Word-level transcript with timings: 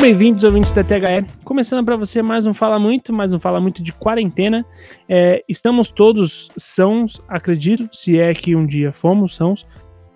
Sejam 0.00 0.12
bem-vindos, 0.16 0.44
ouvintes 0.44 0.72
da 0.72 0.82
THE. 0.82 1.26
Começando 1.44 1.84
para 1.84 1.94
você 1.94 2.22
mais 2.22 2.46
um 2.46 2.54
Fala 2.54 2.78
Muito, 2.78 3.12
mais 3.12 3.34
um 3.34 3.38
Fala 3.38 3.60
Muito 3.60 3.82
de 3.82 3.92
quarentena. 3.92 4.64
É, 5.06 5.44
estamos 5.46 5.90
todos 5.90 6.48
sãos, 6.56 7.22
acredito, 7.28 7.94
se 7.94 8.18
é 8.18 8.32
que 8.32 8.56
um 8.56 8.64
dia 8.64 8.94
fomos 8.94 9.36
sãos, 9.36 9.66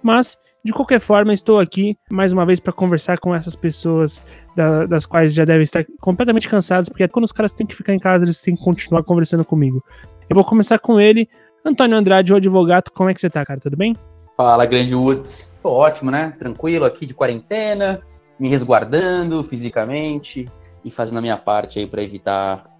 mas 0.02 0.38
de 0.64 0.72
qualquer 0.72 1.00
forma 1.00 1.34
estou 1.34 1.60
aqui 1.60 1.98
mais 2.10 2.32
uma 2.32 2.46
vez 2.46 2.58
para 2.60 2.72
conversar 2.72 3.18
com 3.18 3.34
essas 3.34 3.54
pessoas 3.54 4.24
da, 4.56 4.86
das 4.86 5.04
quais 5.04 5.34
já 5.34 5.44
devem 5.44 5.64
estar 5.64 5.84
completamente 6.00 6.48
cansados, 6.48 6.88
porque 6.88 7.06
quando 7.06 7.26
os 7.26 7.32
caras 7.32 7.52
têm 7.52 7.66
que 7.66 7.74
ficar 7.74 7.92
em 7.92 7.98
casa, 7.98 8.24
eles 8.24 8.40
têm 8.40 8.56
que 8.56 8.64
continuar 8.64 9.02
conversando 9.04 9.44
comigo. 9.44 9.84
Eu 10.30 10.34
vou 10.34 10.44
começar 10.44 10.78
com 10.78 10.98
ele, 10.98 11.28
Antônio 11.62 11.94
Andrade, 11.94 12.32
o 12.32 12.36
advogado. 12.36 12.90
Como 12.90 13.10
é 13.10 13.12
que 13.12 13.20
você 13.20 13.28
tá, 13.28 13.44
cara? 13.44 13.60
Tudo 13.60 13.76
bem? 13.76 13.94
Fala, 14.34 14.64
grande 14.64 14.94
Woods. 14.94 15.58
Tô 15.62 15.68
ótimo, 15.68 16.10
né? 16.10 16.32
Tranquilo 16.38 16.86
aqui 16.86 17.04
de 17.04 17.12
quarentena, 17.12 18.00
me 18.38 18.48
resguardando 18.48 19.42
fisicamente 19.44 20.48
e 20.84 20.90
fazendo 20.90 21.18
a 21.18 21.22
minha 21.22 21.36
parte 21.36 21.78
aí 21.78 21.86
para 21.86 22.02
evitar 22.02 22.70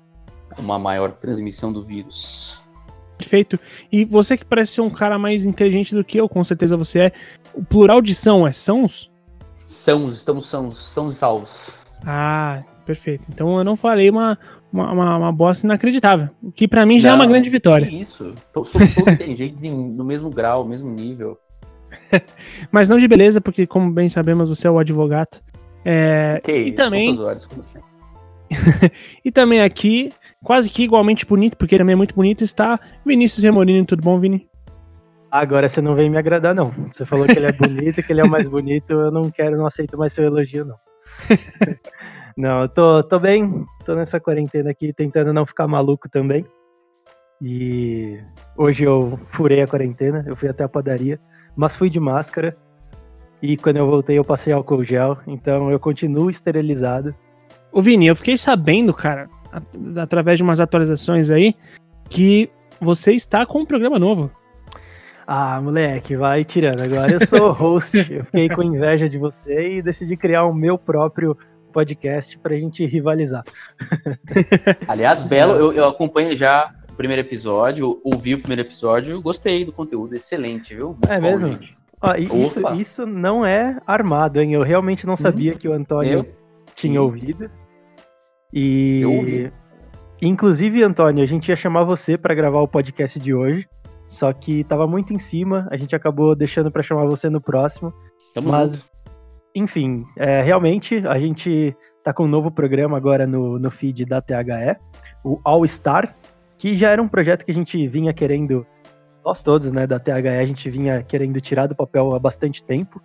uma 0.59 0.79
maior 0.79 1.13
transmissão 1.13 1.73
do 1.73 1.85
vírus. 1.85 2.63
Perfeito. 3.17 3.59
E 3.91 4.05
você 4.05 4.37
que 4.37 4.45
parece 4.45 4.73
ser 4.73 4.81
um 4.81 4.91
cara 4.91 5.19
mais 5.19 5.45
inteligente 5.45 5.95
do 5.95 6.05
que 6.05 6.19
eu, 6.19 6.29
com 6.29 6.43
certeza 6.43 6.77
você 6.77 6.99
é. 7.01 7.13
O 7.55 7.65
plural 7.65 8.03
de 8.03 8.15
são 8.15 8.47
é 8.47 8.53
sãos? 8.53 9.11
Sãos, 9.65 10.17
estamos 10.17 10.47
sãos, 10.47 10.93
e 10.97 11.13
salvos. 11.13 11.71
Ah, 12.05 12.63
perfeito. 12.85 13.25
Então 13.31 13.57
eu 13.57 13.65
não 13.65 13.77
falei 13.77 14.11
uma, 14.11 14.39
uma, 14.73 14.93
uma, 14.93 15.17
uma 15.17 15.33
bosta 15.33 15.67
inacreditável. 15.67 16.29
O 16.43 16.53
que 16.53 16.69
para 16.69 16.85
mim 16.85 16.99
já 16.99 17.11
não, 17.11 17.15
é 17.15 17.21
uma 17.21 17.27
grande 17.27 17.49
vitória. 17.49 17.87
Isso. 17.87 18.35
Somos 18.65 18.95
todos 18.95 19.13
inteligentes 19.15 19.63
no 19.65 20.05
mesmo 20.05 20.29
grau, 20.29 20.65
no 20.65 20.71
mesmo 20.71 20.91
nível. 20.91 21.39
Mas 22.71 22.89
não 22.89 22.99
de 22.99 23.09
beleza, 23.09 23.41
porque, 23.41 23.67
como 23.67 23.93
bem 23.93 24.09
sabemos, 24.09 24.49
você 24.49 24.67
é 24.67 24.71
o 24.71 24.79
advogado. 24.79 25.41
É, 25.85 26.41
que 26.43 26.53
e 26.53 26.73
também. 26.73 27.19
Olhos, 27.19 27.47
e 29.25 29.33
também 29.33 29.61
aqui, 29.61 30.11
quase 30.43 30.71
que 30.71 30.85
igualmente 30.85 31.27
bonito, 31.27 31.57
porque 31.57 31.77
também 31.77 31.95
é 31.95 31.97
muito 31.97 32.15
bonito, 32.15 32.45
está 32.45 32.79
Vinícius 33.05 33.43
Remolino. 33.43 33.85
Tudo 33.85 34.03
bom, 34.03 34.19
Vini? 34.19 34.49
Agora 35.31 35.69
você 35.69 35.81
não 35.81 35.95
vem 35.95 36.09
me 36.09 36.17
agradar, 36.17 36.55
não. 36.55 36.71
Você 36.93 37.05
falou 37.05 37.27
que 37.27 37.33
ele 37.33 37.47
é 37.47 37.53
bonito, 37.53 38.03
que 38.03 38.13
ele 38.13 38.21
é 38.21 38.25
o 38.25 38.31
mais 38.31 38.49
bonito, 38.49 38.93
eu 38.93 39.11
não 39.11 39.31
quero, 39.31 39.57
não 39.57 39.67
aceito 39.67 39.99
mais 39.99 40.13
seu 40.13 40.25
elogio, 40.25 40.65
não. 40.65 40.77
não, 42.37 42.63
eu 42.63 42.69
tô, 42.69 43.03
tô 43.03 43.19
bem, 43.19 43.65
tô 43.85 43.95
nessa 43.95 44.21
quarentena 44.21 44.71
aqui, 44.71 44.93
tentando 44.93 45.33
não 45.33 45.45
ficar 45.45 45.67
maluco 45.67 46.09
também. 46.09 46.47
E 47.43 48.21
hoje 48.57 48.85
eu 48.85 49.19
furei 49.31 49.61
a 49.61 49.67
quarentena, 49.67 50.25
eu 50.27 50.37
fui 50.37 50.49
até 50.49 50.63
a 50.63 50.69
padaria 50.69 51.19
mas 51.57 51.77
fui 51.77 51.89
de 51.89 52.01
máscara. 52.01 52.57
E 53.43 53.57
quando 53.57 53.77
eu 53.77 53.87
voltei, 53.87 54.19
eu 54.19 54.25
passei 54.25 54.53
álcool 54.53 54.85
gel. 54.85 55.19
Então 55.27 55.71
eu 55.71 55.79
continuo 55.79 56.31
esterilizado. 56.31 57.15
Ô, 57.71 57.83
Vini, 57.83 58.07
eu 58.07 58.17
fiquei 58.17 58.39
sabendo, 58.39 58.95
cara, 58.95 59.29
através 60.01 60.39
de 60.39 60.43
umas 60.43 60.61
atualizações 60.61 61.31
aí, 61.31 61.55
que 62.09 62.51
você 62.81 63.13
está 63.13 63.45
com 63.45 63.61
um 63.61 63.67
programa 63.67 63.99
novo. 63.99 64.31
Ah, 65.27 65.61
moleque, 65.61 66.17
vai 66.17 66.45
tirando. 66.45 66.83
Agora 66.83 67.13
eu 67.13 67.27
sou 67.27 67.51
host. 67.53 67.97
eu 68.13 68.25
fiquei 68.25 68.49
com 68.49 68.63
inveja 68.63 69.09
de 69.09 69.19
você 69.19 69.79
e 69.79 69.83
decidi 69.83 70.17
criar 70.17 70.45
o 70.45 70.55
meu 70.55 70.79
próprio 70.79 71.37
podcast 71.73 72.39
pra 72.39 72.57
gente 72.57 72.87
rivalizar. 72.87 73.45
Aliás, 74.87 75.23
Belo, 75.23 75.55
eu, 75.55 75.73
eu 75.73 75.89
acompanho 75.89 76.37
já 76.37 76.71
primeiro 76.95 77.23
episódio, 77.23 78.01
ouvi 78.05 78.35
o 78.35 78.39
primeiro 78.39 78.63
episódio, 78.63 79.21
gostei 79.21 79.65
do 79.65 79.73
conteúdo, 79.73 80.15
excelente, 80.15 80.75
viu? 80.75 80.89
Muito 80.89 81.13
é 81.13 81.21
bom, 81.21 81.31
mesmo? 81.31 81.59
Ó, 82.01 82.15
isso, 82.15 82.61
isso 82.75 83.07
não 83.07 83.47
é 83.47 83.81
armado, 83.87 84.41
hein? 84.41 84.53
Eu 84.53 84.63
realmente 84.63 85.07
não 85.07 85.17
sabia 85.17 85.53
hum, 85.53 85.57
que 85.57 85.69
o 85.69 85.73
Antônio 85.73 86.19
eu? 86.19 86.27
tinha 86.75 87.01
ouvido. 87.01 87.51
E. 88.53 89.01
Eu 89.03 89.13
ouvi. 89.13 89.53
Inclusive, 90.21 90.83
Antônio, 90.83 91.23
a 91.23 91.27
gente 91.27 91.49
ia 91.49 91.57
chamar 91.57 91.85
você 91.85 92.17
para 92.17 92.35
gravar 92.35 92.61
o 92.61 92.69
podcast 92.69 93.19
de 93.19 93.35
hoje, 93.35 93.67
só 94.09 94.33
que 94.33 94.65
tava 94.65 94.87
muito 94.87 95.13
em 95.13 95.19
cima, 95.19 95.67
a 95.71 95.77
gente 95.77 95.95
acabou 95.95 96.35
deixando 96.35 96.71
para 96.71 96.83
chamar 96.83 97.05
você 97.07 97.29
no 97.29 97.41
próximo. 97.41 97.93
Tamo 98.35 98.51
mas, 98.51 98.71
junto. 98.71 99.17
enfim, 99.55 100.05
é, 100.17 100.41
realmente 100.41 101.07
a 101.07 101.19
gente 101.19 101.77
tá 102.03 102.13
com 102.13 102.25
um 102.25 102.29
novo 102.29 102.51
programa 102.51 102.97
agora 102.97 103.27
no, 103.27 103.59
no 103.59 103.71
feed 103.71 104.05
da 104.05 104.21
THE, 104.21 104.77
o 105.25 105.41
All 105.43 105.67
Star, 105.67 106.15
que 106.59 106.75
já 106.75 106.91
era 106.91 107.03
um 107.03 107.09
projeto 107.09 107.45
que 107.45 107.51
a 107.51 107.55
gente 107.55 107.87
vinha 107.89 108.13
querendo, 108.13 108.67
nós 109.25 109.43
todos, 109.43 109.73
né, 109.73 109.87
da 109.87 109.99
THE, 109.99 110.11
a 110.11 110.47
gente 110.47 110.69
vinha 110.71 111.03
querendo 111.03 111.41
tirar 111.41 111.67
do 111.67 111.75
papel 111.75 112.15
há 112.15 112.19
bastante 112.19 112.63
tempo. 112.63 113.01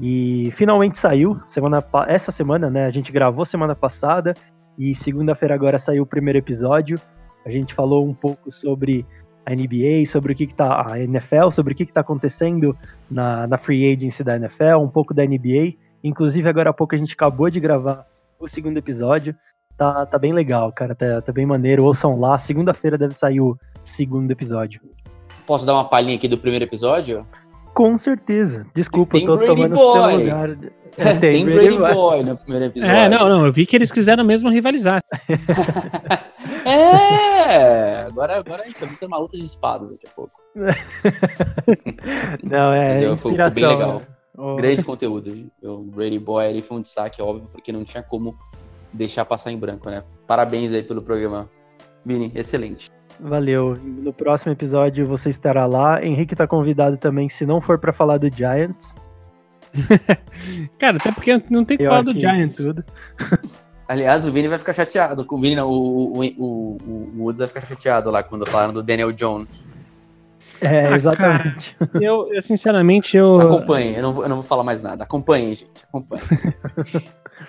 E 0.00 0.50
finalmente 0.54 0.98
saiu, 0.98 1.40
semana 1.44 1.84
essa 2.06 2.32
semana, 2.32 2.70
né, 2.70 2.86
a 2.86 2.90
gente 2.90 3.12
gravou 3.12 3.44
semana 3.44 3.74
passada 3.74 4.34
e 4.78 4.94
segunda-feira 4.94 5.54
agora 5.54 5.78
saiu 5.78 6.02
o 6.02 6.06
primeiro 6.06 6.38
episódio. 6.38 6.98
A 7.44 7.50
gente 7.50 7.74
falou 7.74 8.06
um 8.06 8.14
pouco 8.14 8.50
sobre 8.50 9.06
a 9.44 9.54
NBA, 9.54 10.06
sobre 10.06 10.32
o 10.32 10.36
que, 10.36 10.46
que 10.46 10.54
tá 10.54 10.86
a 10.88 11.00
NFL, 11.00 11.50
sobre 11.50 11.72
o 11.72 11.76
que, 11.76 11.84
que 11.84 11.92
tá 11.92 12.00
acontecendo 12.00 12.76
na, 13.10 13.46
na 13.46 13.58
free 13.58 13.92
agency 13.92 14.22
da 14.22 14.36
NFL, 14.36 14.78
um 14.80 14.88
pouco 14.88 15.12
da 15.12 15.24
NBA. 15.24 15.74
Inclusive, 16.02 16.48
agora 16.48 16.70
há 16.70 16.72
pouco 16.72 16.94
a 16.94 16.98
gente 16.98 17.14
acabou 17.14 17.50
de 17.50 17.60
gravar 17.60 18.06
o 18.38 18.46
segundo 18.46 18.76
episódio 18.78 19.36
tá, 19.82 20.06
tá 20.06 20.18
bem 20.18 20.32
legal, 20.32 20.70
cara. 20.72 20.94
Tá, 20.94 21.20
tá 21.20 21.32
bem 21.32 21.44
maneiro. 21.44 21.84
Ouçam 21.84 22.18
lá. 22.18 22.38
Segunda-feira 22.38 22.96
deve 22.96 23.14
sair 23.14 23.40
o 23.40 23.56
segundo 23.82 24.30
episódio. 24.30 24.80
Posso 25.46 25.66
dar 25.66 25.74
uma 25.74 25.84
palhinha 25.84 26.14
aqui 26.14 26.28
do 26.28 26.38
primeiro 26.38 26.64
episódio? 26.64 27.26
Com 27.74 27.96
certeza. 27.96 28.64
Desculpa, 28.74 29.16
eu 29.16 29.26
tô 29.26 29.36
Brady 29.36 29.54
tomando 29.54 29.74
Boy. 29.74 30.10
seu 30.10 30.18
lugar. 30.18 30.56
É, 30.98 31.14
tem, 31.14 31.20
tem 31.20 31.44
Brady, 31.46 31.78
Brady 31.78 31.94
Boy 31.94 32.22
no 32.22 32.36
primeiro 32.36 32.66
episódio. 32.66 32.94
É, 32.94 33.08
não, 33.08 33.26
não. 33.26 33.46
Eu 33.46 33.52
vi 33.52 33.64
que 33.64 33.74
eles 33.74 33.90
quiseram 33.90 34.22
mesmo 34.22 34.50
rivalizar. 34.50 35.00
é! 36.66 38.02
Agora, 38.02 38.36
agora 38.36 38.64
é 38.66 38.68
isso. 38.68 38.84
Eu 38.84 38.88
vou 38.88 38.98
ter 38.98 39.06
uma 39.06 39.16
luta 39.16 39.34
de 39.34 39.42
espadas 39.42 39.90
daqui 39.90 40.06
a 40.06 40.10
pouco. 40.10 40.38
não, 42.44 42.74
é. 42.74 43.06
Eu, 43.06 43.14
inspiração, 43.14 43.54
bem 43.54 43.70
legal. 43.70 44.02
Oh. 44.36 44.56
Grande 44.56 44.84
conteúdo. 44.84 45.50
O 45.62 45.78
Brady 45.78 46.18
Boy 46.18 46.44
ele 46.44 46.60
foi 46.60 46.76
um 46.76 46.82
destaque, 46.82 47.22
óbvio, 47.22 47.48
porque 47.50 47.72
não 47.72 47.84
tinha 47.84 48.02
como 48.02 48.36
deixar 48.92 49.24
passar 49.24 49.50
em 49.50 49.58
branco, 49.58 49.88
né? 49.90 50.02
Parabéns 50.26 50.72
aí 50.72 50.82
pelo 50.82 51.02
programa. 51.02 51.48
Vini, 52.04 52.32
excelente. 52.34 52.90
Valeu. 53.20 53.76
No 53.82 54.12
próximo 54.12 54.52
episódio 54.52 55.06
você 55.06 55.28
estará 55.30 55.66
lá. 55.66 56.04
Henrique 56.04 56.34
tá 56.34 56.46
convidado 56.46 56.96
também, 56.96 57.28
se 57.28 57.46
não 57.46 57.60
for 57.60 57.78
para 57.78 57.92
falar 57.92 58.18
do 58.18 58.34
Giants. 58.34 58.94
Cara, 60.78 60.96
até 60.96 61.12
porque 61.12 61.42
não 61.50 61.64
tem 61.64 61.78
que 61.78 61.86
falar 61.86 62.02
do 62.02 62.12
Giants. 62.12 62.56
Tudo. 62.56 62.84
Aliás, 63.88 64.24
o 64.24 64.32
Vini 64.32 64.48
vai 64.48 64.58
ficar 64.58 64.72
chateado. 64.72 65.26
O 65.28 65.38
Vini, 65.38 65.56
não, 65.56 65.68
o, 65.68 66.12
o, 66.12 66.24
o, 66.38 66.78
o 67.18 67.22
Woods 67.24 67.40
vai 67.40 67.48
ficar 67.48 67.60
chateado 67.62 68.10
lá 68.10 68.22
quando 68.22 68.48
falaram 68.48 68.72
do 68.72 68.82
Daniel 68.82 69.12
Jones. 69.12 69.66
É, 70.60 70.86
ah, 70.86 70.96
exatamente. 70.96 71.74
Cara, 71.74 71.90
eu, 72.00 72.32
eu, 72.32 72.40
sinceramente, 72.40 73.16
eu. 73.16 73.40
Acompanhe, 73.40 73.96
eu 73.96 74.02
não, 74.02 74.12
vou, 74.12 74.22
eu 74.22 74.28
não 74.28 74.36
vou 74.36 74.44
falar 74.44 74.62
mais 74.62 74.82
nada. 74.82 75.04
Acompanhe, 75.04 75.54
gente. 75.54 75.70
Acompanhe. 75.88 76.22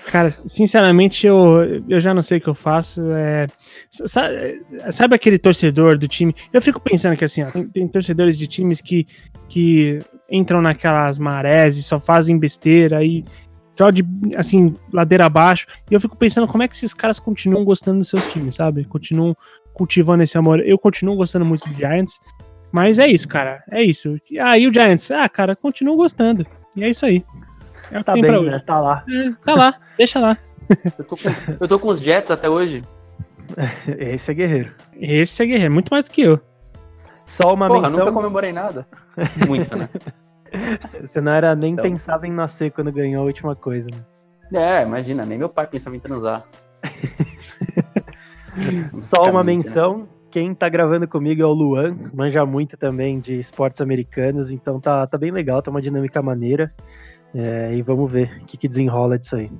Cara, 0.08 0.30
sinceramente, 0.32 1.26
eu, 1.26 1.84
eu 1.88 2.00
já 2.00 2.14
não 2.14 2.22
sei 2.22 2.38
o 2.38 2.42
que 2.42 2.48
eu 2.48 2.54
faço. 2.54 3.02
É, 3.14 3.48
sabe, 3.90 4.62
sabe, 4.92 5.16
aquele 5.16 5.40
torcedor 5.40 5.98
do 5.98 6.08
time? 6.08 6.36
Eu 6.52 6.62
fico 6.62 6.80
pensando 6.80 7.16
que 7.16 7.26
assim, 7.26 7.44
ó, 7.44 7.50
tem, 7.50 7.68
tem, 7.68 7.88
torcedores 7.88 8.38
de 8.38 8.46
times 8.46 8.82
que, 8.82 9.08
que 9.50 10.00
entram 10.30 10.62
naquelas 10.62 11.18
marés 11.18 11.78
e 11.78 11.84
só 11.84 12.00
fazem 12.00 12.38
besteira 12.38 13.04
e 13.04 13.24
só 13.72 13.90
de 13.90 14.06
assim, 14.36 14.76
ladeira 14.92 15.26
abaixo. 15.26 15.68
E 15.90 15.94
eu 15.94 16.00
fico 16.00 16.16
pensando 16.16 16.48
como 16.48 16.64
é 16.64 16.68
que 16.68 16.76
esses 16.76 16.94
caras 16.94 17.20
continuam 17.20 17.66
gostando 17.66 18.00
dos 18.00 18.10
seus 18.10 18.26
times, 18.28 18.56
sabe? 18.56 18.86
Continuam 18.86 19.36
cultivando 19.74 20.24
esse 20.24 20.38
amor. 20.38 20.60
Eu 20.60 20.78
continuo 20.78 21.16
gostando 21.16 21.46
muito 21.46 21.68
do 21.68 21.76
Giants. 21.76 22.20
Mas 22.72 22.98
é 22.98 23.08
isso, 23.08 23.28
cara. 23.28 23.64
É 23.70 23.84
isso. 23.84 24.18
Ah, 24.40 24.58
e 24.58 24.68
o 24.68 24.74
Giants? 24.74 25.12
Ah, 25.12 25.28
cara, 25.30 25.56
continuo 25.56 25.96
gostando. 25.96 26.46
E 26.76 26.84
é 26.84 26.90
isso 26.90 27.06
aí. 27.06 27.24
É 27.94 28.04
tá 28.04 28.14
bem, 28.14 28.46
né? 28.46 28.60
Tá 28.60 28.80
lá. 28.80 29.04
É, 29.08 29.32
tá 29.46 29.56
lá, 29.56 29.76
deixa 29.98 30.20
lá. 30.20 30.38
Eu 30.98 31.04
tô, 31.04 31.16
com, 31.16 31.30
eu 31.60 31.68
tô 31.68 31.80
com 31.80 31.90
os 31.90 32.00
Jets 32.00 32.32
até 32.32 32.50
hoje. 32.50 32.84
Esse 34.00 34.32
é 34.32 34.34
guerreiro. 34.34 34.72
Esse 34.96 35.44
é 35.44 35.46
guerreiro, 35.46 35.74
muito 35.74 35.90
mais 35.90 36.06
do 36.06 36.12
que 36.12 36.22
eu. 36.22 36.40
Só 37.26 37.54
uma 37.54 37.68
Porra, 37.68 37.82
menção... 37.84 38.00
nunca 38.00 38.12
comemorei 38.12 38.52
nada. 38.52 38.86
Muito, 39.48 39.76
né? 39.78 39.90
Você 41.02 41.22
não 41.22 41.32
era 41.32 41.56
nem 41.56 41.74
então... 41.74 41.84
pensava 41.84 42.28
em 42.28 42.32
nascer 42.32 42.72
quando 42.72 42.92
ganhou 42.92 43.24
a 43.24 43.26
última 43.26 43.56
coisa, 43.56 43.90
né? 43.90 44.80
É, 44.80 44.84
imagina, 44.84 45.26
nem 45.26 45.38
meu 45.38 45.50
pai 45.50 45.66
pensava 45.66 45.96
em 45.96 46.00
transar. 46.00 46.44
Só 48.98 49.24
uma 49.24 49.44
né? 49.44 49.54
menção, 49.54 50.00
né? 50.00 50.06
quem 50.30 50.54
tá 50.54 50.68
gravando 50.70 51.08
comigo 51.08 51.42
é 51.42 51.46
o 51.46 51.54
Luan, 51.54 51.96
manja 52.14 52.46
muito 52.46 52.78
também 52.78 53.20
de 53.20 53.40
esportes 53.40 53.82
americanos, 53.82 54.52
então 54.52 54.80
tá, 54.80 55.08
tá 55.08 55.18
bem 55.18 55.32
legal, 55.32 55.62
tá 55.62 55.72
uma 55.72 55.82
dinâmica 55.82 56.22
maneira. 56.22 56.74
É, 57.36 57.74
e 57.74 57.82
vamos 57.82 58.12
ver 58.12 58.42
o 58.42 58.46
que, 58.46 58.58
que 58.58 58.68
desenrola 58.68 59.18
disso 59.18 59.36
aí. 59.36 59.52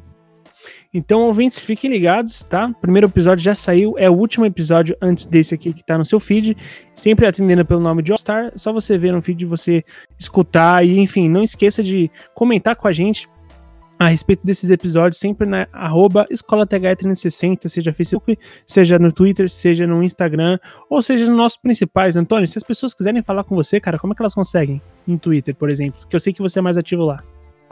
Então, 0.94 1.22
ouvintes, 1.22 1.60
fiquem 1.60 1.90
ligados, 1.90 2.44
tá? 2.44 2.72
Primeiro 2.80 3.08
episódio 3.08 3.44
já 3.44 3.56
saiu, 3.56 3.96
é 3.98 4.10
o 4.10 4.14
último 4.14 4.46
episódio 4.46 4.96
antes 5.02 5.26
desse 5.26 5.56
aqui 5.56 5.74
que 5.74 5.84
tá 5.84 5.98
no 5.98 6.06
seu 6.06 6.20
feed, 6.20 6.56
sempre 6.96 7.26
atendendo 7.26 7.66
pelo 7.66 7.80
nome 7.80 8.04
de 8.04 8.12
All 8.12 8.18
Star. 8.18 8.52
Só 8.56 8.72
você 8.72 8.98
ver 8.98 9.12
no 9.12 9.22
feed, 9.22 9.44
você 9.46 9.84
escutar 10.20 10.86
e, 10.86 11.00
enfim, 11.00 11.28
não 11.28 11.42
esqueça 11.42 11.82
de 11.82 12.12
comentar 12.36 12.76
com 12.76 12.88
a 12.88 12.94
gente 12.94 13.28
a 13.98 14.08
respeito 14.08 14.46
desses 14.46 14.70
episódios 14.70 15.20
sempre 15.20 15.48
na 15.48 15.68
arroba 15.72 16.28
escolath360, 16.30 17.68
seja 17.68 17.94
Facebook, 17.94 18.38
seja 18.68 19.00
no 19.00 19.12
Twitter, 19.12 19.50
seja 19.50 19.88
no 19.88 20.04
Instagram, 20.04 20.60
ou 20.90 21.02
seja 21.02 21.26
nos 21.26 21.38
nossos 21.38 21.58
principais. 21.58 22.16
Antônio, 22.16 22.48
se 22.48 22.58
as 22.58 22.64
pessoas 22.64 22.94
quiserem 22.94 23.24
falar 23.24 23.44
com 23.44 23.56
você, 23.56 23.80
cara, 23.80 23.98
como 23.98 24.14
é 24.14 24.16
que 24.16 24.22
elas 24.22 24.36
conseguem? 24.36 24.82
No 25.08 25.18
Twitter, 25.18 25.56
por 25.56 25.70
exemplo, 25.70 26.06
que 26.08 26.16
eu 26.16 26.20
sei 26.20 26.34
que 26.34 26.42
você 26.42 26.60
é 26.60 26.62
mais 26.62 26.78
ativo 26.78 27.04
lá. 27.04 27.24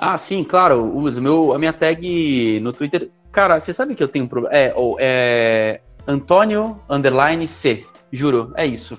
Ah, 0.02 0.18
sim, 0.18 0.44
claro, 0.44 0.98
uso. 0.98 1.22
Meu, 1.22 1.54
a 1.54 1.60
minha 1.60 1.72
tag 1.72 2.60
no 2.60 2.72
Twitter. 2.72 3.12
Cara, 3.32 3.60
você 3.60 3.72
sabe 3.72 3.94
que 3.94 4.02
eu 4.02 4.08
tenho 4.08 4.26
um 4.26 4.28
problema. 4.28 4.58
É, 4.58 4.74
é 5.00 5.82
Antônio 6.08 6.82
underline 6.90 7.48
C. 7.48 7.86
Juro, 8.12 8.52
é 8.58 8.66
isso. 8.66 8.98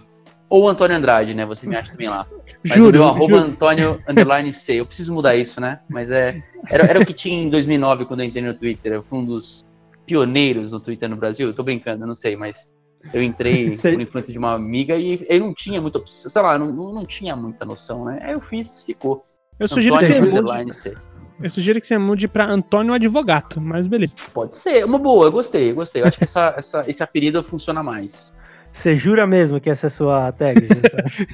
Ou 0.48 0.68
Antônio 0.68 0.96
Andrade, 0.96 1.34
né? 1.34 1.44
Você 1.44 1.66
me 1.66 1.74
acha 1.74 1.90
também 1.90 2.08
lá. 2.08 2.24
Mas 2.62 2.76
juro, 2.76 2.90
o 2.90 3.00
meu 3.00 3.08
arroba 3.08 3.36
Antônio 3.36 4.00
underline 4.08 4.52
C. 4.52 4.74
Eu 4.74 4.86
preciso 4.86 5.12
mudar 5.12 5.34
isso, 5.34 5.60
né? 5.60 5.80
Mas 5.88 6.08
é. 6.08 6.40
Era, 6.70 6.84
era 6.84 7.00
o 7.00 7.04
que 7.04 7.12
tinha 7.12 7.42
em 7.42 7.50
2009 7.50 8.04
quando 8.04 8.20
eu 8.20 8.26
entrei 8.26 8.44
no 8.44 8.54
Twitter. 8.54 8.92
Eu 8.92 9.02
fui 9.02 9.18
um 9.18 9.24
dos 9.24 9.64
pioneiros 10.06 10.70
no 10.70 10.78
Twitter 10.78 11.08
no 11.08 11.16
Brasil. 11.16 11.48
Eu 11.48 11.54
tô 11.54 11.64
brincando, 11.64 12.04
eu 12.04 12.06
não 12.06 12.14
sei, 12.14 12.36
mas 12.36 12.70
eu 13.12 13.20
entrei 13.20 13.70
por 13.76 14.00
influência 14.00 14.32
de 14.32 14.38
uma 14.38 14.52
amiga 14.52 14.94
e 14.94 15.26
eu 15.28 15.40
não 15.40 15.52
tinha 15.52 15.80
muita 15.80 15.98
opção. 15.98 16.30
Sei 16.30 16.42
lá, 16.42 16.56
não, 16.56 16.72
não 16.72 17.04
tinha 17.04 17.34
muita 17.34 17.64
noção, 17.64 18.04
né? 18.04 18.20
Aí 18.22 18.34
eu 18.34 18.40
fiz, 18.40 18.84
ficou. 18.84 19.26
Eu 19.62 19.68
sugiro 19.68 19.94
Antônio 19.94 20.24
que 20.24 20.32
você 20.32 20.58
mude. 20.64 20.74
C. 20.74 20.94
Eu 21.40 21.50
sugiro 21.50 21.80
que 21.80 21.86
você 21.86 21.96
mude 21.96 22.26
pra 22.26 22.44
Antônio 22.44 22.92
Advogato, 22.92 23.60
mas 23.60 23.86
beleza. 23.86 24.14
Pode 24.34 24.56
ser, 24.56 24.84
uma 24.84 24.98
boa, 24.98 25.26
eu 25.26 25.32
gostei, 25.32 25.70
eu 25.70 25.76
gostei. 25.76 26.02
Eu 26.02 26.06
acho 26.06 26.18
que 26.18 26.24
essa, 26.24 26.52
essa, 26.58 26.80
esse 26.88 27.02
apelido 27.02 27.40
funciona 27.44 27.80
mais. 27.80 28.32
Você 28.72 28.96
jura 28.96 29.24
mesmo 29.24 29.60
que 29.60 29.70
essa 29.70 29.86
é 29.86 29.88
a 29.88 29.90
sua 29.90 30.32
tag? 30.32 30.60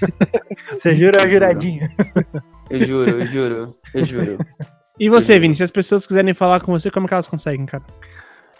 Você 0.79 0.95
jura 0.95 1.23
ou 1.23 1.29
juradinho? 1.29 1.89
Eu 2.69 2.81
juro, 2.81 3.11
eu 3.11 3.27
juro, 3.27 3.75
eu 3.95 4.05
juro. 4.05 4.39
E 5.01 5.09
você, 5.09 5.39
Vini, 5.39 5.55
se 5.55 5.63
as 5.63 5.71
pessoas 5.71 6.07
quiserem 6.07 6.35
falar 6.35 6.61
com 6.61 6.73
você, 6.73 6.91
como 6.91 7.07
é 7.07 7.09
que 7.09 7.15
elas 7.15 7.29
conseguem, 7.29 7.65
cara? 7.65 7.85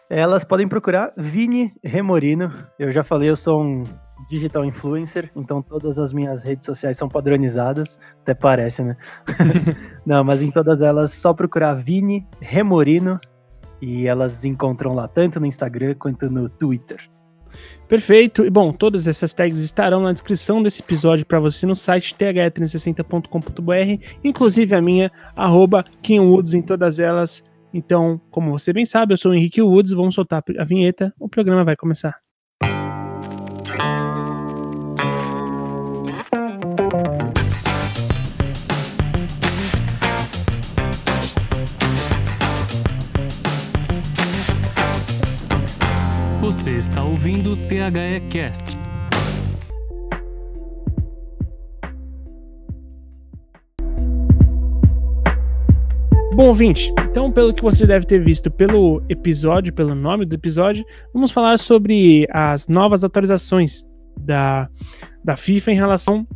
Elas 0.09 0.45
podem 0.45 0.69
procurar 0.69 1.13
Vini 1.17 1.75
Remorino. 1.83 2.53
Eu 2.79 2.93
já 2.93 3.03
falei, 3.03 3.29
eu 3.29 3.37
sou 3.37 3.63
um 3.63 3.83
digital 4.29 4.65
influencer, 4.65 5.31
então 5.35 5.63
todas 5.63 5.99
as 5.99 6.13
minhas 6.13 6.43
redes 6.43 6.67
sociais 6.67 6.97
são 6.97 7.09
padronizadas, 7.09 7.99
até 8.23 8.35
parece, 8.35 8.83
né? 8.83 8.97
Não, 10.05 10.23
mas 10.23 10.43
em 10.43 10.51
todas 10.51 10.83
elas, 10.83 11.13
só 11.13 11.33
procurar 11.33 11.75
Vini 11.75 12.27
Remorino 12.41 13.19
e 13.81 14.07
elas 14.07 14.45
encontram 14.45 14.95
lá 14.95 15.09
tanto 15.09 15.41
no 15.41 15.47
Instagram 15.47 15.95
quanto 15.99 16.31
no 16.31 16.49
Twitter. 16.49 17.09
Perfeito. 17.89 18.45
E 18.45 18.51
bom, 18.51 18.73
todas 18.73 19.07
essas 19.07 19.33
tags 19.33 19.59
estarão 19.61 20.03
na 20.03 20.13
descrição 20.13 20.63
desse 20.63 20.83
episódio 20.83 21.25
para 21.25 21.41
você 21.41 21.67
no 21.67 21.75
site 21.75 22.15
th360.com.br, 22.15 24.05
inclusive 24.23 24.75
a 24.75 24.83
minha, 24.83 25.11
arroba 25.35 25.85
Woods 26.09 26.53
em 26.55 26.63
todas 26.63 26.99
elas. 26.99 27.43
Então, 27.73 28.21
como 28.31 28.51
você 28.51 28.73
bem 28.73 28.85
sabe, 28.87 29.15
eu 29.15 29.19
sou 29.19 29.33
o 29.33 29.35
Henrique 29.35 29.63
Woods, 29.63 29.93
vamos 29.93 30.15
soltar 30.15 30.43
a 30.59 30.65
vinheta, 30.65 31.13
o 31.19 31.29
programa 31.29 31.65
vai 31.65 31.77
começar. 31.77 32.28
Está 46.89 47.05
ouvindo 47.05 47.53
o 47.53 47.57
THE 47.57 48.21
Cast. 48.31 48.79
Bom, 56.35 56.47
ouvinte, 56.47 56.93
então, 57.11 57.31
pelo 57.31 57.53
que 57.53 57.63
você 57.63 57.87
deve 57.87 58.07
ter 58.07 58.21
visto 58.21 58.51
pelo 58.51 59.03
episódio, 59.09 59.73
pelo 59.73 59.95
nome 59.95 60.25
do 60.25 60.35
episódio, 60.35 60.85
vamos 61.13 61.31
falar 61.31 61.59
sobre 61.59 62.27
as 62.31 62.69
novas 62.69 63.05
atualizações 63.05 63.85
da, 64.19 64.69
da 65.23 65.37
FIFA 65.37 65.73
em 65.73 65.77
relação 65.77 66.27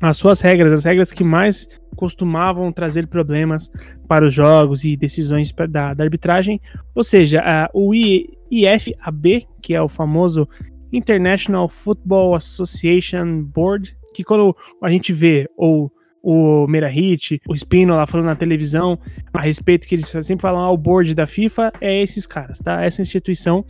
às 0.00 0.16
suas 0.16 0.40
regras, 0.40 0.72
as 0.72 0.84
regras 0.84 1.12
que 1.12 1.24
mais 1.24 1.68
costumavam 1.96 2.72
trazer 2.72 3.08
problemas 3.08 3.70
para 4.08 4.24
os 4.24 4.32
jogos 4.32 4.84
e 4.84 4.96
decisões 4.96 5.52
da, 5.68 5.92
da 5.92 6.04
arbitragem. 6.04 6.60
Ou 6.94 7.04
seja, 7.04 7.40
a, 7.44 7.68
o 7.74 7.94
I, 7.94 8.39
IFAB, 8.50 9.46
que 9.62 9.74
é 9.74 9.80
o 9.80 9.88
famoso 9.88 10.48
International 10.92 11.68
Football 11.68 12.34
Association 12.34 13.42
Board, 13.44 13.96
que 14.14 14.24
quando 14.24 14.56
a 14.82 14.90
gente 14.90 15.12
vê 15.12 15.48
ou 15.56 15.92
o 16.22 16.66
Merahit, 16.66 17.40
o 17.48 17.56
Spino 17.56 17.94
falando 18.06 18.26
na 18.26 18.36
televisão 18.36 18.98
a 19.32 19.40
respeito 19.40 19.88
que 19.88 19.94
eles 19.94 20.08
sempre 20.08 20.42
falam 20.42 20.60
ao 20.60 20.74
ah, 20.74 20.76
board 20.76 21.14
da 21.14 21.26
FIFA, 21.26 21.72
é 21.80 22.02
esses 22.02 22.26
caras, 22.26 22.58
tá? 22.58 22.84
Essa 22.84 23.00
instituição 23.00 23.64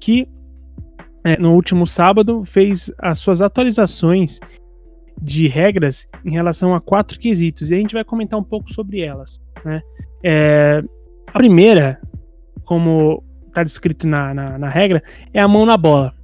que 0.00 0.26
é, 1.24 1.36
no 1.38 1.54
último 1.54 1.86
sábado 1.86 2.42
fez 2.42 2.92
as 2.98 3.18
suas 3.18 3.40
atualizações 3.40 4.40
de 5.20 5.46
regras 5.46 6.08
em 6.24 6.32
relação 6.32 6.74
a 6.74 6.80
quatro 6.80 7.18
quesitos 7.18 7.70
e 7.70 7.74
a 7.74 7.78
gente 7.78 7.94
vai 7.94 8.04
comentar 8.04 8.38
um 8.38 8.44
pouco 8.44 8.72
sobre 8.72 9.00
elas, 9.00 9.40
né? 9.64 9.80
É, 10.24 10.82
a 11.28 11.38
primeira, 11.38 12.00
como 12.64 13.22
tá 13.52 13.62
descrito 13.62 14.06
na, 14.06 14.32
na, 14.32 14.58
na, 14.58 14.68
regra, 14.68 15.02
é 15.32 15.40
a 15.40 15.48
mão 15.48 15.66
na 15.66 15.76
bola. 15.76 16.14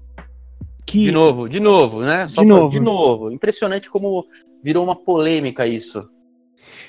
Que... 0.86 1.02
De 1.02 1.12
novo, 1.12 1.48
de 1.48 1.60
novo, 1.60 2.00
né? 2.00 2.26
Só 2.28 2.40
de 2.40 2.46
pra, 2.46 2.56
novo. 2.56 2.70
De 2.70 2.80
novo. 2.80 3.30
Impressionante 3.30 3.90
como 3.90 4.24
virou 4.62 4.84
uma 4.84 4.96
polêmica 4.96 5.66
isso. 5.66 6.08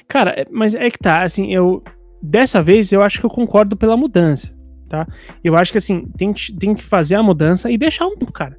Cara, 0.07 0.31
é, 0.31 0.45
mas 0.50 0.74
é 0.74 0.89
que 0.89 1.00
tá, 1.00 1.24
assim, 1.24 1.53
eu. 1.53 1.83
Dessa 2.21 2.62
vez 2.62 2.91
eu 2.91 3.01
acho 3.01 3.19
que 3.19 3.25
eu 3.25 3.30
concordo 3.30 3.77
pela 3.77 3.95
mudança, 3.95 4.53
tá? 4.89 5.07
Eu 5.41 5.56
acho 5.56 5.71
que 5.71 5.77
assim, 5.77 6.06
tem 6.18 6.33
que, 6.33 6.51
tem 6.53 6.74
que 6.74 6.83
fazer 6.83 7.15
a 7.15 7.24
mudança 7.24 7.71
e 7.71 7.77
deixar 7.77 8.06
um 8.07 8.18
tempo, 8.18 8.31
cara. 8.33 8.57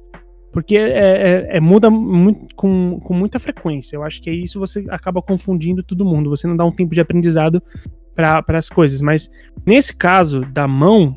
Porque 0.51 0.75
é, 0.75 1.47
é, 1.51 1.57
é 1.57 1.59
muda 1.59 1.89
muito, 1.89 2.53
com, 2.55 2.99
com 2.99 3.13
muita 3.13 3.39
frequência. 3.39 3.95
Eu 3.95 4.03
acho 4.03 4.21
que 4.21 4.29
é 4.29 4.33
isso 4.33 4.59
você 4.59 4.85
acaba 4.89 5.21
confundindo 5.21 5.83
todo 5.83 6.05
mundo. 6.05 6.29
Você 6.29 6.47
não 6.47 6.57
dá 6.57 6.65
um 6.65 6.71
tempo 6.71 6.93
de 6.93 6.99
aprendizado 6.99 7.61
para 8.15 8.57
as 8.57 8.67
coisas. 8.67 9.01
Mas 9.01 9.31
nesse 9.65 9.95
caso 9.95 10.41
da 10.41 10.67
mão, 10.67 11.15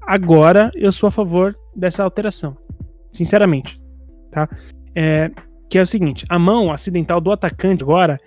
agora 0.00 0.70
eu 0.74 0.92
sou 0.92 1.08
a 1.08 1.12
favor 1.12 1.56
dessa 1.74 2.02
alteração. 2.02 2.56
Sinceramente. 3.10 3.80
Tá? 4.30 4.48
É, 4.94 5.30
que 5.70 5.78
é 5.78 5.82
o 5.82 5.86
seguinte: 5.86 6.26
a 6.28 6.38
mão 6.38 6.72
acidental 6.72 7.20
do 7.20 7.30
atacante 7.30 7.82
agora. 7.82 8.18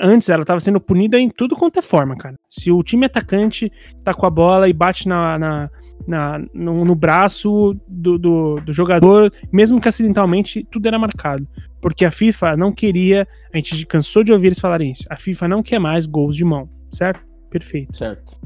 Antes 0.00 0.28
ela 0.28 0.42
estava 0.42 0.60
sendo 0.60 0.80
punida 0.80 1.18
em 1.18 1.28
tudo 1.28 1.56
quanto 1.56 1.80
é 1.80 1.82
forma, 1.82 2.14
cara. 2.14 2.36
Se 2.48 2.70
o 2.70 2.80
time 2.80 3.06
atacante 3.06 3.72
tá 4.04 4.14
com 4.14 4.24
a 4.24 4.30
bola 4.30 4.68
e 4.68 4.72
bate 4.72 5.08
na, 5.08 5.36
na, 5.36 5.70
na 6.06 6.38
no, 6.54 6.84
no, 6.84 6.94
braço 6.94 7.74
do, 7.88 8.16
do, 8.16 8.60
do, 8.60 8.72
jogador, 8.72 9.32
mesmo 9.52 9.80
que 9.80 9.88
acidentalmente, 9.88 10.64
tudo 10.70 10.86
era 10.86 10.96
marcado. 10.96 11.44
Porque 11.82 12.04
a 12.04 12.10
FIFA 12.12 12.56
não 12.56 12.72
queria. 12.72 13.26
A 13.52 13.56
gente 13.56 13.84
cansou 13.84 14.22
de 14.22 14.32
ouvir 14.32 14.48
eles 14.48 14.60
falarem 14.60 14.92
isso. 14.92 15.06
A 15.10 15.16
FIFA 15.16 15.48
não 15.48 15.60
quer 15.60 15.80
mais 15.80 16.06
gols 16.06 16.36
de 16.36 16.44
mão, 16.44 16.70
certo? 16.92 17.26
Perfeito. 17.50 17.96
Certo. 17.96 18.40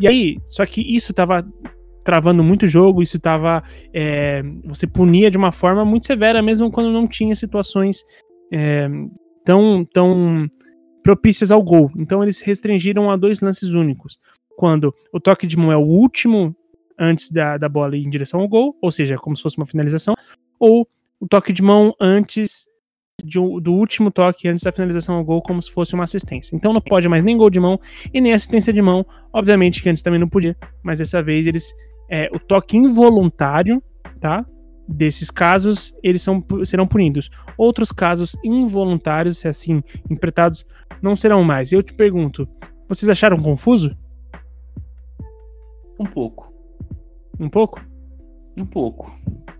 E 0.00 0.08
aí, 0.08 0.36
só 0.46 0.66
que 0.66 0.80
isso 0.80 1.14
tava 1.14 1.46
travando 2.08 2.42
muito 2.42 2.66
jogo, 2.66 3.02
isso 3.02 3.20
tava. 3.20 3.62
É, 3.92 4.42
você 4.64 4.86
punia 4.86 5.30
de 5.30 5.36
uma 5.36 5.52
forma 5.52 5.84
muito 5.84 6.06
severa, 6.06 6.40
mesmo 6.40 6.70
quando 6.70 6.90
não 6.90 7.06
tinha 7.06 7.36
situações 7.36 8.02
é, 8.50 8.88
tão, 9.44 9.84
tão 9.84 10.48
propícias 11.02 11.50
ao 11.50 11.62
gol. 11.62 11.90
Então 11.98 12.22
eles 12.22 12.40
restringiram 12.40 13.10
a 13.10 13.16
dois 13.16 13.42
lances 13.42 13.74
únicos. 13.74 14.18
Quando 14.56 14.94
o 15.12 15.20
toque 15.20 15.46
de 15.46 15.58
mão 15.58 15.70
é 15.70 15.76
o 15.76 15.82
último 15.84 16.56
antes 16.98 17.30
da, 17.30 17.58
da 17.58 17.68
bola 17.68 17.94
ir 17.94 18.06
em 18.06 18.10
direção 18.10 18.40
ao 18.40 18.48
gol, 18.48 18.74
ou 18.80 18.90
seja, 18.90 19.16
como 19.16 19.36
se 19.36 19.42
fosse 19.42 19.58
uma 19.58 19.66
finalização, 19.66 20.14
ou 20.58 20.88
o 21.20 21.28
toque 21.28 21.52
de 21.52 21.60
mão 21.60 21.94
antes 22.00 22.66
de, 23.22 23.38
do 23.38 23.74
último 23.74 24.10
toque 24.10 24.48
antes 24.48 24.64
da 24.64 24.72
finalização 24.72 25.16
ao 25.16 25.24
gol, 25.24 25.42
como 25.42 25.60
se 25.60 25.70
fosse 25.70 25.92
uma 25.92 26.04
assistência. 26.04 26.56
Então 26.56 26.72
não 26.72 26.80
pode 26.80 27.06
mais 27.06 27.22
nem 27.22 27.36
gol 27.36 27.50
de 27.50 27.60
mão 27.60 27.78
e 28.14 28.18
nem 28.18 28.32
assistência 28.32 28.72
de 28.72 28.80
mão. 28.80 29.04
Obviamente 29.30 29.82
que 29.82 29.90
antes 29.90 30.02
também 30.02 30.18
não 30.18 30.28
podia, 30.28 30.56
mas 30.82 31.00
dessa 31.00 31.22
vez 31.22 31.46
eles 31.46 31.70
é, 32.08 32.28
o 32.32 32.38
toque 32.38 32.76
involuntário, 32.76 33.82
tá? 34.20 34.44
Desses 34.86 35.30
casos, 35.30 35.94
eles 36.02 36.22
são, 36.22 36.42
serão 36.64 36.86
punidos. 36.86 37.30
Outros 37.56 37.92
casos 37.92 38.36
involuntários, 38.42 39.38
se 39.38 39.48
assim 39.48 39.82
interpretados, 40.10 40.66
não 41.02 41.14
serão 41.14 41.44
mais. 41.44 41.72
Eu 41.72 41.82
te 41.82 41.92
pergunto, 41.92 42.48
vocês 42.88 43.08
acharam 43.08 43.36
confuso? 43.36 43.96
Um 46.00 46.06
pouco. 46.06 46.52
Um 47.38 47.48
pouco? 47.48 47.84
Um 48.56 48.64
pouco. 48.64 49.12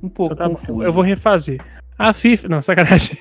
Um 0.02 0.08
pouco 0.08 0.34
então, 0.34 0.48
tá 0.48 0.54
confuso. 0.54 0.82
Eu 0.82 0.92
vou 0.92 1.02
refazer. 1.02 1.60
A 1.98 2.12
FIFA. 2.12 2.48
Não, 2.48 2.62
sacanagem. 2.62 3.16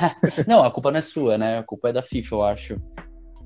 não, 0.46 0.62
a 0.62 0.70
culpa 0.70 0.90
não 0.90 0.98
é 0.98 1.02
sua, 1.02 1.36
né? 1.36 1.58
A 1.58 1.62
culpa 1.62 1.88
é 1.88 1.92
da 1.92 2.02
FIFA, 2.02 2.34
eu 2.34 2.42
acho. 2.42 2.80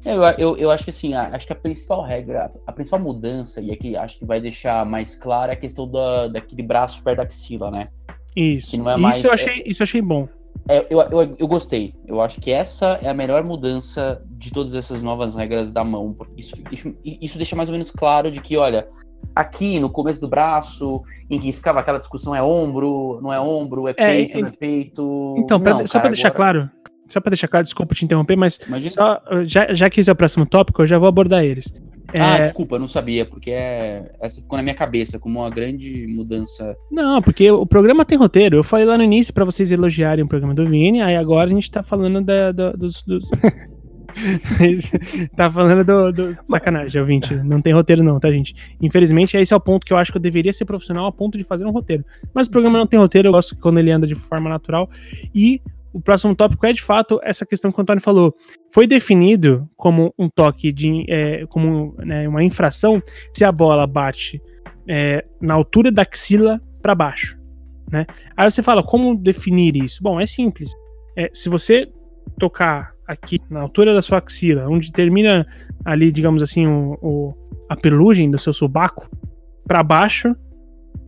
Eu, 0.07 0.23
eu, 0.39 0.57
eu 0.57 0.71
acho 0.71 0.85
que 0.85 0.91
assim, 0.91 1.15
acho 1.15 1.47
que 1.47 1.53
a 1.53 1.57
principal 1.57 2.01
regra, 2.01 2.53
a 2.65 2.73
principal 2.73 3.01
mudança, 3.01 3.61
e 3.61 3.73
aqui 3.73 3.97
acho 3.97 4.21
que 4.21 4.25
vai 4.25 4.41
deixar 4.41 4.87
mais 4.87 5.17
clara 5.17 5.53
é 5.53 5.55
a 5.55 5.59
questão 5.59 5.91
da, 5.91 6.29
daquele 6.29 6.63
braço 6.63 7.03
perto 7.03 7.17
da 7.17 7.23
axila, 7.25 7.73
né? 7.73 7.89
Isso. 8.37 8.71
Que 8.71 8.77
não 8.77 8.89
é 8.89 8.97
mais, 8.97 9.17
isso, 9.17 9.27
eu 9.27 9.33
achei, 9.33 9.63
é, 9.63 9.69
isso 9.69 9.83
eu 9.83 9.85
achei 9.85 10.01
bom. 10.01 10.29
É, 10.69 10.87
eu, 10.89 11.01
eu, 11.01 11.37
eu 11.39 11.49
gostei. 11.49 11.93
Eu 12.07 12.21
acho 12.21 12.41
que 12.41 12.53
essa 12.53 12.99
é 13.03 13.09
a 13.09 13.15
melhor 13.15 13.43
mudança 13.43 14.23
de 14.31 14.53
todas 14.53 14.75
essas 14.75 15.03
novas 15.03 15.35
regras 15.35 15.71
da 15.73 15.83
mão. 15.83 16.13
Porque 16.13 16.41
isso, 16.41 16.55
isso, 16.71 16.95
isso 17.05 17.37
deixa 17.37 17.57
mais 17.57 17.69
ou 17.69 17.73
menos 17.73 17.91
claro 17.91 18.31
de 18.31 18.41
que, 18.41 18.57
olha, 18.57 18.89
aqui 19.35 19.79
no 19.79 19.91
começo 19.91 20.21
do 20.21 20.29
braço, 20.29 21.03
em 21.29 21.39
que 21.39 21.53
ficava 21.53 21.81
aquela 21.81 21.99
discussão 21.99 22.35
é 22.35 22.43
ombro, 22.43 23.21
não 23.23 23.33
é 23.33 23.41
ombro, 23.41 23.89
é, 23.89 23.91
é 23.91 23.95
peito, 23.95 24.39
é, 24.39 24.41
não 24.41 24.49
é 24.49 24.53
peito. 24.53 25.35
Então, 25.39 25.61
pra, 25.61 25.75
não, 25.75 25.87
só 25.87 25.99
para 25.99 26.11
deixar 26.11 26.31
claro, 26.31 26.71
só 27.09 27.21
para 27.21 27.31
deixar 27.31 27.49
claro, 27.49 27.65
desculpa 27.65 27.95
te 27.95 28.05
interromper, 28.05 28.37
mas 28.37 28.59
só, 28.89 29.23
já, 29.47 29.73
já 29.75 29.89
que 29.89 30.01
esse 30.01 30.11
é 30.11 30.13
o 30.13 30.17
próximo 30.17 30.47
tópico, 30.47 30.83
eu 30.83 30.87
já 30.87 30.99
vou 30.99 31.09
abordar 31.09 31.45
eles. 31.45 31.73
Ah, 32.15 32.37
é... 32.37 32.43
desculpa, 32.43 32.79
não 32.79 32.87
sabia, 32.87 33.25
porque 33.25 33.51
é... 33.51 34.13
essa 34.21 34.41
ficou 34.41 34.57
na 34.57 34.63
minha 34.63 34.75
cabeça 34.75 35.19
como 35.19 35.41
uma 35.41 35.51
grande 35.51 36.07
mudança. 36.09 36.77
Não, 36.91 37.21
porque 37.21 37.51
o 37.51 37.67
programa 37.67 38.05
tem 38.05 38.17
roteiro. 38.19 38.57
Eu 38.57 38.65
falei 38.65 38.87
lá 38.87 38.97
no 38.97 39.05
início 39.05 39.35
para 39.35 39.45
vocês 39.45 39.73
elogiarem 39.73 40.25
o 40.25 40.29
programa 40.29 40.55
do 40.55 40.67
Vini, 40.67 41.03
aí 41.03 41.17
agora 41.17 41.51
a 41.51 41.53
gente 41.53 41.71
tá 41.71 41.83
falando 41.83 42.21
da, 42.23 42.53
da, 42.53 42.73
dos. 42.73 43.03
dos... 43.03 43.29
tá 45.37 45.51
falando 45.51 45.85
do, 45.85 46.13
do... 46.13 46.39
Sacanagem, 46.47 47.01
ouvinte. 47.01 47.35
Não 47.35 47.61
tem 47.61 47.73
roteiro, 47.73 48.03
não, 48.03 48.19
tá, 48.19 48.31
gente? 48.31 48.55
Infelizmente, 48.81 49.37
esse 49.37 49.53
é 49.53 49.57
o 49.57 49.61
ponto 49.61 49.85
que 49.85 49.93
eu 49.93 49.97
acho 49.97 50.11
que 50.11 50.19
eu 50.19 50.23
deveria 50.23 50.53
ser 50.53 50.65
profissional 50.65 51.07
a 51.07 51.13
ponto 51.13 51.37
de 51.37 51.45
fazer 51.45 51.67
um 51.67 51.71
roteiro. 51.71 52.05
Mas 52.33 52.47
o 52.47 52.51
programa 52.51 52.79
não 52.79 52.87
tem 52.87 52.99
roteiro, 52.99 53.29
eu 53.29 53.33
gosto 53.33 53.57
quando 53.59 53.79
ele 53.79 53.91
anda 53.91 54.07
de 54.07 54.15
forma 54.15 54.49
natural. 54.49 54.89
E 55.35 55.61
o 55.97 56.01
próximo 56.01 56.37
tópico 56.37 56.67
é 56.67 56.75
de 56.75 56.83
fato 56.83 57.19
essa 57.23 57.47
questão 57.47 57.73
que 57.73 57.79
o 57.79 57.81
Antônio 57.81 58.03
falou. 58.03 58.37
Foi 58.71 58.87
definido 58.87 59.67
como 59.75 60.13
um 60.19 60.29
toque 60.29 60.71
de. 60.71 61.07
É, 61.09 61.47
como 61.47 61.95
né, 61.97 62.29
uma 62.29 62.45
infração 62.45 63.03
se 63.33 63.47
a 63.47 63.51
bola 63.51 63.87
bate 63.87 64.39
é, 64.87 65.25
na 65.41 65.55
altura 65.55 65.91
da 65.91 66.03
axila 66.03 66.61
para 66.83 66.95
baixo. 66.95 67.39
Né? 67.91 68.05
Aí 68.37 68.51
você 68.51 68.63
fala, 68.63 68.83
como 68.83 69.17
definir 69.17 69.75
isso? 69.75 70.03
Bom, 70.03 70.21
é 70.21 70.27
simples. 70.27 70.71
É, 71.17 71.31
se 71.33 71.49
você 71.49 71.91
tocar 72.39 72.93
aqui 73.09 73.41
na 73.49 73.63
altura 73.63 73.95
da 73.95 74.03
sua 74.03 74.19
axila, 74.19 74.69
onde 74.69 74.93
termina 74.93 75.47
ali, 75.83 76.13
digamos 76.13 76.43
assim, 76.43 76.67
o, 76.67 76.99
o 77.01 77.35
a 77.71 77.77
pelugem 77.77 78.31
do 78.31 78.39
seu 78.39 78.53
subaco, 78.53 79.09
para 79.67 79.83
baixo, 79.83 80.37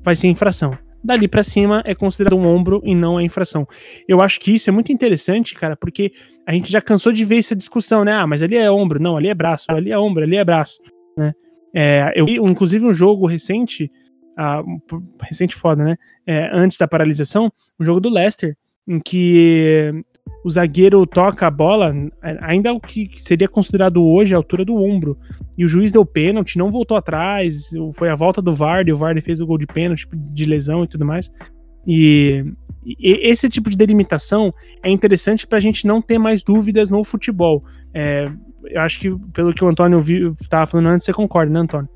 vai 0.03 0.17
ser 0.17 0.29
infração 0.29 0.77
dali 1.03 1.29
para 1.29 1.43
cima 1.43 1.83
é 1.85 1.95
considerado 1.95 2.37
um 2.37 2.47
ombro 2.47 2.81
e 2.85 2.95
não 2.95 3.17
a 3.17 3.23
infração. 3.23 3.67
Eu 4.07 4.21
acho 4.21 4.41
que 4.41 4.53
isso 4.53 4.69
é 4.69 4.73
muito 4.73 4.93
interessante, 4.93 5.55
cara, 5.55 5.77
porque 5.77 6.13
a 6.47 6.53
gente 6.53 6.71
já 6.71 6.81
cansou 6.81 7.13
de 7.13 7.25
ver 7.25 7.39
essa 7.39 7.55
discussão, 7.55 8.05
né? 8.05 8.13
Ah, 8.13 8.27
mas 8.27 8.43
ali 8.43 8.57
é 8.57 8.71
ombro, 8.71 9.01
não, 9.01 9.17
ali 9.17 9.29
é 9.29 9.35
braço, 9.35 9.67
ali 9.69 9.91
é 9.91 9.99
ombro, 9.99 10.25
ali 10.25 10.37
é 10.37 10.45
braço, 10.45 10.81
né? 11.17 11.35
É, 11.75 12.13
eu 12.17 12.25
vi, 12.25 12.37
inclusive, 12.37 12.87
um 12.87 12.95
jogo 12.95 13.27
recente, 13.27 13.91
ah, 14.37 14.63
recente 15.21 15.55
foda, 15.55 15.85
né? 15.85 15.97
É, 16.27 16.51
antes 16.53 16.79
da 16.79 16.89
paralisação, 16.89 17.53
um 17.79 17.85
jogo 17.85 18.01
do 18.01 18.09
Leicester, 18.09 18.57
em 18.87 18.99
que 18.99 19.93
o 20.45 20.51
zagueiro 20.51 21.05
toca 21.07 21.47
a 21.47 21.51
bola, 21.51 21.95
ainda 22.41 22.73
o 22.73 22.81
que 22.81 23.11
seria 23.19 23.49
considerado 23.49 24.05
hoje 24.05 24.35
a 24.35 24.39
altura 24.39 24.65
do 24.65 24.77
ombro. 24.77 25.19
E 25.59 25.65
o 25.65 25.69
juiz 25.69 25.91
deu 25.91 26.07
pênalti, 26.07 26.57
não 26.57 26.71
voltou 26.71 26.97
atrás, 26.97 27.71
foi 27.95 28.09
a 28.09 28.15
volta 28.15 28.41
do 28.41 28.55
Vardy, 28.55 28.93
o 28.93 28.97
Vardy 28.97 29.21
fez 29.21 29.41
o 29.41 29.47
gol 29.47 29.59
de 29.59 29.67
pênalti, 29.67 30.09
de 30.15 30.45
lesão 30.45 30.85
e 30.85 30.87
tudo 30.87 31.05
mais. 31.05 31.33
E, 31.85 32.45
e 32.87 33.29
esse 33.29 33.49
tipo 33.49 33.69
de 33.69 33.77
delimitação 33.77 34.55
é 34.85 34.91
interessante 34.91 35.49
para 35.49 35.59
a 35.59 35.61
gente 35.61 35.85
não 35.85 36.01
ter 36.01 36.17
mais 36.17 36.45
dúvidas 36.45 36.91
no 36.91 37.03
futebol. 37.03 37.65
É, 37.93 38.31
eu 38.67 38.81
acho 38.81 39.01
que, 39.01 39.11
pelo 39.33 39.53
que 39.53 39.65
o 39.65 39.69
Antônio 39.69 40.01
estava 40.41 40.67
falando 40.67 40.91
antes, 40.91 41.05
você 41.05 41.13
concorda, 41.13 41.53
né, 41.53 41.59
Antônio? 41.59 41.89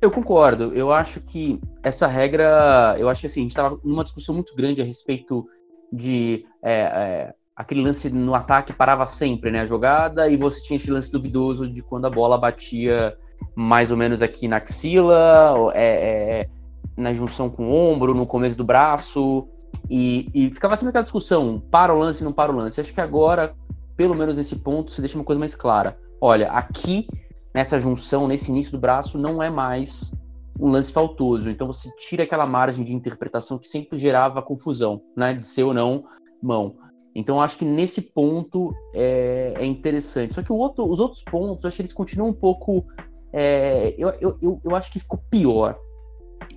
Eu 0.00 0.10
concordo. 0.10 0.72
Eu 0.72 0.92
acho 0.92 1.20
que 1.20 1.60
essa 1.82 2.06
regra. 2.06 2.94
Eu 2.96 3.08
acho 3.08 3.22
que 3.22 3.26
assim, 3.26 3.40
a 3.40 3.42
gente 3.42 3.50
estava 3.50 3.78
numa 3.84 4.04
discussão 4.04 4.34
muito 4.34 4.54
grande 4.54 4.80
a 4.80 4.84
respeito 4.84 5.46
de 5.92 6.46
é, 6.62 6.80
é, 6.80 7.34
aquele 7.60 7.82
lance 7.82 8.08
no 8.08 8.34
ataque 8.34 8.72
parava 8.72 9.04
sempre, 9.04 9.50
né, 9.50 9.60
a 9.60 9.66
jogada, 9.66 10.28
e 10.28 10.36
você 10.36 10.62
tinha 10.62 10.76
esse 10.76 10.90
lance 10.90 11.12
duvidoso 11.12 11.68
de 11.68 11.82
quando 11.82 12.06
a 12.06 12.10
bola 12.10 12.38
batia 12.38 13.16
mais 13.54 13.90
ou 13.90 13.98
menos 13.98 14.22
aqui 14.22 14.48
na 14.48 14.56
axila, 14.56 15.70
é, 15.74 15.84
é, 15.84 16.40
é, 16.40 16.48
na 16.96 17.12
junção 17.12 17.50
com 17.50 17.68
o 17.68 17.74
ombro, 17.74 18.14
no 18.14 18.24
começo 18.24 18.56
do 18.56 18.64
braço, 18.64 19.46
e, 19.90 20.30
e 20.32 20.50
ficava 20.54 20.74
sempre 20.74 20.88
aquela 20.88 21.04
discussão, 21.04 21.62
para 21.70 21.94
o 21.94 21.98
lance, 21.98 22.24
não 22.24 22.32
para 22.32 22.50
o 22.50 22.56
lance. 22.56 22.80
Acho 22.80 22.94
que 22.94 23.00
agora, 23.00 23.54
pelo 23.94 24.14
menos 24.14 24.38
nesse 24.38 24.56
ponto, 24.56 24.90
se 24.90 25.00
deixa 25.02 25.18
uma 25.18 25.24
coisa 25.24 25.38
mais 25.38 25.54
clara. 25.54 25.98
Olha, 26.18 26.50
aqui, 26.52 27.06
nessa 27.54 27.78
junção, 27.78 28.26
nesse 28.26 28.50
início 28.50 28.72
do 28.72 28.78
braço, 28.78 29.18
não 29.18 29.42
é 29.42 29.50
mais 29.50 30.14
um 30.58 30.70
lance 30.70 30.92
faltoso. 30.92 31.50
Então 31.50 31.66
você 31.66 31.90
tira 31.96 32.22
aquela 32.22 32.46
margem 32.46 32.84
de 32.84 32.94
interpretação 32.94 33.58
que 33.58 33.66
sempre 33.66 33.98
gerava 33.98 34.42
confusão, 34.42 35.02
né? 35.16 35.34
De 35.34 35.46
ser 35.46 35.64
ou 35.64 35.74
não 35.74 36.04
mão. 36.42 36.76
Então 37.14 37.40
acho 37.40 37.58
que 37.58 37.64
nesse 37.64 38.00
ponto 38.00 38.74
é, 38.94 39.54
é 39.56 39.64
interessante. 39.64 40.34
Só 40.34 40.42
que 40.42 40.52
outro, 40.52 40.88
os 40.88 41.00
outros 41.00 41.22
pontos, 41.22 41.64
acho 41.64 41.76
que 41.76 41.82
eles 41.82 41.92
continuam 41.92 42.30
um 42.30 42.34
pouco. 42.34 42.86
É, 43.32 43.94
eu, 43.98 44.10
eu, 44.20 44.38
eu, 44.40 44.60
eu, 44.64 44.76
acho 44.76 44.90
que 44.92 45.00
ficou 45.00 45.20
pior. 45.30 45.78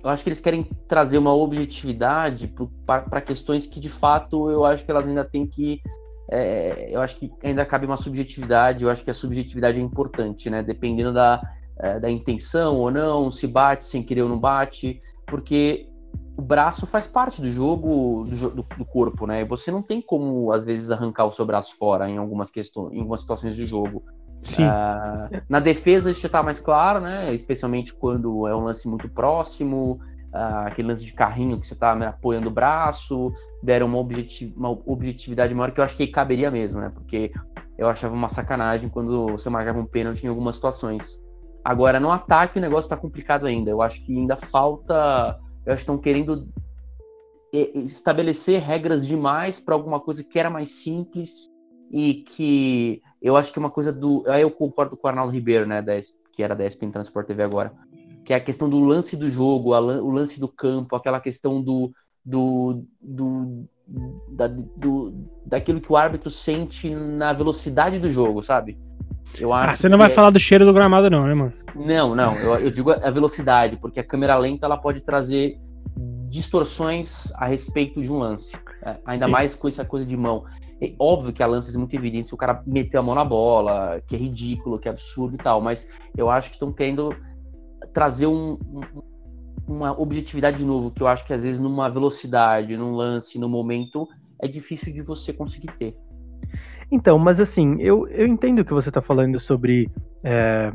Eu 0.02 0.10
acho 0.10 0.22
que 0.22 0.28
eles 0.28 0.40
querem 0.40 0.64
trazer 0.86 1.18
uma 1.18 1.34
objetividade 1.34 2.52
para 2.86 3.20
questões 3.20 3.66
que 3.66 3.80
de 3.80 3.88
fato 3.88 4.50
eu 4.50 4.64
acho 4.64 4.84
que 4.84 4.90
elas 4.90 5.06
ainda 5.06 5.24
têm 5.24 5.46
que. 5.46 5.80
É, 6.30 6.88
eu 6.90 7.00
acho 7.00 7.16
que 7.16 7.30
ainda 7.42 7.66
cabe 7.66 7.84
uma 7.84 7.96
subjetividade, 7.96 8.82
eu 8.82 8.90
acho 8.90 9.04
que 9.04 9.10
a 9.10 9.14
subjetividade 9.14 9.78
é 9.78 9.82
importante, 9.82 10.48
né? 10.48 10.62
Dependendo 10.62 11.12
da, 11.12 11.40
é, 11.78 12.00
da 12.00 12.10
intenção 12.10 12.78
ou 12.78 12.90
não, 12.90 13.30
se 13.30 13.46
bate 13.46 13.84
sem 13.84 14.02
querer 14.02 14.22
ou 14.22 14.28
não 14.28 14.38
bate, 14.38 15.00
porque 15.26 15.88
o 16.36 16.42
braço 16.42 16.86
faz 16.86 17.06
parte 17.06 17.40
do 17.40 17.50
jogo 17.50 18.24
do, 18.24 18.50
do, 18.50 18.62
do, 18.62 18.84
corpo, 18.84 19.26
né? 19.26 19.44
Você 19.44 19.70
não 19.70 19.82
tem 19.82 20.00
como, 20.00 20.52
às 20.52 20.64
vezes, 20.64 20.90
arrancar 20.90 21.26
o 21.26 21.32
seu 21.32 21.46
braço 21.46 21.76
fora 21.76 22.08
em 22.08 22.18
algumas 22.18 22.50
questões, 22.50 22.92
em 22.92 22.98
algumas 22.98 23.20
situações 23.20 23.54
de 23.54 23.66
jogo. 23.66 24.02
Sim. 24.42 24.64
Uh, 24.64 25.42
na 25.48 25.58
defesa 25.58 26.10
isso 26.10 26.20
já 26.20 26.28
tá 26.28 26.42
mais 26.42 26.60
claro, 26.60 27.00
né? 27.00 27.32
Especialmente 27.32 27.94
quando 27.94 28.46
é 28.46 28.54
um 28.54 28.64
lance 28.64 28.86
muito 28.88 29.08
próximo, 29.08 30.00
uh, 30.34 30.66
aquele 30.66 30.88
lance 30.88 31.04
de 31.04 31.12
carrinho 31.12 31.58
que 31.58 31.66
você 31.66 31.74
tá 31.74 31.92
apoiando 31.92 32.48
o 32.48 32.52
braço, 32.52 33.32
deram 33.62 33.86
uma, 33.86 33.98
objetiv 33.98 34.52
uma 34.56 34.70
objetividade 34.70 35.54
maior 35.54 35.70
que 35.70 35.80
eu 35.80 35.84
acho 35.84 35.96
que 35.96 36.06
caberia 36.06 36.50
mesmo, 36.50 36.80
né? 36.80 36.90
Porque 36.92 37.32
eu 37.78 37.88
achava 37.88 38.12
uma 38.12 38.28
sacanagem 38.28 38.90
quando 38.90 39.26
você 39.28 39.48
marcava 39.48 39.78
um 39.78 39.86
pênalti 39.86 40.24
em 40.24 40.28
algumas 40.28 40.56
situações. 40.56 41.22
Agora, 41.64 41.98
no 41.98 42.10
ataque, 42.10 42.58
o 42.58 42.62
negócio 42.62 42.90
tá 42.90 42.96
complicado 42.96 43.46
ainda. 43.46 43.70
Eu 43.70 43.80
acho 43.80 44.02
que 44.02 44.14
ainda 44.16 44.36
falta. 44.36 45.38
Eu 45.64 45.72
acho 45.72 45.80
que 45.80 45.90
estão 45.90 45.98
querendo 45.98 46.48
estabelecer 47.52 48.60
regras 48.60 49.06
demais 49.06 49.60
para 49.60 49.74
alguma 49.74 50.00
coisa 50.00 50.24
que 50.24 50.38
era 50.38 50.50
mais 50.50 50.70
simples 50.70 51.48
e 51.90 52.14
que 52.14 53.00
eu 53.22 53.36
acho 53.36 53.52
que 53.52 53.58
é 53.58 53.60
uma 53.60 53.70
coisa 53.70 53.92
do. 53.92 54.24
Aí 54.26 54.42
eu 54.42 54.50
concordo 54.50 54.96
com 54.96 55.06
o 55.06 55.10
Arnaldo 55.10 55.32
Ribeiro, 55.32 55.66
né, 55.66 55.80
da, 55.80 55.92
que 56.32 56.42
era 56.42 56.54
da 56.54 56.64
ESPN 56.64 56.90
Transport 56.90 57.26
TV 57.26 57.42
agora, 57.42 57.72
que 58.24 58.32
é 58.32 58.36
a 58.36 58.40
questão 58.40 58.68
do 58.68 58.80
lance 58.80 59.16
do 59.16 59.28
jogo, 59.28 59.74
a, 59.74 59.80
o 59.80 60.10
lance 60.10 60.40
do 60.40 60.48
campo, 60.48 60.96
aquela 60.96 61.20
questão 61.20 61.62
do. 61.62 61.92
do, 62.24 62.84
do 63.00 63.68
da, 64.30 64.46
do, 64.48 65.12
daquilo 65.44 65.78
que 65.78 65.92
o 65.92 65.96
árbitro 65.96 66.30
sente 66.30 66.88
na 66.88 67.34
velocidade 67.34 67.98
do 67.98 68.08
jogo, 68.08 68.42
sabe? 68.42 68.78
Eu 69.40 69.52
acho 69.52 69.72
ah, 69.72 69.76
você 69.76 69.88
não 69.88 69.98
vai 69.98 70.08
é... 70.08 70.10
falar 70.10 70.30
do 70.30 70.38
cheiro 70.38 70.64
do 70.64 70.72
gramado, 70.72 71.10
não, 71.10 71.26
né, 71.26 71.34
mano? 71.34 71.52
Não, 71.74 72.14
não. 72.14 72.36
Eu, 72.36 72.54
eu, 72.56 72.70
digo 72.70 72.90
a 72.90 73.10
velocidade, 73.10 73.76
porque 73.76 74.00
a 74.00 74.04
câmera 74.04 74.36
lenta 74.36 74.66
ela 74.66 74.76
pode 74.76 75.00
trazer 75.00 75.58
distorções 76.28 77.32
a 77.36 77.46
respeito 77.46 78.02
de 78.02 78.12
um 78.12 78.18
lance. 78.18 78.56
É, 78.84 78.98
ainda 79.06 79.26
Sim. 79.26 79.32
mais 79.32 79.54
com 79.54 79.68
essa 79.68 79.84
coisa 79.84 80.06
de 80.06 80.16
mão. 80.16 80.44
É 80.80 80.92
óbvio 80.98 81.32
que 81.32 81.42
há 81.42 81.46
lances 81.46 81.76
muito 81.76 81.94
evidentes 81.94 82.30
que 82.30 82.34
o 82.34 82.38
cara 82.38 82.62
meteu 82.66 83.00
a 83.00 83.02
mão 83.02 83.14
na 83.14 83.24
bola, 83.24 84.02
que 84.06 84.16
é 84.16 84.18
ridículo, 84.18 84.78
que 84.78 84.88
é 84.88 84.90
absurdo 84.90 85.36
e 85.36 85.38
tal, 85.38 85.60
mas 85.60 85.88
eu 86.16 86.28
acho 86.28 86.48
que 86.48 86.56
estão 86.56 86.72
querendo 86.72 87.14
trazer 87.92 88.26
um, 88.26 88.58
um, 88.66 88.82
uma 89.66 89.98
objetividade 89.98 90.58
de 90.58 90.64
novo, 90.64 90.90
que 90.90 91.02
eu 91.02 91.06
acho 91.06 91.24
que 91.24 91.32
às 91.32 91.42
vezes 91.42 91.60
numa 91.60 91.88
velocidade, 91.88 92.76
num 92.76 92.94
lance, 92.94 93.38
num 93.38 93.48
momento, 93.48 94.08
é 94.42 94.48
difícil 94.48 94.92
de 94.92 95.02
você 95.02 95.32
conseguir 95.32 95.72
ter. 95.76 95.96
Então, 96.90 97.18
mas 97.18 97.40
assim, 97.40 97.76
eu, 97.80 98.06
eu 98.08 98.26
entendo 98.26 98.64
que 98.64 98.72
você 98.72 98.88
está 98.88 99.00
falando 99.00 99.38
sobre 99.38 99.90
é, 100.22 100.72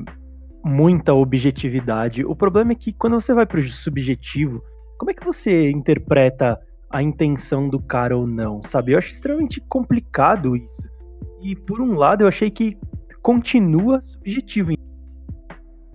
muita 0.64 1.14
objetividade. 1.14 2.26
O 2.26 2.36
problema 2.36 2.72
é 2.72 2.76
que 2.76 2.94
quando 2.94 3.20
você 3.20 3.34
vai 3.34 3.46
para 3.46 3.60
o 3.60 3.64
subjetivo, 3.64 4.62
como 4.98 5.12
é 5.12 5.14
que 5.14 5.24
você 5.24 5.70
interpreta 5.70 6.60
a 6.90 7.04
intenção 7.04 7.70
do 7.70 7.80
cara 7.80 8.18
ou 8.18 8.26
não, 8.26 8.62
sabe? 8.64 8.94
Eu 8.94 8.98
acho 8.98 9.12
extremamente 9.12 9.62
complicado 9.62 10.56
isso. 10.56 10.88
E 11.42 11.56
por 11.56 11.80
um 11.80 11.96
lado, 11.96 12.24
eu 12.24 12.28
achei 12.28 12.50
que 12.50 12.78
continua 13.22 14.02
subjetivo 14.02 14.72
em 14.72 14.78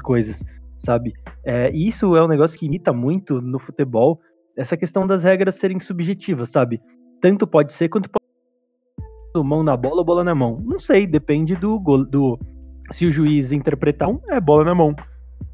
coisas, 0.02 0.42
sabe? 0.76 1.12
É, 1.44 1.70
e 1.72 1.86
isso 1.86 2.16
é 2.16 2.24
um 2.24 2.28
negócio 2.28 2.58
que 2.58 2.66
imita 2.66 2.92
muito 2.92 3.40
no 3.40 3.58
futebol, 3.58 4.20
essa 4.56 4.76
questão 4.76 5.06
das 5.06 5.24
regras 5.24 5.56
serem 5.56 5.80
subjetivas, 5.80 6.50
sabe? 6.50 6.80
Tanto 7.20 7.46
pode 7.46 7.72
ser 7.72 7.88
quanto 7.88 8.08
pode 8.08 8.23
mão 9.42 9.62
na 9.62 9.76
bola 9.76 9.96
ou 9.96 10.04
bola 10.04 10.22
na 10.22 10.34
mão? 10.34 10.62
Não 10.64 10.78
sei, 10.78 11.06
depende 11.06 11.56
do, 11.56 11.78
do 12.04 12.38
se 12.90 13.06
o 13.06 13.10
juiz 13.10 13.52
interpretar 13.52 14.08
um, 14.08 14.20
é 14.28 14.40
bola 14.40 14.64
na 14.64 14.74
mão. 14.74 14.94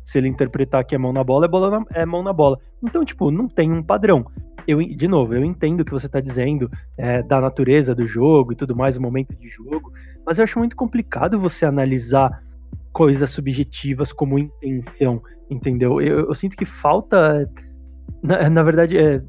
Se 0.04 0.18
ele 0.18 0.28
interpretar 0.28 0.84
que 0.84 0.94
é 0.94 0.98
mão 0.98 1.12
na 1.12 1.22
bola, 1.22 1.46
é, 1.46 1.48
bola 1.48 1.70
na, 1.70 1.86
é 1.94 2.04
mão 2.04 2.22
na 2.22 2.32
bola. 2.32 2.58
Então, 2.82 3.04
tipo, 3.04 3.30
não 3.30 3.46
tem 3.46 3.72
um 3.72 3.82
padrão. 3.82 4.26
eu, 4.66 4.78
de 4.78 5.06
novo, 5.06 5.34
eu 5.34 5.44
entendo 5.44 5.80
o 5.80 5.84
que 5.84 5.92
você 5.92 6.06
está 6.06 6.20
dizendo 6.20 6.70
é, 6.98 7.22
da 7.22 7.40
natureza 7.40 7.94
do 7.94 8.06
jogo 8.06 8.52
e 8.52 8.56
tudo 8.56 8.74
mais, 8.74 8.96
o 8.96 9.02
momento 9.02 9.34
de 9.36 9.48
jogo, 9.48 9.92
mas 10.26 10.38
eu 10.38 10.44
acho 10.44 10.58
muito 10.58 10.76
complicado 10.76 11.38
você 11.38 11.64
analisar 11.64 12.42
coisas 12.92 13.30
subjetivas 13.30 14.12
como 14.12 14.38
intenção, 14.38 15.22
entendeu? 15.48 16.00
Eu, 16.00 16.26
eu 16.26 16.34
sinto 16.34 16.56
que 16.56 16.64
falta, 16.64 17.48
na, 18.22 18.50
na 18.50 18.62
verdade, 18.62 18.98
é, 18.98 19.22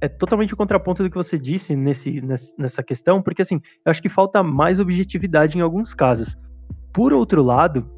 é 0.00 0.08
totalmente 0.08 0.52
o 0.52 0.56
contraponto 0.56 1.02
do 1.02 1.10
que 1.10 1.16
você 1.16 1.38
disse 1.38 1.74
nesse, 1.74 2.20
nessa 2.58 2.82
questão, 2.82 3.22
porque 3.22 3.42
assim, 3.42 3.60
eu 3.84 3.90
acho 3.90 4.02
que 4.02 4.08
falta 4.08 4.42
mais 4.42 4.78
objetividade 4.78 5.56
em 5.56 5.60
alguns 5.60 5.94
casos. 5.94 6.36
Por 6.92 7.12
outro 7.12 7.42
lado, 7.42 7.88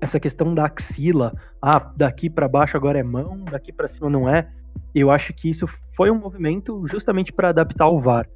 essa 0.00 0.20
questão 0.20 0.54
da 0.54 0.64
axila, 0.64 1.32
ah, 1.60 1.92
daqui 1.96 2.28
para 2.28 2.48
baixo 2.48 2.76
agora 2.76 2.98
é 2.98 3.02
mão, 3.02 3.44
daqui 3.50 3.72
para 3.72 3.88
cima 3.88 4.10
não 4.10 4.28
é. 4.28 4.48
Eu 4.94 5.10
acho 5.10 5.32
que 5.32 5.48
isso 5.48 5.66
foi 5.96 6.10
um 6.10 6.18
movimento 6.18 6.86
justamente 6.86 7.32
para 7.32 7.48
adaptar 7.48 7.88
o 7.88 7.98
VAR. 7.98 8.28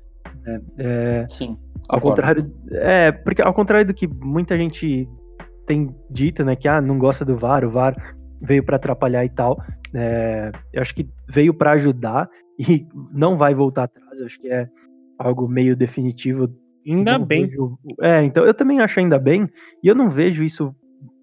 Né? 0.42 0.60
É, 0.78 1.26
Sim. 1.28 1.58
Ao 1.88 2.00
contrário, 2.00 2.50
é, 2.70 3.12
porque 3.12 3.42
ao 3.42 3.52
contrário 3.52 3.86
do 3.86 3.94
que 3.94 4.06
muita 4.06 4.56
gente 4.56 5.08
tem 5.66 5.94
dito, 6.10 6.44
né, 6.44 6.56
que 6.56 6.68
ah, 6.68 6.80
não 6.80 6.98
gosta 6.98 7.24
do 7.24 7.36
VAR, 7.36 7.64
o 7.64 7.70
VAR 7.70 7.94
veio 8.40 8.64
para 8.64 8.76
atrapalhar 8.76 9.24
e 9.24 9.28
tal. 9.28 9.60
É, 9.92 10.50
eu 10.72 10.80
acho 10.80 10.94
que 10.94 11.08
veio 11.28 11.52
para 11.52 11.72
ajudar 11.72 12.28
e 12.68 12.86
não 13.12 13.38
vai 13.38 13.54
voltar 13.54 13.84
atrás. 13.84 14.20
Eu 14.20 14.26
acho 14.26 14.38
que 14.38 14.48
é 14.48 14.68
algo 15.18 15.48
meio 15.48 15.74
definitivo. 15.74 16.48
Ainda 16.86 17.18
bem. 17.18 17.46
Vejo... 17.46 17.78
É, 18.00 18.22
então 18.22 18.44
eu 18.44 18.52
também 18.52 18.80
acho 18.80 19.00
ainda 19.00 19.18
bem. 19.18 19.48
E 19.82 19.88
eu 19.88 19.94
não 19.94 20.10
vejo 20.10 20.44
isso 20.44 20.74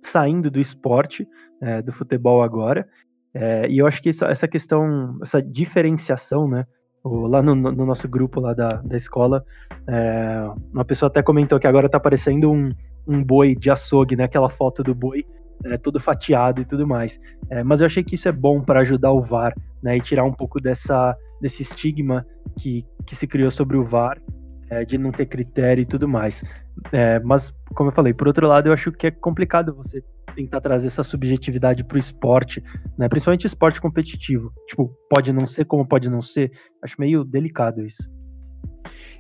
saindo 0.02 0.50
do 0.50 0.60
esporte, 0.60 1.28
é, 1.62 1.82
do 1.82 1.92
futebol 1.92 2.42
agora. 2.42 2.88
É, 3.34 3.68
e 3.70 3.78
eu 3.78 3.86
acho 3.86 4.02
que 4.02 4.10
essa, 4.10 4.26
essa 4.28 4.48
questão, 4.48 5.16
essa 5.22 5.42
diferenciação, 5.42 6.48
né? 6.48 6.66
lá 7.06 7.42
no, 7.42 7.56
no, 7.56 7.86
nosso 7.86 8.08
grupo 8.08 8.42
lá 8.42 8.54
da, 8.54 8.68
da 8.68 8.98
escola, 8.98 9.46
é, 9.88 10.46
uma 10.74 10.84
pessoa 10.84 11.08
até 11.08 11.22
comentou 11.22 11.58
que 11.58 11.68
agora 11.68 11.88
tá 11.88 11.98
aparecendo 11.98 12.52
um, 12.52 12.70
um 13.08 13.24
boi 13.24 13.56
de 13.56 13.70
açougue, 13.70 14.16
né? 14.16 14.26
Aquela 14.26 14.50
foto 14.50 14.84
do 14.84 14.94
boi 14.94 15.26
é, 15.66 15.78
todo 15.78 16.00
fatiado 16.00 16.62
e 16.62 16.66
tudo 16.66 16.88
mais. 16.88 17.20
É, 17.50 17.64
mas 17.64 17.82
eu 17.82 17.86
achei 17.86 18.04
que 18.04 18.16
isso 18.16 18.28
é 18.28 18.32
bom 18.32 18.62
para 18.62 18.82
ajudar 18.82 19.12
o 19.12 19.22
VAR, 19.22 19.54
né? 19.82 19.98
E 19.98 20.02
tirar 20.02 20.24
um 20.24 20.34
pouco 20.34 20.60
dessa, 20.60 21.16
desse 21.42 21.64
estigma 21.64 22.26
que, 22.58 22.86
que 23.06 23.16
se 23.16 23.28
criou 23.28 23.52
sobre 23.52 23.78
o 23.78 23.84
VAR, 23.84 24.22
é, 24.70 24.84
de 24.84 24.98
não 24.98 25.12
ter 25.12 25.26
critério 25.26 25.82
e 25.82 25.86
tudo 25.86 26.08
mais. 26.08 26.44
É, 26.92 27.20
mas, 27.20 27.54
como 27.74 27.90
eu 27.90 27.94
falei, 27.94 28.14
por 28.14 28.28
outro 28.28 28.48
lado, 28.48 28.68
eu 28.68 28.74
acho 28.74 28.92
que 28.92 29.08
é 29.08 29.12
complicado 29.12 29.74
você 29.74 30.04
tentar 30.36 30.62
trazer 30.62 30.88
essa 30.88 31.04
subjetividade 31.04 31.84
para 31.84 31.96
o 31.96 32.00
esporte, 32.00 32.64
né? 32.98 33.10
Principalmente 33.10 33.48
esporte 33.48 33.82
competitivo. 33.82 34.52
Tipo, 34.68 34.94
pode 35.10 35.34
não 35.34 35.46
ser 35.46 35.66
como 35.66 35.88
pode 35.88 36.10
não 36.10 36.22
ser. 36.22 36.52
Acho 36.84 36.96
meio 37.00 37.24
delicado 37.24 37.84
isso. 37.84 38.12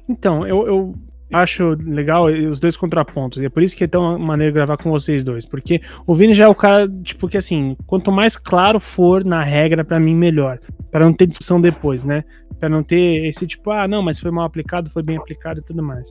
Então, 0.07 0.45
eu, 0.45 0.67
eu 0.67 0.95
acho 1.31 1.77
legal 1.85 2.25
os 2.25 2.59
dois 2.59 2.77
contrapontos. 2.77 3.41
E 3.41 3.45
é 3.45 3.49
por 3.49 3.61
isso 3.61 3.75
que 3.75 3.83
é 3.83 3.87
tão 3.87 4.17
maneiro 4.17 4.53
gravar 4.53 4.77
com 4.77 4.89
vocês 4.89 5.23
dois. 5.23 5.45
Porque 5.45 5.81
o 6.05 6.15
Vini 6.15 6.33
já 6.33 6.45
é 6.45 6.47
o 6.47 6.55
cara, 6.55 6.87
tipo, 7.03 7.27
que 7.27 7.37
assim, 7.37 7.75
quanto 7.85 8.11
mais 8.11 8.37
claro 8.37 8.79
for 8.79 9.23
na 9.23 9.43
regra, 9.43 9.83
para 9.83 9.99
mim, 9.99 10.15
melhor. 10.15 10.59
para 10.91 11.05
não 11.05 11.13
ter 11.13 11.27
discussão 11.27 11.59
depois, 11.59 12.05
né? 12.05 12.23
Pra 12.59 12.69
não 12.69 12.81
ter 12.83 13.25
esse 13.27 13.45
tipo, 13.45 13.71
ah, 13.71 13.87
não, 13.87 14.01
mas 14.01 14.19
foi 14.19 14.31
mal 14.31 14.45
aplicado, 14.45 14.89
foi 14.89 15.03
bem 15.03 15.17
aplicado 15.17 15.59
e 15.59 15.63
tudo 15.63 15.83
mais. 15.83 16.09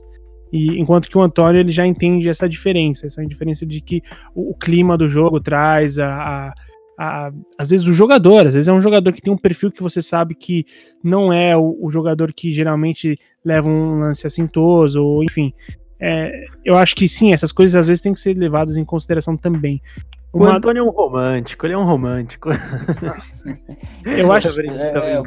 E 0.52 0.78
enquanto 0.78 1.08
que 1.08 1.18
o 1.18 1.22
Antônio 1.22 1.60
ele 1.60 1.72
já 1.72 1.86
entende 1.86 2.28
essa 2.28 2.48
diferença, 2.48 3.06
essa 3.06 3.24
diferença 3.26 3.66
de 3.66 3.80
que 3.80 4.02
o, 4.34 4.50
o 4.50 4.54
clima 4.54 4.96
do 4.96 5.08
jogo 5.08 5.40
traz 5.40 5.98
a, 5.98 6.08
a 6.08 6.54
a, 6.98 7.30
às 7.58 7.70
vezes 7.70 7.86
o 7.86 7.92
jogador, 7.92 8.46
às 8.46 8.54
vezes 8.54 8.68
é 8.68 8.72
um 8.72 8.80
jogador 8.80 9.12
que 9.12 9.20
tem 9.20 9.32
um 9.32 9.36
perfil 9.36 9.70
que 9.70 9.82
você 9.82 10.00
sabe 10.00 10.34
que 10.34 10.64
não 11.02 11.32
é 11.32 11.56
o, 11.56 11.76
o 11.80 11.90
jogador 11.90 12.32
que 12.32 12.52
geralmente 12.52 13.18
leva 13.46 13.68
um 13.68 14.00
lance 14.00 14.26
assintoso, 14.26 15.02
ou 15.02 15.22
enfim. 15.22 15.52
É, 15.98 16.44
eu 16.64 16.76
acho 16.76 16.94
que 16.94 17.08
sim, 17.08 17.32
essas 17.32 17.52
coisas 17.52 17.74
às 17.74 17.86
vezes 17.86 18.02
têm 18.02 18.12
que 18.12 18.20
ser 18.20 18.36
levadas 18.36 18.76
em 18.76 18.84
consideração 18.84 19.36
também. 19.36 19.80
O 20.32 20.44
Antônio 20.44 20.80
é 20.80 20.82
um 20.82 20.90
romântico, 20.90 21.64
ele 21.64 21.72
é 21.72 21.78
um 21.78 21.84
romântico. 21.86 22.50
eu 24.04 24.30
acho. 24.30 24.60
É, 24.60 25.14
é, 25.14 25.22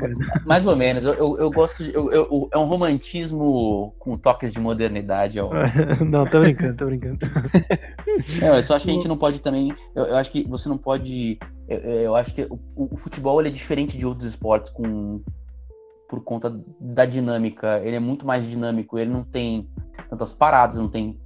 mais 0.45 0.67
ou 0.67 0.75
menos. 0.75 1.03
Eu, 1.03 1.13
eu, 1.15 1.37
eu 1.39 1.51
gosto 1.51 1.83
de. 1.83 1.93
Eu, 1.93 2.11
eu, 2.11 2.49
é 2.53 2.57
um 2.59 2.65
romantismo 2.65 3.95
com 3.97 4.15
toques 4.17 4.53
de 4.53 4.59
modernidade. 4.59 5.39
Ó. 5.39 5.49
não, 6.07 6.27
tô 6.27 6.41
brincando, 6.41 6.75
tô 6.75 6.85
brincando. 6.85 7.17
Não, 8.39 8.55
eu 8.55 8.61
só 8.63 8.75
acho 8.75 8.85
que 8.85 8.91
a 8.91 8.93
gente 8.93 9.07
não 9.07 9.17
pode 9.17 9.39
também. 9.39 9.73
Eu, 9.95 10.03
eu 10.03 10.15
acho 10.17 10.29
que 10.29 10.45
você 10.47 10.67
não 10.67 10.77
pode. 10.77 11.39
Eu, 11.67 11.77
eu 11.77 12.15
acho 12.15 12.33
que 12.33 12.43
o, 12.43 12.59
o, 12.75 12.97
futebol 12.97 13.39
ele 13.39 13.47
é 13.47 13.51
diferente 13.51 13.97
de 13.97 14.05
outros 14.05 14.27
esportes 14.27 14.69
com, 14.69 15.21
por 16.09 16.23
conta 16.23 16.59
da 16.79 17.05
dinâmica. 17.05 17.79
Ele 17.83 17.95
é 17.95 17.99
muito 17.99 18.25
mais 18.25 18.49
dinâmico. 18.49 18.97
Ele 18.97 19.11
não 19.11 19.23
tem 19.23 19.69
tantas 20.09 20.33
paradas, 20.33 20.77
não 20.77 20.89
tem 20.89 21.21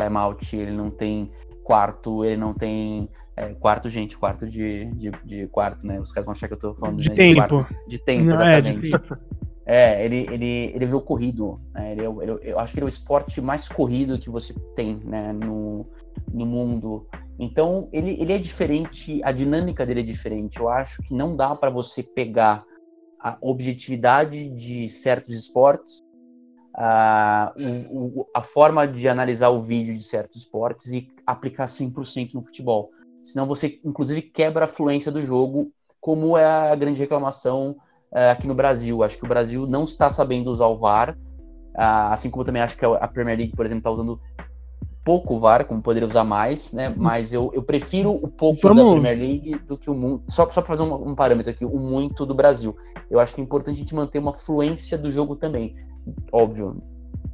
timeout, 0.00 0.56
ele 0.56 0.70
não 0.70 0.90
tem 0.90 1.30
quarto, 1.64 2.24
ele 2.24 2.36
não 2.36 2.54
tem 2.54 3.10
é, 3.36 3.52
quarto, 3.54 3.90
gente, 3.90 4.16
quarto 4.16 4.48
de, 4.48 4.86
de, 4.94 5.10
de, 5.24 5.46
quarto, 5.48 5.84
né? 5.84 6.00
Os 6.00 6.12
caras 6.12 6.24
vão 6.24 6.32
achar 6.32 6.46
que 6.46 6.54
eu 6.54 6.58
tô 6.58 6.74
falando 6.74 7.02
de, 7.02 7.08
né, 7.08 7.14
tempo. 7.16 7.40
De, 7.40 7.48
quarto, 7.48 7.74
de 7.88 7.98
tempo, 7.98 8.24
Não, 8.26 8.34
exatamente. 8.34 8.94
É, 8.94 8.98
de 8.98 9.18
é, 9.66 10.04
ele, 10.04 10.26
ele, 10.30 10.72
ele 10.74 10.86
veio 10.86 11.00
corrido. 11.00 11.60
Né? 11.74 11.92
Ele, 11.92 12.00
é 12.02 12.04
ele, 12.04 12.38
eu 12.42 12.58
acho 12.60 12.72
que 12.72 12.78
ele 12.78 12.84
é 12.84 12.86
o 12.86 12.88
esporte 12.88 13.40
mais 13.40 13.68
corrido 13.68 14.18
que 14.18 14.30
você 14.30 14.54
tem 14.74 15.00
né? 15.04 15.32
no, 15.32 15.84
no 16.32 16.46
mundo. 16.46 17.06
Então, 17.38 17.88
ele, 17.92 18.16
ele 18.20 18.32
é 18.32 18.38
diferente, 18.38 19.20
a 19.22 19.32
dinâmica 19.32 19.84
dele 19.84 20.00
é 20.00 20.04
diferente. 20.04 20.58
Eu 20.58 20.68
acho 20.68 21.02
que 21.02 21.12
não 21.12 21.36
dá 21.36 21.54
para 21.54 21.70
você 21.70 22.02
pegar 22.02 22.64
a 23.20 23.36
objetividade 23.40 24.48
de 24.50 24.88
certos 24.88 25.34
esportes, 25.34 26.00
a, 26.74 27.52
o, 27.90 28.26
a 28.34 28.42
forma 28.42 28.86
de 28.86 29.08
analisar 29.08 29.48
o 29.48 29.62
vídeo 29.62 29.94
de 29.94 30.02
certos 30.02 30.38
esportes 30.42 30.92
e 30.92 31.08
aplicar 31.26 31.66
100% 31.66 32.34
no 32.34 32.42
futebol 32.42 32.90
senão 33.22 33.46
você, 33.46 33.78
inclusive, 33.84 34.22
quebra 34.22 34.64
a 34.64 34.68
fluência 34.68 35.12
do 35.12 35.22
jogo, 35.22 35.70
como 36.00 36.36
é 36.36 36.44
a 36.44 36.74
grande 36.74 37.00
reclamação 37.00 37.76
é, 38.12 38.30
aqui 38.30 38.46
no 38.46 38.54
Brasil. 38.54 39.02
Acho 39.02 39.18
que 39.18 39.24
o 39.24 39.28
Brasil 39.28 39.66
não 39.66 39.84
está 39.84 40.08
sabendo 40.10 40.50
usar 40.50 40.66
o 40.66 40.78
VAR, 40.78 41.16
ah, 41.76 42.12
assim 42.12 42.30
como 42.30 42.44
também 42.44 42.62
acho 42.62 42.76
que 42.76 42.84
a 42.84 43.08
Premier 43.08 43.36
League, 43.36 43.54
por 43.54 43.66
exemplo, 43.66 43.80
está 43.80 43.90
usando 43.90 44.20
pouco 45.08 45.40
VAR, 45.40 45.64
como 45.64 45.80
poderia 45.80 46.06
usar 46.06 46.22
mais, 46.22 46.70
né? 46.74 46.90
Uhum. 46.90 46.96
Mas 46.98 47.32
eu, 47.32 47.50
eu 47.54 47.62
prefiro 47.62 48.10
o 48.10 48.28
pouco 48.28 48.60
Vamos... 48.60 48.84
da 48.84 48.90
Premier 48.90 49.18
League 49.18 49.58
do 49.66 49.78
que 49.78 49.88
o 49.88 49.94
muito. 49.94 50.30
Só, 50.30 50.44
só 50.50 50.60
para 50.60 50.68
fazer 50.68 50.82
um, 50.82 51.08
um, 51.08 51.14
parâmetro 51.14 51.50
aqui, 51.50 51.64
o 51.64 51.78
muito 51.78 52.26
do 52.26 52.34
Brasil. 52.34 52.76
Eu 53.10 53.18
acho 53.18 53.34
que 53.34 53.40
é 53.40 53.44
importante 53.44 53.76
a 53.76 53.78
gente 53.78 53.94
manter 53.94 54.18
uma 54.18 54.34
fluência 54.34 54.98
do 54.98 55.10
jogo 55.10 55.34
também. 55.34 55.74
Óbvio, 56.30 56.76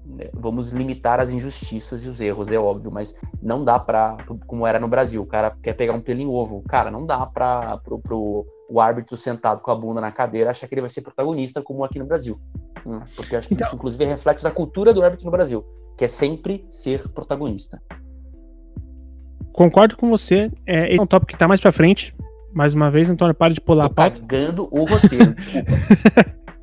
né, 0.07 0.27
vamos 0.33 0.71
limitar 0.71 1.19
as 1.19 1.33
injustiças 1.33 2.05
e 2.05 2.09
os 2.09 2.21
erros, 2.21 2.49
é 2.49 2.57
óbvio, 2.57 2.93
mas 2.93 3.19
não 3.43 3.65
dá 3.65 3.77
para 3.77 4.19
como 4.47 4.65
era 4.65 4.79
no 4.79 4.87
Brasil, 4.87 5.21
o 5.21 5.27
cara 5.27 5.51
quer 5.61 5.73
pegar 5.73 5.95
um 5.95 6.01
pelo 6.01 6.21
em 6.21 6.29
ovo, 6.29 6.63
cara, 6.69 6.93
não 6.93 7.05
dá 7.05 7.27
para 7.27 7.79
pro, 7.79 7.99
pro, 7.99 8.47
o 8.71 8.81
árbitro 8.81 9.17
sentado 9.17 9.61
com 9.61 9.73
a 9.73 9.75
bunda 9.75 10.01
na 10.01 10.13
cadeira 10.13 10.51
achar 10.51 10.69
que 10.69 10.75
ele 10.75 10.81
vai 10.81 10.91
ser 10.91 11.01
protagonista 11.01 11.61
como 11.61 11.83
aqui 11.83 11.99
no 11.99 12.07
Brasil, 12.07 12.39
né? 12.87 13.03
porque 13.17 13.35
acho 13.35 13.49
que 13.49 13.55
então... 13.55 13.67
isso 13.67 13.75
inclusive 13.75 14.05
é 14.05 14.07
reflexo 14.07 14.45
da 14.45 14.53
cultura 14.53 14.93
do 14.93 15.03
árbitro 15.03 15.25
no 15.25 15.33
Brasil, 15.33 15.65
que 15.97 16.05
é 16.05 16.09
sempre 16.09 16.65
ser 16.69 17.09
protagonista. 17.09 17.81
Concordo 19.53 19.97
com 19.97 20.09
você, 20.09 20.51
é, 20.67 20.89
esse 20.89 20.99
é 20.99 21.03
um 21.03 21.07
tópico 21.07 21.31
que 21.33 21.39
tá 21.39 21.47
mais 21.47 21.61
para 21.61 21.71
frente, 21.71 22.15
mais 22.53 22.75
uma 22.75 22.91
vez, 22.91 23.09
Antônio, 23.09 23.35
para 23.35 23.55
de 23.55 23.61
pular 23.61 23.89
Tô 23.89 23.93
a 23.93 23.95
pauta. 23.95 24.21
Cagando 24.21 24.69
o 24.71 24.85
roteiro. 24.85 25.35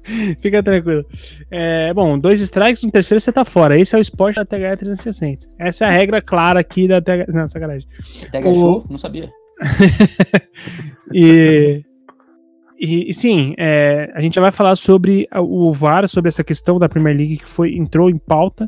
Fica 0.41 0.63
tranquilo. 0.63 1.05
É, 1.49 1.93
bom, 1.93 2.17
dois 2.17 2.41
strikes, 2.41 2.83
no 2.83 2.91
terceiro 2.91 3.21
você 3.21 3.31
tá 3.31 3.45
fora. 3.45 3.79
Esse 3.79 3.95
é 3.95 3.99
o 3.99 4.01
esporte 4.01 4.35
da 4.35 4.45
TH 4.45 4.77
360. 4.77 5.47
Essa 5.59 5.85
é 5.85 5.87
a 5.87 5.91
regra 5.91 6.21
clara 6.21 6.59
aqui 6.59 6.87
da 6.87 7.01
TH. 7.01 7.31
Não, 7.31 7.47
sacanagem. 7.47 7.87
TH 8.31 8.49
o... 8.49 8.55
Show? 8.55 8.85
Não 8.89 8.97
sabia. 8.97 9.31
e, 11.13 11.83
e, 12.79 13.09
e, 13.09 13.13
sim, 13.13 13.53
é, 13.57 14.11
a 14.13 14.21
gente 14.21 14.35
já 14.35 14.41
vai 14.41 14.51
falar 14.51 14.75
sobre 14.75 15.27
o 15.33 15.71
VAR, 15.71 16.07
sobre 16.09 16.29
essa 16.29 16.43
questão 16.43 16.79
da 16.79 16.89
Premier 16.89 17.15
League 17.15 17.37
que 17.37 17.47
foi, 17.47 17.75
entrou 17.75 18.09
em 18.09 18.17
pauta 18.17 18.67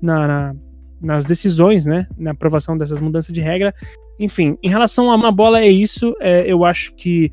na, 0.00 0.26
na, 0.26 0.56
nas 1.00 1.24
decisões, 1.24 1.86
né? 1.86 2.06
Na 2.16 2.32
aprovação 2.32 2.76
dessas 2.76 3.00
mudanças 3.00 3.32
de 3.32 3.40
regra. 3.40 3.74
Enfim, 4.18 4.56
em 4.62 4.68
relação 4.68 5.10
a 5.10 5.16
uma 5.16 5.32
bola, 5.32 5.60
é 5.60 5.68
isso. 5.68 6.14
É, 6.20 6.50
eu 6.50 6.64
acho 6.64 6.94
que 6.94 7.30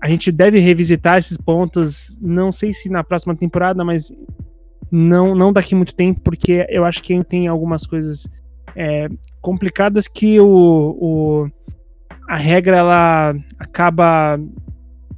a 0.00 0.08
gente 0.08 0.30
deve 0.30 0.58
revisitar 0.58 1.18
esses 1.18 1.36
pontos, 1.36 2.18
não 2.20 2.52
sei 2.52 2.72
se 2.72 2.88
na 2.88 3.02
próxima 3.02 3.34
temporada, 3.34 3.84
mas 3.84 4.12
não, 4.90 5.34
não 5.34 5.52
daqui 5.52 5.74
muito 5.74 5.94
tempo, 5.94 6.20
porque 6.20 6.66
eu 6.68 6.84
acho 6.84 7.02
que 7.02 7.24
tem 7.24 7.48
algumas 7.48 7.86
coisas 7.86 8.28
é, 8.76 9.08
complicadas 9.40 10.06
que 10.06 10.38
o, 10.38 10.46
o, 10.46 11.48
a 12.28 12.36
regra 12.36 12.76
ela 12.76 13.34
acaba 13.58 14.38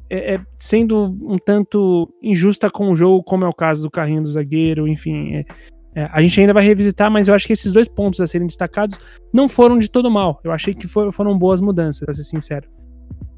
é, 0.08 0.34
é, 0.34 0.40
sendo 0.58 1.16
um 1.22 1.36
tanto 1.36 2.08
injusta 2.22 2.70
com 2.70 2.90
o 2.90 2.96
jogo, 2.96 3.24
como 3.24 3.44
é 3.44 3.48
o 3.48 3.54
caso 3.54 3.82
do 3.82 3.90
carrinho 3.90 4.22
do 4.22 4.32
zagueiro, 4.32 4.86
enfim. 4.86 5.34
É, 5.34 5.44
é, 5.96 6.11
a 6.12 6.20
gente 6.20 6.38
ainda 6.38 6.52
vai 6.52 6.62
revisitar, 6.62 7.11
mas 7.11 7.26
eu 7.26 7.35
acho 7.35 7.46
que 7.46 7.54
esses 7.54 7.72
dois 7.72 7.88
pontos 7.88 8.20
a 8.20 8.26
serem 8.26 8.46
destacados 8.46 8.98
não 9.32 9.48
foram 9.48 9.78
de 9.78 9.90
todo 9.90 10.11
mal. 10.11 10.38
Eu 10.44 10.52
achei 10.52 10.74
que 10.74 10.87
foram 10.87 11.38
boas 11.38 11.59
mudanças, 11.59 12.04
pra 12.04 12.12
ser 12.12 12.22
sincero. 12.22 12.68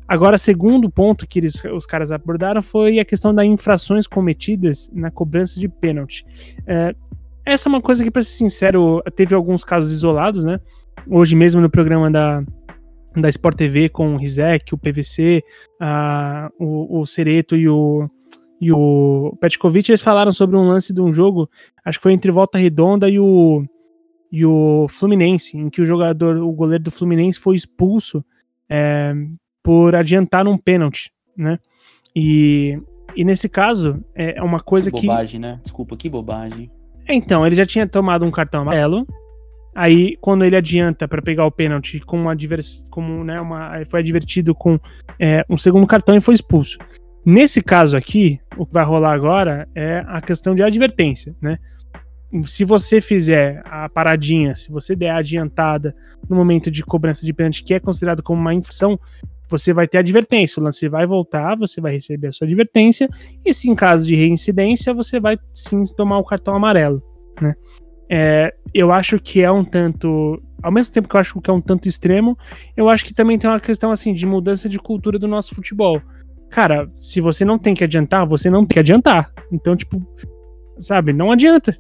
Agora, 0.09 0.37
segundo 0.37 0.91
ponto 0.91 1.25
que 1.25 1.39
eles, 1.39 1.63
os 1.67 1.87
caras 1.87 2.11
abordaram 2.11 2.61
foi 2.61 2.99
a 2.99 3.05
questão 3.05 3.33
das 3.33 3.47
infrações 3.47 4.09
cometidas 4.09 4.91
na 4.93 5.09
cobrança 5.09 5.61
de 5.61 5.69
pênalti. 5.69 6.27
É, 6.67 6.97
essa 7.47 7.69
é 7.69 7.71
uma 7.71 7.81
coisa 7.81 8.03
que, 8.03 8.11
para 8.11 8.23
ser 8.23 8.37
sincero, 8.37 9.01
teve 9.15 9.37
alguns 9.37 9.63
casos 9.63 9.93
isolados, 9.93 10.43
né? 10.43 10.59
Hoje 11.07 11.37
mesmo 11.37 11.61
no 11.61 11.71
programa 11.71 12.11
da, 12.11 12.43
da 13.15 13.29
Sport 13.29 13.57
TV 13.57 13.89
com 13.89 14.15
o 14.15 14.17
Rizek, 14.17 14.75
o 14.75 14.79
PVC, 14.79 15.45
a, 15.81 16.51
o, 16.59 17.01
o 17.01 17.07
Cereto 17.07 17.55
e 17.55 17.69
o, 17.69 18.11
e 18.61 18.73
o 18.73 19.37
Petkovic, 19.41 19.91
eles 19.91 20.01
falaram 20.01 20.33
sobre 20.33 20.57
um 20.57 20.67
lance 20.67 20.93
de 20.93 21.01
um 21.01 21.13
jogo, 21.13 21.49
acho 21.85 21.99
que 21.99 22.03
foi 22.03 22.13
entre 22.13 22.31
Volta 22.31 22.59
Redonda 22.59 23.09
e 23.09 23.19
o, 23.19 23.65
e 24.33 24.45
o 24.45 24.87
Fluminense, 24.89 25.57
em 25.57 25.71
que 25.71 25.81
o 25.81 25.87
jogador, 25.87 26.37
o 26.39 26.53
goleiro 26.53 26.85
do 26.85 26.91
Fluminense 26.91 27.39
foi 27.39 27.55
expulso 27.57 28.25
é, 28.69 29.15
por 29.63 29.95
adiantar 29.95 30.47
um 30.49 30.59
pênalti, 30.59 31.13
né? 31.37 31.59
E, 32.15 32.79
e 33.15 33.25
nesse 33.25 33.49
caso, 33.49 34.03
é 34.15 34.43
uma 34.43 34.61
coisa 34.61 34.91
que. 34.91 35.07
Bobagem, 35.07 35.41
que... 35.41 35.47
né? 35.47 35.61
Desculpa, 35.63 35.97
que 35.97 36.09
bobagem. 36.09 36.71
Então, 37.09 37.47
ele 37.47 37.55
já 37.55 37.65
tinha 37.65 37.87
tomado 37.87 38.25
um 38.25 38.31
cartão 38.31 38.63
amarelo. 38.63 39.07
Aí, 39.75 40.17
quando 40.21 40.45
ele 40.45 40.57
adianta 40.57 41.07
para 41.07 41.23
pegar 41.23 41.47
o 41.47 41.51
pênalti, 41.51 42.01
com 42.01 42.21
uma 42.21 42.33
advers... 42.33 42.85
como, 42.91 43.23
né, 43.23 43.41
uma... 43.41 43.85
foi 43.87 44.01
advertido 44.01 44.55
com 44.55 44.79
é, 45.19 45.45
um 45.49 45.57
segundo 45.57 45.87
cartão 45.87 46.17
e 46.17 46.21
foi 46.21 46.35
expulso. 46.35 46.77
Nesse 47.31 47.61
caso 47.61 47.95
aqui, 47.95 48.41
o 48.57 48.65
que 48.65 48.73
vai 48.73 48.83
rolar 48.83 49.13
agora 49.13 49.69
é 49.75 50.03
a 50.07 50.19
questão 50.19 50.55
de 50.55 50.63
advertência, 50.63 51.37
né? 51.43 51.59
Se 52.47 52.65
você 52.65 53.03
fizer 53.03 53.61
a 53.67 53.87
paradinha, 53.87 54.55
se 54.55 54.71
você 54.71 54.97
der 54.97 55.11
a 55.11 55.19
adiantada 55.19 55.95
no 56.27 56.35
momento 56.35 56.71
de 56.71 56.83
cobrança 56.83 57.27
de 57.27 57.35
pênalti, 57.35 57.63
que 57.63 57.75
é 57.75 57.81
considerado 57.81 58.23
como 58.23 58.41
uma 58.41 58.55
infração, 58.55 58.99
você 59.47 59.75
vai 59.75 59.87
ter 59.87 59.99
advertência. 59.99 60.59
O 60.59 60.65
lance 60.65 60.89
vai 60.89 61.07
voltar, 61.07 61.55
você 61.55 61.83
vai 61.83 61.93
receber 61.93 62.29
a 62.29 62.33
sua 62.33 62.47
advertência, 62.47 63.07
e 63.45 63.53
se 63.53 63.69
em 63.69 63.75
caso 63.75 64.09
de 64.09 64.17
reincidência, 64.17 64.95
você 64.95 65.21
vai 65.21 65.37
sim 65.53 65.83
tomar 65.95 66.17
o 66.17 66.25
cartão 66.25 66.57
amarelo, 66.57 67.03
né? 67.43 67.55
É, 68.11 68.55
eu 68.73 68.91
acho 68.91 69.21
que 69.21 69.43
é 69.43 69.53
um 69.53 69.63
tanto. 69.63 70.43
Ao 70.63 70.73
mesmo 70.73 70.95
tempo 70.95 71.07
que 71.07 71.15
eu 71.15 71.21
acho 71.21 71.39
que 71.43 71.51
é 71.51 71.53
um 71.53 71.61
tanto 71.61 71.87
extremo, 71.87 72.39
eu 72.75 72.89
acho 72.89 73.05
que 73.05 73.13
também 73.13 73.39
tem 73.39 73.51
uma 73.51 73.61
questão 73.61 73.93
assim 73.93 74.15
de 74.15 74.25
mudança 74.25 74.67
de 74.67 74.79
cultura 74.79 75.19
do 75.19 75.29
nosso 75.29 75.55
futebol. 75.55 76.01
Cara, 76.51 76.91
se 76.97 77.21
você 77.21 77.45
não 77.45 77.59
tem 77.59 77.75
que 77.75 77.85
adiantar, 77.85 78.27
você 78.27 78.49
não 78.49 78.61
tem 78.61 78.75
que 78.75 78.79
adiantar. 78.79 79.33
Então, 79.53 79.77
tipo, 79.77 80.01
sabe, 80.79 81.13
não 81.13 81.31
adianta. 81.31 81.77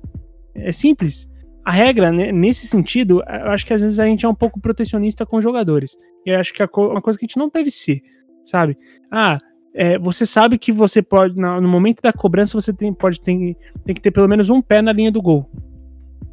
É 0.55 0.73
simples. 0.73 1.29
A 1.65 1.71
regra, 1.71 2.11
né, 2.11 2.33
nesse 2.33 2.67
sentido, 2.67 3.23
eu 3.27 3.51
acho 3.51 3.67
que 3.67 3.75
às 3.75 3.81
vezes 3.81 3.99
a 3.99 4.07
gente 4.07 4.25
é 4.25 4.29
um 4.29 4.35
pouco 4.35 4.61
protecionista 4.61 5.27
com 5.27 5.41
jogadores. 5.41 5.97
E 6.25 6.31
eu 6.31 6.39
acho 6.39 6.53
que 6.53 6.63
é 6.63 6.69
uma 6.77 7.03
coisa 7.03 7.19
que 7.19 7.25
a 7.25 7.29
gente 7.29 7.39
não 7.39 7.49
deve 7.49 7.71
ser, 7.71 8.01
sabe? 8.45 8.77
Ah, 9.11 9.39
é, 9.75 9.99
você 9.99 10.25
sabe 10.25 10.59
que 10.59 10.73
você 10.73 11.03
pode, 11.03 11.37
no 11.37 11.69
momento 11.69 12.01
da 12.03 12.13
cobrança, 12.13 12.59
você 12.59 12.73
tem, 12.73 12.93
pode 12.93 13.21
ter, 13.21 13.57
tem 13.85 13.95
que 13.95 14.01
ter 14.01 14.11
pelo 14.11 14.29
menos 14.29 14.51
um 14.51 14.63
pé 14.63 14.83
na 14.83 14.93
linha 14.93 15.13
do 15.13 15.23
gol. 15.23 15.49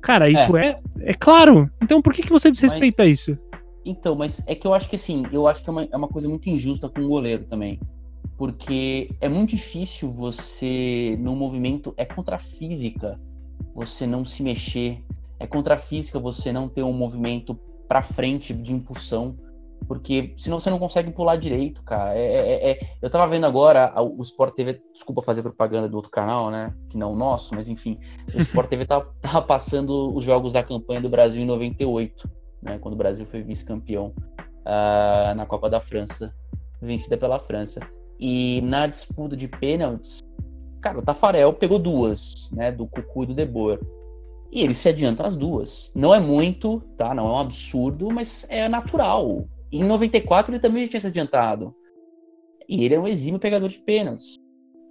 Cara, 0.01 0.29
isso 0.29 0.55
é, 0.55 0.79
é, 0.99 1.11
é 1.11 1.13
claro. 1.13 1.69
Então 1.81 2.01
por 2.01 2.13
que, 2.13 2.21
que 2.21 2.29
você 2.29 2.49
desrespeita 2.49 3.03
mas, 3.03 3.19
isso? 3.19 3.37
Então, 3.83 4.15
mas 4.15 4.43
é 4.47 4.55
que 4.55 4.65
eu 4.65 4.73
acho 4.73 4.89
que 4.89 4.95
assim, 4.95 5.25
eu 5.31 5.47
acho 5.47 5.63
que 5.63 5.69
é 5.69 5.71
uma, 5.71 5.87
é 5.91 5.97
uma 5.97 6.07
coisa 6.07 6.29
muito 6.29 6.49
injusta 6.49 6.87
com 6.89 7.01
o 7.01 7.07
goleiro 7.07 7.43
também. 7.45 7.79
Porque 8.37 9.09
é 9.21 9.29
muito 9.29 9.51
difícil 9.51 10.11
você, 10.11 11.17
no 11.19 11.35
movimento, 11.35 11.93
é 11.95 12.05
contra 12.05 12.35
a 12.35 12.39
física 12.39 13.19
você 13.73 14.07
não 14.07 14.23
se 14.23 14.41
mexer, 14.41 15.03
é 15.39 15.45
contra 15.45 15.75
a 15.75 15.77
física 15.77 16.19
você 16.19 16.51
não 16.51 16.67
ter 16.67 16.83
um 16.83 16.93
movimento 16.93 17.59
para 17.87 18.01
frente 18.01 18.53
de 18.53 18.73
impulsão, 18.73 19.37
porque 19.87 20.33
senão 20.37 20.59
você 20.59 20.69
não 20.69 20.79
consegue 20.79 21.11
pular 21.11 21.35
direito, 21.35 21.83
cara. 21.83 22.17
É, 22.17 22.23
é, 22.23 22.53
é, 22.53 22.71
é 22.71 22.79
eu 23.01 23.09
tava 23.09 23.27
vendo 23.27 23.45
agora 23.45 23.93
o 24.01 24.21
Sport 24.21 24.55
TV, 24.55 24.81
desculpa 24.93 25.21
fazer 25.21 25.43
propaganda 25.43 25.87
do 25.87 25.95
outro 25.95 26.09
canal, 26.09 26.49
né? 26.49 26.73
Que 26.89 26.97
não 26.97 27.13
o 27.13 27.15
nosso, 27.15 27.53
mas 27.53 27.67
enfim, 27.67 27.99
o 28.33 28.39
Sport 28.39 28.69
TV 28.69 28.85
tava, 28.85 29.13
tava 29.21 29.41
passando 29.41 30.15
os 30.15 30.23
jogos 30.23 30.53
da 30.53 30.63
campanha 30.63 31.01
do 31.01 31.09
Brasil 31.09 31.41
em 31.41 31.45
98, 31.45 32.29
né? 32.61 32.79
Quando 32.79 32.95
o 32.95 32.97
Brasil 32.97 33.25
foi 33.25 33.43
vice-campeão 33.43 34.13
uh, 34.39 35.35
na 35.35 35.45
Copa 35.45 35.69
da 35.69 35.79
França, 35.79 36.33
vencida 36.81 37.17
pela 37.17 37.39
França. 37.39 37.79
E 38.19 38.61
na 38.61 38.87
disputa 38.87 39.35
de 39.35 39.47
pênaltis, 39.47 40.19
cara, 40.81 40.99
o 40.99 41.01
Tafarel 41.01 41.53
pegou 41.53 41.79
duas, 41.79 42.49
né? 42.51 42.71
Do 42.71 42.87
Cucu 42.87 43.23
e 43.23 43.27
do 43.27 43.33
De 43.33 43.45
Boer. 43.45 43.79
E 44.51 44.61
ele 44.61 44.73
se 44.73 44.87
adianta 44.87 45.23
nas 45.23 45.35
duas. 45.35 45.91
Não 45.93 46.13
é 46.13 46.19
muito, 46.19 46.79
tá? 46.95 47.13
Não 47.13 47.27
é 47.27 47.31
um 47.31 47.39
absurdo, 47.39 48.09
mas 48.11 48.45
é 48.49 48.69
natural. 48.69 49.47
Em 49.71 49.83
94 49.83 50.53
ele 50.53 50.61
também 50.61 50.85
já 50.85 50.91
tinha 50.91 51.01
se 51.01 51.07
adiantado. 51.07 51.75
E 52.67 52.83
ele 52.83 52.95
é 52.95 52.99
um 52.99 53.07
exímio 53.07 53.39
pegador 53.39 53.69
de 53.69 53.79
pênaltis. 53.79 54.37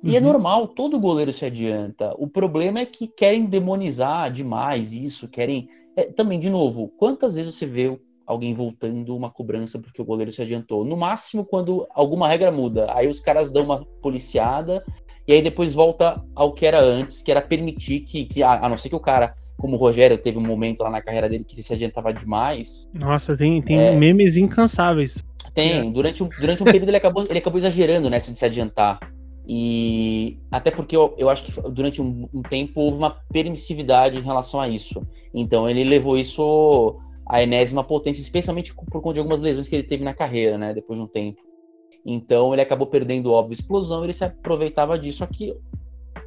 E 0.02 0.08
é 0.08 0.10
uhum. 0.10 0.16
é 0.16 0.20
normal, 0.20 0.68
todo 0.68 1.00
goleiro 1.00 1.32
se 1.32 1.46
adianta. 1.46 2.14
O 2.18 2.28
problema 2.28 2.80
é 2.80 2.86
que 2.86 3.08
querem 3.08 3.46
demonizar 3.46 4.30
demais 4.30 4.92
isso, 4.92 5.28
querem. 5.28 5.68
É, 5.96 6.04
também, 6.04 6.38
de 6.38 6.50
novo, 6.50 6.88
quantas 6.98 7.34
vezes 7.34 7.54
você 7.54 7.64
vê 7.64 7.98
alguém 8.26 8.54
voltando 8.54 9.16
uma 9.16 9.30
cobrança 9.30 9.78
porque 9.78 10.00
o 10.00 10.04
goleiro 10.04 10.32
se 10.32 10.42
adiantou? 10.42 10.84
No 10.84 10.96
máximo, 10.96 11.44
quando 11.44 11.86
alguma 11.90 12.28
regra 12.28 12.50
muda. 12.50 12.86
Aí 12.94 13.08
os 13.08 13.20
caras 13.20 13.50
dão 13.50 13.64
uma 13.64 13.84
policiada 14.02 14.84
e 15.26 15.32
aí 15.32 15.42
depois 15.42 15.74
volta 15.74 16.22
ao 16.34 16.52
que 16.52 16.66
era 16.66 16.80
antes, 16.80 17.22
que 17.22 17.30
era 17.30 17.40
permitir 17.40 18.00
que, 18.00 18.24
que 18.24 18.42
a, 18.42 18.68
não 18.68 18.76
ser 18.76 18.88
que 18.88 18.96
o 18.96 19.00
cara 19.00 19.34
como 19.56 19.76
o 19.76 19.78
Rogério 19.78 20.18
teve 20.18 20.36
um 20.36 20.46
momento 20.46 20.82
lá 20.82 20.90
na 20.90 21.00
carreira 21.00 21.28
dele 21.28 21.44
que 21.44 21.54
ele 21.54 21.62
se 21.62 21.72
adiantava 21.72 22.12
demais. 22.12 22.84
Nossa, 22.92 23.36
tem, 23.36 23.62
tem 23.62 23.78
é... 23.78 23.96
memes 23.96 24.36
incansáveis. 24.36 25.24
Tem, 25.54 25.90
durante 25.92 26.22
um, 26.22 26.28
durante 26.28 26.62
um 26.62 26.66
período 26.66 26.88
ele 26.88 26.96
acabou, 26.96 27.24
ele 27.28 27.38
acabou 27.38 27.58
exagerando 27.58 28.10
nessa 28.10 28.32
de 28.32 28.38
se 28.38 28.44
adiantar. 28.44 28.98
E 29.46 30.38
até 30.50 30.70
porque 30.70 30.96
eu, 30.96 31.14
eu 31.18 31.28
acho 31.28 31.44
que 31.44 31.70
durante 31.70 32.00
um, 32.00 32.26
um, 32.32 32.42
tempo 32.42 32.80
houve 32.80 32.96
uma 32.96 33.10
permissividade 33.10 34.18
em 34.18 34.22
relação 34.22 34.58
a 34.58 34.68
isso. 34.68 35.06
Então 35.32 35.68
ele 35.68 35.84
levou 35.84 36.16
isso 36.16 36.96
à 37.26 37.42
enésima 37.42 37.82
potência, 37.82 38.20
especialmente 38.20 38.74
por 38.74 39.00
conta 39.00 39.14
de 39.14 39.20
algumas 39.20 39.40
lesões 39.40 39.68
que 39.68 39.76
ele 39.76 39.82
teve 39.82 40.04
na 40.04 40.14
carreira, 40.14 40.58
né? 40.58 40.74
Depois 40.74 40.98
de 40.98 41.04
um 41.04 41.08
tempo. 41.08 41.42
Então 42.04 42.52
ele 42.52 42.62
acabou 42.62 42.86
perdendo, 42.86 43.32
óbvio, 43.32 43.54
explosão, 43.54 44.04
ele 44.04 44.12
se 44.12 44.24
aproveitava 44.24 44.98
disso 44.98 45.24
aqui. 45.24 45.54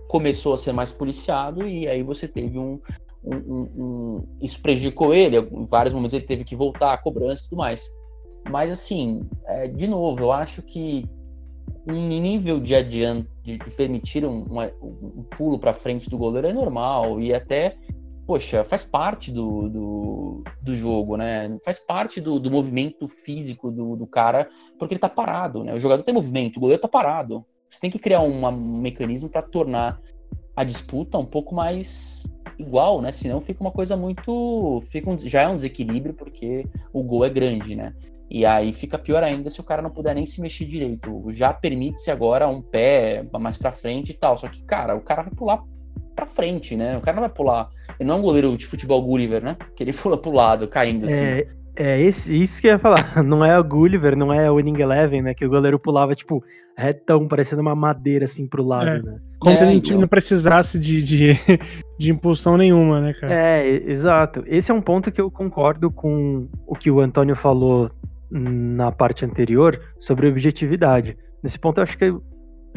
Começou 0.07 0.53
a 0.53 0.57
ser 0.57 0.71
mais 0.71 0.91
policiado 0.91 1.67
e 1.67 1.87
aí 1.87 2.01
você 2.01 2.27
teve 2.27 2.57
um, 2.57 2.79
um, 3.23 3.35
um, 3.35 3.69
um, 3.77 4.27
isso 4.41 4.61
prejudicou 4.61 5.13
ele, 5.13 5.37
em 5.37 5.65
vários 5.65 5.93
momentos 5.93 6.13
ele 6.13 6.25
teve 6.25 6.43
que 6.43 6.55
voltar 6.55 6.93
a 6.93 6.97
cobrança 6.97 7.43
e 7.43 7.49
tudo 7.49 7.57
mais. 7.57 7.87
Mas 8.49 8.71
assim, 8.71 9.27
é, 9.45 9.67
de 9.67 9.87
novo, 9.87 10.21
eu 10.21 10.31
acho 10.31 10.61
que 10.61 11.05
um 11.85 12.07
nível 12.07 12.59
de 12.59 12.75
adiante, 12.75 13.29
de 13.43 13.57
permitir 13.75 14.25
um, 14.25 14.45
um 14.81 15.23
pulo 15.37 15.59
para 15.59 15.73
frente 15.73 16.09
do 16.09 16.17
goleiro 16.17 16.47
é 16.47 16.53
normal 16.53 17.19
e 17.19 17.33
até, 17.33 17.77
poxa, 18.27 18.65
faz 18.65 18.83
parte 18.83 19.31
do, 19.31 19.69
do, 19.69 20.43
do 20.61 20.75
jogo, 20.75 21.15
né? 21.15 21.57
Faz 21.63 21.79
parte 21.79 22.19
do, 22.19 22.37
do 22.39 22.51
movimento 22.51 23.07
físico 23.07 23.71
do, 23.71 23.95
do, 23.95 24.05
cara, 24.05 24.49
porque 24.77 24.93
ele 24.93 24.99
tá 24.99 25.07
parado, 25.07 25.63
né? 25.63 25.73
O 25.73 25.79
jogador 25.79 26.03
tem 26.03 26.13
movimento, 26.13 26.57
o 26.57 26.59
goleiro 26.59 26.81
tá 26.81 26.89
parado. 26.89 27.45
Você 27.69 27.79
tem 27.79 27.89
que 27.89 27.97
criar 27.97 28.21
um 28.21 28.51
mecanismo 28.51 29.29
para 29.29 29.41
tornar 29.41 30.01
a 30.53 30.63
disputa 30.65 31.17
um 31.17 31.25
pouco 31.25 31.55
mais 31.55 32.23
igual, 32.59 33.01
né? 33.01 33.13
Senão 33.13 33.39
fica 33.39 33.61
uma 33.61 33.71
coisa 33.71 33.95
muito. 33.95 34.81
Fica 34.91 35.09
um, 35.09 35.17
já 35.17 35.43
é 35.43 35.47
um 35.47 35.55
desequilíbrio 35.55 36.13
porque 36.13 36.67
o 36.91 37.01
gol 37.03 37.23
é 37.23 37.29
grande, 37.29 37.75
né? 37.75 37.93
E 38.29 38.45
aí 38.45 38.73
fica 38.73 38.99
pior 38.99 39.23
ainda 39.23 39.49
se 39.49 39.61
o 39.61 39.63
cara 39.63 39.81
não 39.81 39.89
puder 39.89 40.13
nem 40.13 40.25
se 40.25 40.41
mexer 40.41 40.65
direito. 40.65 41.23
Já 41.31 41.53
permite-se 41.53 42.11
agora 42.11 42.45
um 42.45 42.61
pé 42.61 43.25
mais 43.39 43.57
pra 43.57 43.71
frente 43.71 44.11
e 44.11 44.13
tal. 44.13 44.37
Só 44.37 44.49
que, 44.49 44.61
cara, 44.63 44.95
o 44.95 45.01
cara 45.01 45.23
vai 45.23 45.31
pular 45.33 45.63
pra 46.17 46.25
frente, 46.25 46.75
né? 46.75 46.97
O 46.97 47.01
cara 47.01 47.15
não 47.15 47.21
vai 47.21 47.29
pular. 47.29 47.69
Ele 47.99 48.09
não 48.09 48.15
é 48.15 48.19
um 48.19 48.23
goleiro 48.23 48.57
de 48.57 48.65
futebol 48.65 49.01
Gulliver, 49.03 49.43
né? 49.43 49.55
Que 49.75 49.83
ele 49.83 49.93
pula 49.93 50.17
pro 50.17 50.31
lado, 50.31 50.67
caindo 50.67 51.05
assim. 51.05 51.23
É, 51.23 51.47
é 51.75 52.01
esse, 52.01 52.35
isso 52.35 52.59
que 52.59 52.67
eu 52.67 52.71
ia 52.71 52.79
falar. 52.79 53.15
Não 53.23 53.45
é 53.45 53.57
o 53.57 53.63
Gulliver, 53.63 54.17
não 54.17 54.33
é 54.33 54.49
o 54.49 54.55
Winning 54.55 54.81
Eleven, 54.81 55.21
né? 55.21 55.35
Que 55.35 55.45
o 55.45 55.49
goleiro 55.49 55.77
pulava, 55.77 56.15
tipo, 56.15 56.43
retão, 56.75 57.27
parecendo 57.27 57.61
uma 57.61 57.75
madeira 57.75 58.25
assim 58.25 58.47
pro 58.47 58.63
lado, 58.63 58.89
é. 58.89 59.01
né? 59.03 59.19
Como 59.39 59.53
é, 59.53 59.55
se 59.55 59.63
o 59.63 59.81
time 59.81 59.99
não 59.99 60.07
precisasse 60.07 60.79
de, 60.79 61.03
de, 61.03 61.33
de, 61.99 62.11
impulsão 62.11 62.57
nenhuma, 62.57 62.99
né, 62.99 63.13
cara? 63.13 63.31
É, 63.31 63.67
exato. 63.85 64.43
Esse 64.47 64.71
é 64.71 64.73
um 64.73 64.81
ponto 64.81 65.11
que 65.11 65.21
eu 65.21 65.29
concordo 65.29 65.91
com 65.91 66.47
o 66.65 66.75
que 66.75 66.89
o 66.89 66.99
Antônio 66.99 67.35
falou 67.35 67.91
na 68.31 68.91
parte 68.91 69.23
anterior 69.23 69.79
sobre 69.99 70.27
objetividade. 70.27 71.15
Nesse 71.43 71.59
ponto, 71.59 71.77
eu 71.77 71.83
acho 71.83 71.95
que 71.95 72.11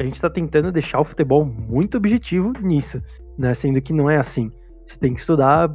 a 0.00 0.02
gente 0.02 0.14
está 0.14 0.30
tentando 0.30 0.70
deixar 0.70 1.00
o 1.00 1.04
futebol 1.04 1.44
muito 1.44 1.96
objetivo 1.96 2.52
nisso, 2.60 3.02
né? 3.38 3.54
Sendo 3.54 3.80
que 3.80 3.92
não 3.92 4.10
é 4.10 4.16
assim. 4.16 4.50
Você 4.86 4.98
tem 4.98 5.14
que 5.14 5.20
estudar, 5.20 5.70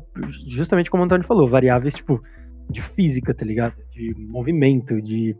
justamente 0.47 0.91
como 0.91 1.03
o 1.03 1.05
Antônio 1.05 1.25
falou, 1.25 1.47
variáveis 1.47 1.95
tipo 1.95 2.21
de 2.69 2.81
física, 2.81 3.33
tá 3.33 3.45
ligado? 3.45 3.75
De 3.91 4.13
movimento, 4.17 5.01
de 5.01 5.35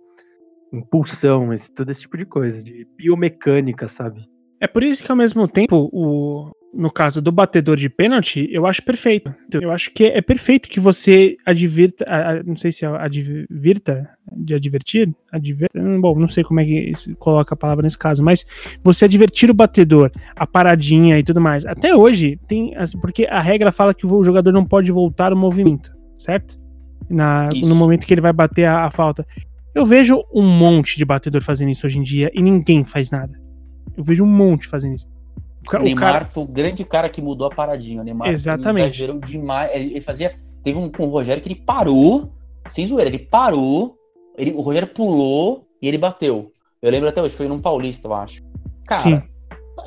impulsão, 0.72 1.54
esse, 1.54 1.72
todo 1.72 1.90
esse 1.90 2.02
tipo 2.02 2.18
de 2.18 2.26
coisa, 2.26 2.64
de 2.64 2.88
biomecânica, 2.98 3.88
sabe? 3.88 4.22
É 4.62 4.68
por 4.68 4.84
isso 4.84 5.04
que 5.04 5.12
ao 5.12 5.18
mesmo 5.18 5.48
tempo 5.48 5.90
o, 5.92 6.52
no 6.76 6.92
caso 6.92 7.22
do 7.22 7.32
batedor 7.32 7.78
de 7.78 7.90
pênalti, 7.90 8.50
eu 8.52 8.68
acho 8.68 8.84
perfeito. 8.84 9.34
Eu 9.52 9.72
acho 9.72 9.92
que 9.92 10.04
é 10.04 10.22
perfeito 10.22 10.68
que 10.68 10.80
você 10.80 11.38
advirta, 11.46 12.06
não 12.46 12.58
sei 12.58 12.72
se 12.72 12.84
é 12.84 12.88
advirta, 12.90 14.10
de 14.36 14.54
advertir, 14.54 15.14
adverta, 15.32 15.80
bom, 16.00 16.20
não 16.20 16.28
sei 16.28 16.44
como 16.44 16.60
é 16.60 16.66
que 16.66 16.94
se 16.96 17.16
coloca 17.16 17.54
a 17.54 17.58
palavra 17.58 17.84
nesse 17.84 17.98
caso, 17.98 18.22
mas 18.22 18.46
você 18.84 19.06
advertir 19.06 19.50
o 19.50 19.54
batedor, 19.54 20.12
a 20.36 20.46
paradinha 20.46 21.18
e 21.18 21.24
tudo 21.24 21.40
mais. 21.40 21.66
Até 21.66 21.96
hoje 21.96 22.38
tem, 22.46 22.74
porque 23.02 23.26
a 23.26 23.40
regra 23.40 23.72
fala 23.72 23.94
que 23.94 24.06
o 24.06 24.24
jogador 24.24 24.52
não 24.52 24.66
pode 24.66 24.92
voltar 24.92 25.32
o 25.32 25.38
movimento, 25.38 25.96
certo? 26.18 26.60
Na, 27.10 27.48
no 27.54 27.76
momento 27.76 28.06
que 28.06 28.14
ele 28.14 28.22
vai 28.22 28.34
bater 28.34 28.66
a, 28.66 28.84
a 28.84 28.92
falta. 28.92 29.26
Eu 29.74 29.86
vejo 29.86 30.22
um 30.34 30.42
monte 30.42 30.98
de 30.98 31.06
batedor 31.06 31.42
fazendo 31.42 31.72
isso 31.72 31.86
hoje 31.86 32.00
em 32.00 32.04
dia 32.04 32.30
e 32.34 32.42
ninguém 32.42 32.84
faz 32.84 33.12
nada. 33.12 33.40
Eu 33.96 34.04
vejo 34.04 34.24
um 34.24 34.28
monte 34.28 34.68
fazendo 34.68 34.96
isso. 34.96 35.15
O 35.74 35.80
Neymar 35.80 36.14
cara... 36.14 36.26
foi 36.26 36.44
o 36.44 36.48
grande 36.48 36.84
cara 36.84 37.10
que 37.10 37.22
mudou 37.22 37.48
a 37.48 37.50
paradinha. 37.50 38.02
O 38.02 38.04
Neymar 38.04 38.30
Exatamente. 38.30 38.88
exagerou 38.88 39.20
demais. 39.20 39.72
Ele, 39.74 40.02
fazia. 40.02 40.36
Teve 40.64 40.78
um 40.78 40.90
com 40.90 41.06
o 41.06 41.10
Rogério 41.10 41.42
que 41.42 41.50
ele 41.50 41.62
parou, 41.64 42.32
sem 42.70 42.88
zoeira, 42.88 43.10
ele 43.10 43.20
parou, 43.20 43.96
ele, 44.38 44.52
o 44.52 44.62
Rogério 44.62 44.88
pulou 44.88 45.68
e 45.82 45.88
ele 45.88 45.98
bateu. 45.98 46.52
Eu 46.82 46.92
lembro 46.92 47.10
até 47.10 47.22
hoje, 47.22 47.36
foi 47.36 47.48
num 47.48 47.62
Paulista, 47.62 48.08
eu 48.08 48.14
acho. 48.14 48.42
Cara, 48.88 49.02
Sim. 49.02 49.22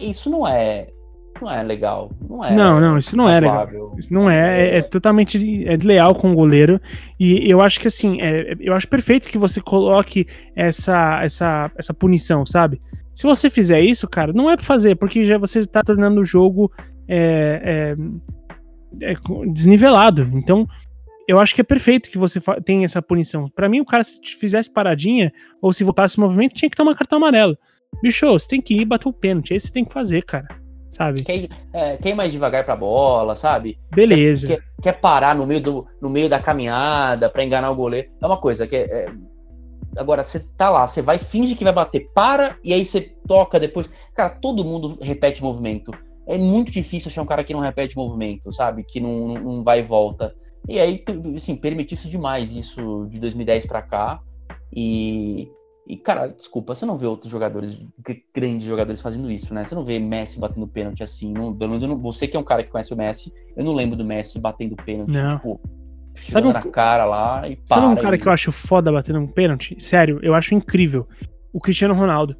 isso 0.00 0.30
não 0.30 0.46
é. 0.46 0.88
Não 1.40 1.50
é 1.50 1.62
legal. 1.62 2.10
Não, 2.28 2.44
é 2.44 2.54
não, 2.54 2.80
não, 2.80 2.98
isso 2.98 3.16
não 3.16 3.28
é 3.28 3.38
legal. 3.38 3.68
Isso 3.96 4.12
não 4.12 4.28
é, 4.28 4.60
é, 4.60 4.78
é, 4.78 4.82
totalmente 4.82 5.64
é 5.68 5.76
leal 5.76 6.14
com 6.14 6.32
o 6.32 6.34
goleiro. 6.34 6.80
E 7.18 7.48
eu 7.48 7.60
acho 7.60 7.78
que 7.78 7.86
assim, 7.86 8.20
é, 8.20 8.56
eu 8.58 8.74
acho 8.74 8.88
perfeito 8.88 9.28
que 9.28 9.38
você 9.38 9.60
coloque 9.60 10.26
essa, 10.56 11.22
essa, 11.22 11.70
essa 11.76 11.94
punição, 11.94 12.44
sabe? 12.44 12.80
Se 13.18 13.26
você 13.26 13.50
fizer 13.50 13.80
isso, 13.80 14.06
cara, 14.06 14.32
não 14.32 14.48
é 14.48 14.54
pra 14.54 14.64
fazer, 14.64 14.94
porque 14.94 15.24
já 15.24 15.36
você 15.36 15.66
tá 15.66 15.82
tornando 15.82 16.20
o 16.20 16.24
jogo 16.24 16.70
é, 17.08 17.96
é, 19.02 19.10
é, 19.10 19.14
desnivelado. 19.52 20.30
Então, 20.34 20.68
eu 21.26 21.40
acho 21.40 21.52
que 21.52 21.60
é 21.60 21.64
perfeito 21.64 22.10
que 22.10 22.16
você 22.16 22.38
tenha 22.64 22.84
essa 22.84 23.02
punição. 23.02 23.50
Para 23.50 23.68
mim, 23.68 23.80
o 23.80 23.84
cara, 23.84 24.04
se 24.04 24.20
fizesse 24.38 24.72
paradinha, 24.72 25.32
ou 25.60 25.72
se 25.72 25.82
voltasse 25.82 26.12
esse 26.12 26.20
movimento, 26.20 26.54
tinha 26.54 26.70
que 26.70 26.76
tomar 26.76 26.94
cartão 26.94 27.18
amarelo. 27.18 27.58
Bicho, 28.00 28.24
você 28.24 28.50
tem 28.50 28.62
que 28.62 28.82
ir 28.82 28.84
bater 28.84 29.08
o 29.08 29.12
pênalti. 29.12 29.52
Aí 29.52 29.58
você 29.58 29.72
tem 29.72 29.84
que 29.84 29.92
fazer, 29.92 30.22
cara. 30.22 30.46
Sabe? 30.92 31.24
Quer 31.24 31.36
ir, 31.38 31.50
é, 31.72 31.96
quer 31.96 32.10
ir 32.10 32.14
mais 32.14 32.30
devagar 32.30 32.64
pra 32.64 32.76
bola, 32.76 33.34
sabe? 33.34 33.80
Beleza. 33.92 34.46
Quer, 34.46 34.56
quer, 34.58 34.64
quer, 34.80 35.00
parar 35.00 35.34
no 35.34 35.44
meio, 35.44 35.60
do, 35.60 35.86
no 36.00 36.08
meio 36.08 36.28
da 36.28 36.38
caminhada 36.38 37.28
pra 37.28 37.42
enganar 37.42 37.72
o 37.72 37.74
goleiro. 37.74 38.12
É 38.22 38.24
uma 38.24 38.38
coisa 38.38 38.64
que 38.64 38.76
é, 38.76 38.82
é 38.84 39.12
Agora, 39.98 40.22
você 40.22 40.40
tá 40.56 40.70
lá, 40.70 40.86
você 40.86 41.02
vai, 41.02 41.18
finge 41.18 41.54
que 41.54 41.64
vai 41.64 41.72
bater, 41.72 42.10
para, 42.14 42.56
e 42.62 42.72
aí 42.72 42.84
você 42.84 43.00
toca 43.26 43.58
depois. 43.58 43.90
Cara, 44.14 44.30
todo 44.30 44.64
mundo 44.64 44.98
repete 45.00 45.42
movimento. 45.42 45.92
É 46.26 46.36
muito 46.36 46.70
difícil 46.70 47.08
achar 47.08 47.22
um 47.22 47.26
cara 47.26 47.42
que 47.42 47.52
não 47.52 47.60
repete 47.60 47.96
movimento, 47.96 48.52
sabe? 48.52 48.84
Que 48.84 49.00
não, 49.00 49.28
não 49.28 49.62
vai 49.62 49.80
e 49.80 49.82
volta. 49.82 50.34
E 50.68 50.78
aí, 50.78 51.02
assim, 51.34 51.56
permitiu 51.56 51.94
isso 51.94 52.08
demais, 52.08 52.52
isso 52.52 53.06
de 53.08 53.18
2010 53.18 53.66
para 53.66 53.80
cá. 53.80 54.20
E, 54.74 55.50
e, 55.86 55.96
cara, 55.96 56.26
desculpa, 56.26 56.74
você 56.74 56.84
não 56.84 56.98
vê 56.98 57.06
outros 57.06 57.30
jogadores, 57.30 57.80
grandes 58.34 58.66
jogadores 58.66 59.00
fazendo 59.00 59.30
isso, 59.30 59.54
né? 59.54 59.64
Você 59.64 59.74
não 59.74 59.84
vê 59.84 59.98
Messi 59.98 60.38
batendo 60.38 60.68
pênalti 60.68 61.02
assim. 61.02 61.32
Não, 61.32 61.54
pelo 61.54 61.70
menos 61.70 61.82
eu 61.82 61.88
não, 61.88 61.98
você 61.98 62.28
que 62.28 62.36
é 62.36 62.40
um 62.40 62.44
cara 62.44 62.62
que 62.62 62.70
conhece 62.70 62.92
o 62.92 62.96
Messi, 62.96 63.32
eu 63.56 63.64
não 63.64 63.74
lembro 63.74 63.96
do 63.96 64.04
Messi 64.04 64.38
batendo 64.38 64.76
pênalti, 64.76 65.14
não. 65.14 65.36
tipo, 65.36 65.58
Sabe 66.20 66.46
um, 66.46 66.52
na 66.52 66.62
cara 66.62 67.04
lá 67.04 67.48
e 67.48 67.58
Sabe 67.64 67.86
um 67.86 67.96
cara 67.96 68.18
que 68.18 68.26
eu 68.26 68.32
acho 68.32 68.52
foda 68.52 68.92
batendo 68.92 69.18
um 69.18 69.26
pênalti? 69.26 69.76
Sério, 69.78 70.18
eu 70.22 70.34
acho 70.34 70.54
incrível. 70.54 71.08
O 71.52 71.60
Cristiano 71.60 71.94
Ronaldo. 71.94 72.36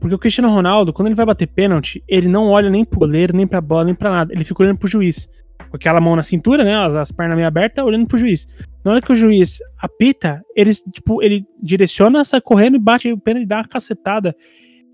Porque 0.00 0.14
o 0.14 0.18
Cristiano 0.18 0.50
Ronaldo, 0.50 0.92
quando 0.92 1.08
ele 1.08 1.14
vai 1.14 1.26
bater 1.26 1.46
pênalti, 1.46 2.02
ele 2.08 2.28
não 2.28 2.48
olha 2.48 2.70
nem 2.70 2.84
pro 2.84 3.00
goleiro, 3.00 3.36
nem 3.36 3.46
pra 3.46 3.60
bola, 3.60 3.84
nem 3.84 3.94
pra 3.94 4.10
nada. 4.10 4.32
Ele 4.32 4.44
fica 4.44 4.62
olhando 4.62 4.78
pro 4.78 4.88
juiz. 4.88 5.28
Com 5.70 5.76
aquela 5.76 6.00
mão 6.00 6.14
na 6.14 6.22
cintura, 6.22 6.62
né? 6.62 6.76
As, 6.76 6.94
as 6.94 7.12
pernas 7.12 7.36
meio 7.36 7.48
abertas, 7.48 7.84
olhando 7.84 8.06
pro 8.06 8.16
juiz. 8.16 8.46
Na 8.84 8.92
hora 8.92 9.02
que 9.02 9.12
o 9.12 9.16
juiz 9.16 9.58
apita, 9.78 10.42
ele, 10.54 10.72
tipo, 10.74 11.22
ele 11.22 11.44
direciona, 11.60 12.24
sai 12.24 12.40
correndo 12.40 12.76
e 12.76 12.80
bate 12.80 13.12
o 13.12 13.18
pênalti 13.18 13.44
e 13.44 13.48
dá 13.48 13.56
uma 13.56 13.68
cacetada. 13.68 14.34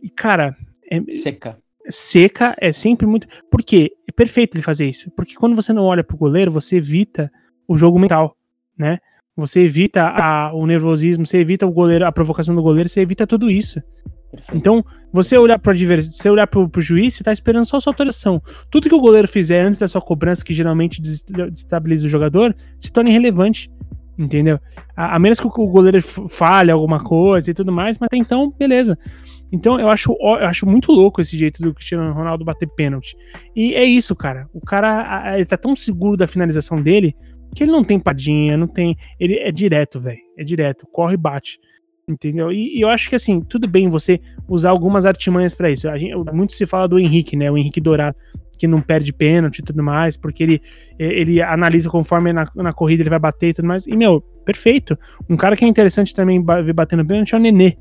E, 0.03 0.09
cara. 0.09 0.57
É, 0.91 1.01
seca. 1.13 1.59
Seca 1.89 2.57
é 2.59 2.73
sempre 2.73 3.07
muito. 3.07 3.27
Por 3.51 3.63
quê? 3.63 3.93
É 4.09 4.13
perfeito 4.13 4.57
ele 4.57 4.65
fazer 4.65 4.89
isso. 4.89 5.11
Porque 5.11 5.35
quando 5.35 5.55
você 5.55 5.73
não 5.73 5.85
olha 5.85 6.03
pro 6.03 6.17
goleiro, 6.17 6.51
você 6.51 6.77
evita 6.77 7.31
o 7.69 7.77
jogo 7.77 7.99
mental, 7.99 8.37
né? 8.77 8.99
Você 9.37 9.61
evita 9.61 10.03
a, 10.09 10.55
o 10.55 10.65
nervosismo, 10.67 11.27
você 11.27 11.39
evita 11.39 11.67
o 11.67 11.73
goleiro, 11.73 12.07
a 12.07 12.13
provocação 12.13 12.55
do 12.55 12.63
goleiro, 12.63 12.89
você 12.89 13.01
evita 13.01 13.27
tudo 13.27 13.51
isso. 13.51 13.83
Perfeito. 14.31 14.57
Então, 14.57 14.85
você 15.13 15.37
olhar 15.37 15.59
para 15.59 15.73
você 15.73 16.31
olhar 16.31 16.47
pro, 16.47 16.69
pro 16.69 16.81
juiz, 16.81 17.15
você 17.15 17.25
tá 17.25 17.33
esperando 17.33 17.65
só 17.65 17.77
a 17.77 17.81
sua 17.81 17.93
autorização. 17.93 18.41
Tudo 18.71 18.89
que 18.89 18.95
o 18.95 19.01
goleiro 19.01 19.27
fizer 19.27 19.63
antes 19.63 19.81
da 19.81 19.89
sua 19.89 20.01
cobrança, 20.01 20.45
que 20.45 20.55
geralmente 20.55 21.01
destabiliza 21.01 22.07
o 22.07 22.11
jogador, 22.11 22.55
se 22.79 22.93
torna 22.93 23.11
irrelevante. 23.11 23.71
Entendeu? 24.17 24.61
A, 24.97 25.17
a 25.17 25.19
menos 25.19 25.41
que 25.41 25.47
o 25.47 25.51
goleiro 25.51 26.01
falhe 26.01 26.71
alguma 26.71 27.03
coisa 27.03 27.51
e 27.51 27.55
tudo 27.55 27.73
mais, 27.73 27.99
mas 27.99 28.07
até 28.07 28.17
então, 28.17 28.53
beleza. 28.57 28.97
Então 29.51 29.79
eu 29.79 29.89
acho, 29.89 30.17
eu 30.21 30.47
acho 30.47 30.67
muito 30.67 30.91
louco 30.93 31.21
esse 31.21 31.37
jeito 31.37 31.63
do 31.63 31.75
Cristiano 31.75 32.13
Ronaldo 32.13 32.45
bater 32.45 32.69
pênalti. 32.69 33.17
E 33.55 33.75
é 33.75 33.85
isso, 33.85 34.15
cara. 34.15 34.49
O 34.53 34.61
cara 34.61 35.35
ele 35.37 35.45
tá 35.45 35.57
tão 35.57 35.75
seguro 35.77 36.17
da 36.17 36.27
finalização 36.27 36.81
dele 36.81 37.15
que 37.55 37.65
ele 37.65 37.73
não 37.73 37.85
tem 37.85 37.99
padinha, 37.99 38.57
não 38.57 38.67
tem. 38.67 38.97
Ele 39.19 39.39
é 39.39 39.51
direto, 39.51 39.99
velho. 39.99 40.19
É 40.37 40.45
direto, 40.45 40.87
corre 40.91 41.15
e 41.15 41.19
bate. 41.19 41.59
Entendeu? 42.07 42.53
E, 42.53 42.77
e, 42.77 42.81
eu 42.83 42.89
acho 42.89 43.09
que 43.09 43.15
assim, 43.15 43.41
tudo 43.41 43.67
bem 43.67 43.89
você 43.89 44.21
usar 44.47 44.71
algumas 44.71 45.07
artimanhas 45.07 45.55
para 45.55 45.71
isso. 45.71 45.89
Gente, 45.97 46.15
muito 46.33 46.53
se 46.53 46.67
fala 46.67 46.87
do 46.87 46.99
Henrique, 46.99 47.37
né? 47.37 47.51
O 47.51 47.57
Henrique 47.57 47.81
Dourado, 47.81 48.17
que 48.59 48.67
não 48.67 48.81
perde 48.81 49.13
pênalti 49.13 49.61
e 49.61 49.63
tudo 49.63 49.83
mais, 49.83 50.17
porque 50.17 50.43
ele, 50.43 50.63
ele 50.99 51.41
analisa 51.41 51.89
conforme 51.89 52.33
na, 52.33 52.47
na 52.55 52.73
corrida 52.73 53.03
ele 53.03 53.11
vai 53.11 53.19
bater 53.19 53.51
e 53.51 53.55
tudo 53.55 53.69
mais. 53.69 53.87
E, 53.87 53.97
meu, 53.97 54.21
perfeito. 54.45 54.99
Um 55.29 55.37
cara 55.37 55.57
que 55.57 55.65
é 55.65 55.69
interessante 55.69 56.15
também 56.15 56.45
ver 56.45 56.73
batendo 56.75 57.07
pênalti 57.07 57.35
é 57.35 57.39
o 57.39 57.41
Nenê. 57.41 57.77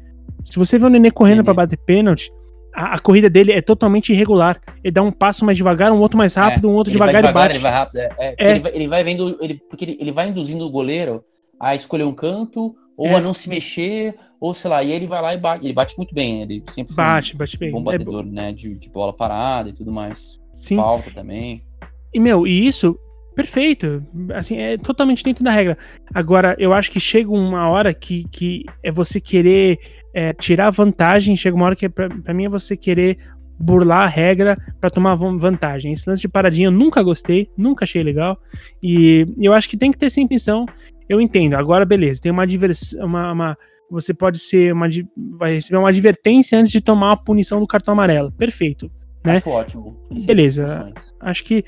Se 0.45 0.57
você 0.57 0.79
vê 0.79 0.85
o 0.85 0.89
Nenê 0.89 1.11
correndo 1.11 1.43
para 1.43 1.53
bater 1.53 1.77
pênalti, 1.77 2.31
a, 2.73 2.95
a, 2.95 2.99
corrida 2.99 3.29
dele 3.29 3.51
é 3.51 3.61
totalmente 3.61 4.11
irregular. 4.11 4.59
Ele 4.83 4.91
dá 4.91 5.01
um 5.01 5.11
passo 5.11 5.45
mais 5.45 5.57
devagar, 5.57 5.91
um 5.91 5.99
outro 5.99 6.17
mais 6.17 6.33
rápido, 6.33 6.67
é, 6.67 6.71
um 6.71 6.73
outro 6.73 6.91
devagar, 6.91 7.21
devagar, 7.21 7.31
e 7.31 7.33
bate. 7.33 7.55
Ele 7.55 7.63
vai 7.63 7.71
rápido, 7.71 7.97
é, 7.97 8.09
é, 8.17 8.35
é. 8.37 8.51
Ele, 8.51 8.59
vai, 8.59 8.75
ele, 8.75 8.87
vai, 8.87 9.03
vendo, 9.03 9.37
ele, 9.41 9.61
porque 9.69 9.85
ele, 9.85 9.97
ele, 9.99 10.11
vai 10.11 10.27
induzindo 10.27 10.65
o 10.65 10.69
goleiro 10.69 11.23
a 11.59 11.75
escolher 11.75 12.03
um 12.03 12.13
canto, 12.13 12.75
ou 12.97 13.07
é. 13.07 13.15
a 13.15 13.21
não 13.21 13.33
se 13.33 13.49
mexer, 13.49 14.15
ou 14.39 14.53
sei 14.53 14.69
lá, 14.69 14.83
e 14.83 14.91
ele 14.91 15.07
vai 15.07 15.21
lá 15.21 15.33
e 15.33 15.37
bate. 15.37 15.65
Ele 15.65 15.73
bate 15.73 15.97
muito 15.97 16.13
bem, 16.13 16.41
ele 16.41 16.63
sempre 16.67 16.93
bate, 16.95 17.35
bate 17.35 17.57
bem. 17.57 17.69
um 17.69 17.81
bom 17.81 17.91
é 17.91 17.97
batedor, 17.97 18.25
né? 18.25 18.51
De, 18.51 18.75
de, 18.75 18.89
bola 18.89 19.13
parada 19.13 19.69
e 19.69 19.73
tudo 19.73 19.91
mais. 19.91 20.39
Sim. 20.53 20.75
Falta 20.75 21.11
também. 21.11 21.63
E, 22.13 22.19
meu, 22.19 22.45
e 22.45 22.67
isso, 22.67 22.97
perfeito. 23.35 24.05
Assim, 24.33 24.57
é 24.57 24.77
totalmente 24.77 25.23
dentro 25.23 25.43
da 25.43 25.51
regra. 25.51 25.77
Agora, 26.13 26.55
eu 26.59 26.73
acho 26.73 26.91
que 26.91 26.99
chega 26.99 27.31
uma 27.31 27.69
hora 27.69 27.93
que, 27.93 28.25
que 28.31 28.63
é 28.83 28.91
você 28.91 29.19
querer 29.19 29.79
é, 30.13 30.33
tirar 30.33 30.69
vantagem, 30.69 31.35
chega 31.35 31.55
uma 31.55 31.65
hora 31.65 31.75
que 31.75 31.89
pra, 31.89 32.09
pra 32.09 32.33
mim 32.33 32.45
é 32.45 32.49
você 32.49 32.77
querer 32.77 33.17
burlar 33.59 34.03
a 34.03 34.07
regra 34.07 34.57
para 34.79 34.89
tomar 34.89 35.15
vantagem. 35.15 35.91
Esse 35.91 36.09
lance 36.09 36.21
de 36.21 36.27
paradinha 36.27 36.67
eu 36.67 36.71
nunca 36.71 37.01
gostei, 37.01 37.49
nunca 37.57 37.85
achei 37.85 38.03
legal. 38.03 38.37
E 38.81 39.25
eu 39.39 39.53
acho 39.53 39.69
que 39.69 39.77
tem 39.77 39.91
que 39.91 39.97
ter 39.97 40.09
sim 40.09 40.21
intenção. 40.21 40.65
Eu 41.07 41.21
entendo. 41.21 41.55
Agora, 41.55 41.85
beleza, 41.85 42.21
tem 42.21 42.31
uma 42.31 42.45
diversão, 42.45 43.05
uma, 43.05 43.31
uma, 43.31 43.57
você 43.89 44.13
pode 44.13 44.39
ser 44.39 44.73
uma 44.73 44.87
vai 45.37 45.55
receber 45.55 45.77
uma 45.77 45.89
advertência 45.89 46.57
antes 46.59 46.71
de 46.71 46.81
tomar 46.81 47.13
a 47.13 47.17
punição 47.17 47.59
do 47.59 47.67
cartão 47.67 47.93
amarelo. 47.93 48.31
Perfeito. 48.31 48.91
Né? 49.23 49.37
Acho 49.37 49.49
ótimo. 49.49 49.97
Beleza. 50.25 50.91
Acho 51.19 51.43
que 51.43 51.63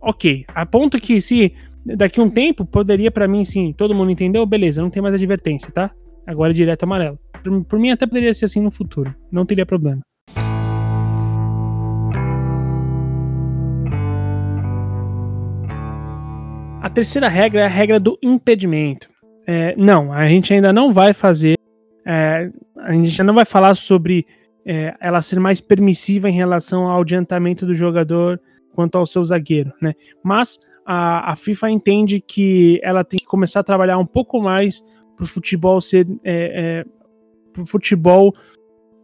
ok. 0.00 0.44
A 0.48 0.64
ponto 0.64 1.00
que 1.00 1.20
se 1.20 1.54
daqui 1.84 2.20
a 2.20 2.22
um 2.22 2.30
tempo 2.30 2.64
poderia 2.64 3.10
para 3.10 3.28
mim 3.28 3.44
sim, 3.44 3.74
todo 3.76 3.94
mundo 3.94 4.10
entendeu, 4.10 4.46
beleza, 4.46 4.80
não 4.80 4.88
tem 4.88 5.02
mais 5.02 5.14
advertência, 5.14 5.70
tá? 5.70 5.90
Agora 6.26 6.52
é 6.52 6.54
direto 6.54 6.84
amarelo. 6.84 7.18
Por, 7.44 7.64
por 7.64 7.78
mim 7.78 7.90
até 7.90 8.06
poderia 8.06 8.32
ser 8.32 8.46
assim 8.46 8.62
no 8.62 8.70
futuro. 8.70 9.14
Não 9.30 9.44
teria 9.44 9.66
problema. 9.66 10.00
A 16.82 16.90
terceira 16.90 17.28
regra 17.28 17.60
é 17.60 17.64
a 17.64 17.68
regra 17.68 18.00
do 18.00 18.18
impedimento. 18.22 19.08
É, 19.46 19.76
não, 19.76 20.12
a 20.12 20.26
gente 20.26 20.54
ainda 20.54 20.72
não 20.72 20.92
vai 20.92 21.12
fazer. 21.12 21.58
É, 22.06 22.50
a 22.78 22.92
gente 22.92 23.10
ainda 23.10 23.24
não 23.24 23.34
vai 23.34 23.44
falar 23.44 23.74
sobre 23.74 24.26
é, 24.66 24.94
ela 25.00 25.20
ser 25.20 25.38
mais 25.38 25.60
permissiva 25.60 26.28
em 26.28 26.32
relação 26.32 26.86
ao 26.86 27.02
adiantamento 27.02 27.66
do 27.66 27.74
jogador 27.74 28.40
quanto 28.74 28.96
ao 28.96 29.06
seu 29.06 29.22
zagueiro, 29.22 29.72
né? 29.80 29.92
Mas 30.22 30.58
a, 30.86 31.32
a 31.32 31.36
FIFA 31.36 31.70
entende 31.70 32.20
que 32.20 32.80
ela 32.82 33.04
tem 33.04 33.18
que 33.18 33.26
começar 33.26 33.60
a 33.60 33.64
trabalhar 33.64 33.98
um 33.98 34.06
pouco 34.06 34.40
mais 34.40 34.82
para 35.16 35.24
o 35.24 35.28
futebol 35.28 35.80
ser 35.80 36.06
é, 36.24 36.82
é, 36.82 36.84
pro 37.54 37.64
futebol 37.64 38.34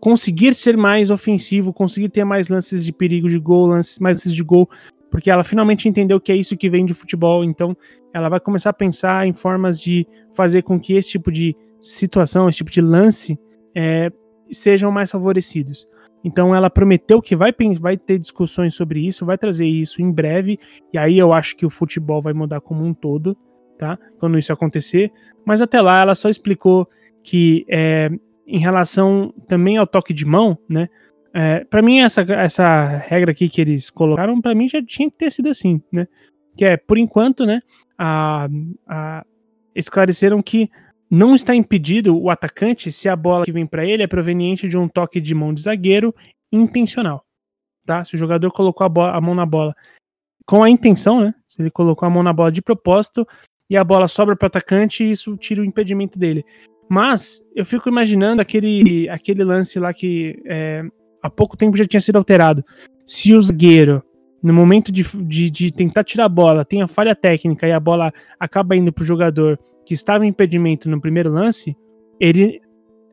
conseguir 0.00 0.54
ser 0.54 0.76
mais 0.76 1.10
ofensivo, 1.10 1.72
conseguir 1.72 2.08
ter 2.08 2.24
mais 2.24 2.48
lances 2.48 2.84
de 2.84 2.92
perigo 2.92 3.28
de 3.28 3.38
gol, 3.38 3.68
lances, 3.68 3.98
mais 3.98 4.18
lances 4.18 4.34
de 4.34 4.42
gol, 4.42 4.68
porque 5.10 5.30
ela 5.30 5.44
finalmente 5.44 5.88
entendeu 5.88 6.20
que 6.20 6.32
é 6.32 6.36
isso 6.36 6.56
que 6.56 6.68
vem 6.68 6.84
de 6.84 6.94
futebol, 6.94 7.44
então 7.44 7.76
ela 8.12 8.28
vai 8.28 8.40
começar 8.40 8.70
a 8.70 8.74
pensar 8.74 9.26
em 9.26 9.32
formas 9.32 9.80
de 9.80 10.06
fazer 10.32 10.62
com 10.62 10.80
que 10.80 10.94
esse 10.94 11.10
tipo 11.10 11.30
de 11.30 11.54
situação, 11.78 12.48
esse 12.48 12.58
tipo 12.58 12.70
de 12.70 12.80
lance 12.80 13.38
é, 13.74 14.10
sejam 14.50 14.90
mais 14.90 15.10
favorecidos. 15.10 15.86
Então 16.24 16.54
ela 16.54 16.68
prometeu 16.68 17.20
que 17.20 17.36
vai, 17.36 17.54
vai 17.78 17.96
ter 17.96 18.18
discussões 18.18 18.74
sobre 18.74 19.06
isso, 19.06 19.24
vai 19.24 19.38
trazer 19.38 19.66
isso 19.66 20.02
em 20.02 20.10
breve, 20.10 20.58
e 20.92 20.98
aí 20.98 21.18
eu 21.18 21.32
acho 21.32 21.56
que 21.56 21.64
o 21.64 21.70
futebol 21.70 22.20
vai 22.20 22.32
mudar 22.32 22.60
como 22.60 22.84
um 22.84 22.92
todo, 22.92 23.36
tá? 23.78 23.98
Quando 24.18 24.38
isso 24.38 24.52
acontecer. 24.52 25.10
Mas 25.44 25.60
até 25.60 25.80
lá 25.80 26.00
ela 26.00 26.14
só 26.14 26.28
explicou 26.28 26.86
que 27.22 27.64
é, 27.68 28.10
em 28.50 28.58
relação 28.58 29.32
também 29.46 29.76
ao 29.76 29.86
toque 29.86 30.12
de 30.12 30.24
mão, 30.24 30.58
né? 30.68 30.88
É, 31.32 31.64
para 31.64 31.80
mim 31.80 32.00
essa, 32.00 32.22
essa 32.22 32.86
regra 33.06 33.30
aqui 33.30 33.48
que 33.48 33.60
eles 33.60 33.88
colocaram, 33.88 34.40
para 34.40 34.54
mim 34.54 34.68
já 34.68 34.84
tinha 34.84 35.08
que 35.08 35.16
ter 35.16 35.30
sido 35.30 35.48
assim, 35.48 35.80
né? 35.92 36.08
Que 36.56 36.64
é 36.64 36.76
por 36.76 36.98
enquanto, 36.98 37.46
né? 37.46 37.62
A, 37.96 38.48
a, 38.88 39.24
esclareceram 39.74 40.42
que 40.42 40.68
não 41.08 41.36
está 41.36 41.54
impedido 41.54 42.20
o 42.20 42.30
atacante 42.30 42.90
se 42.90 43.08
a 43.08 43.14
bola 43.14 43.44
que 43.44 43.52
vem 43.52 43.66
para 43.66 43.84
ele 43.86 44.02
é 44.02 44.08
proveniente 44.08 44.68
de 44.68 44.76
um 44.76 44.88
toque 44.88 45.20
de 45.20 45.34
mão 45.34 45.54
de 45.54 45.62
zagueiro 45.62 46.12
intencional, 46.50 47.24
tá? 47.86 48.04
Se 48.04 48.16
o 48.16 48.18
jogador 48.18 48.50
colocou 48.50 48.84
a, 48.84 48.88
bola, 48.88 49.12
a 49.12 49.20
mão 49.20 49.34
na 49.34 49.46
bola 49.46 49.74
com 50.44 50.64
a 50.64 50.70
intenção, 50.70 51.20
né? 51.20 51.32
Se 51.46 51.62
ele 51.62 51.70
colocou 51.70 52.04
a 52.04 52.10
mão 52.10 52.24
na 52.24 52.32
bola 52.32 52.50
de 52.50 52.60
propósito 52.60 53.26
e 53.68 53.76
a 53.76 53.84
bola 53.84 54.08
sobra 54.08 54.34
para 54.34 54.46
o 54.46 54.48
atacante, 54.48 55.08
isso 55.08 55.36
tira 55.36 55.62
o 55.62 55.64
impedimento 55.64 56.18
dele. 56.18 56.44
Mas 56.90 57.40
eu 57.54 57.64
fico 57.64 57.88
imaginando 57.88 58.42
aquele, 58.42 59.08
aquele 59.08 59.44
lance 59.44 59.78
lá 59.78 59.94
que 59.94 60.42
é, 60.44 60.82
há 61.22 61.30
pouco 61.30 61.56
tempo 61.56 61.76
já 61.76 61.86
tinha 61.86 62.00
sido 62.00 62.16
alterado. 62.16 62.64
Se 63.06 63.32
o 63.32 63.40
zagueiro, 63.40 64.02
no 64.42 64.52
momento 64.52 64.90
de, 64.90 65.04
de, 65.24 65.48
de 65.48 65.72
tentar 65.72 66.02
tirar 66.02 66.24
a 66.24 66.28
bola, 66.28 66.64
tem 66.64 66.82
a 66.82 66.88
falha 66.88 67.14
técnica 67.14 67.68
e 67.68 67.70
a 67.70 67.78
bola 67.78 68.12
acaba 68.40 68.74
indo 68.74 68.92
para 68.92 69.02
o 69.02 69.06
jogador 69.06 69.56
que 69.86 69.94
estava 69.94 70.26
em 70.26 70.30
impedimento 70.30 70.90
no 70.90 71.00
primeiro 71.00 71.30
lance, 71.30 71.76
ele 72.18 72.60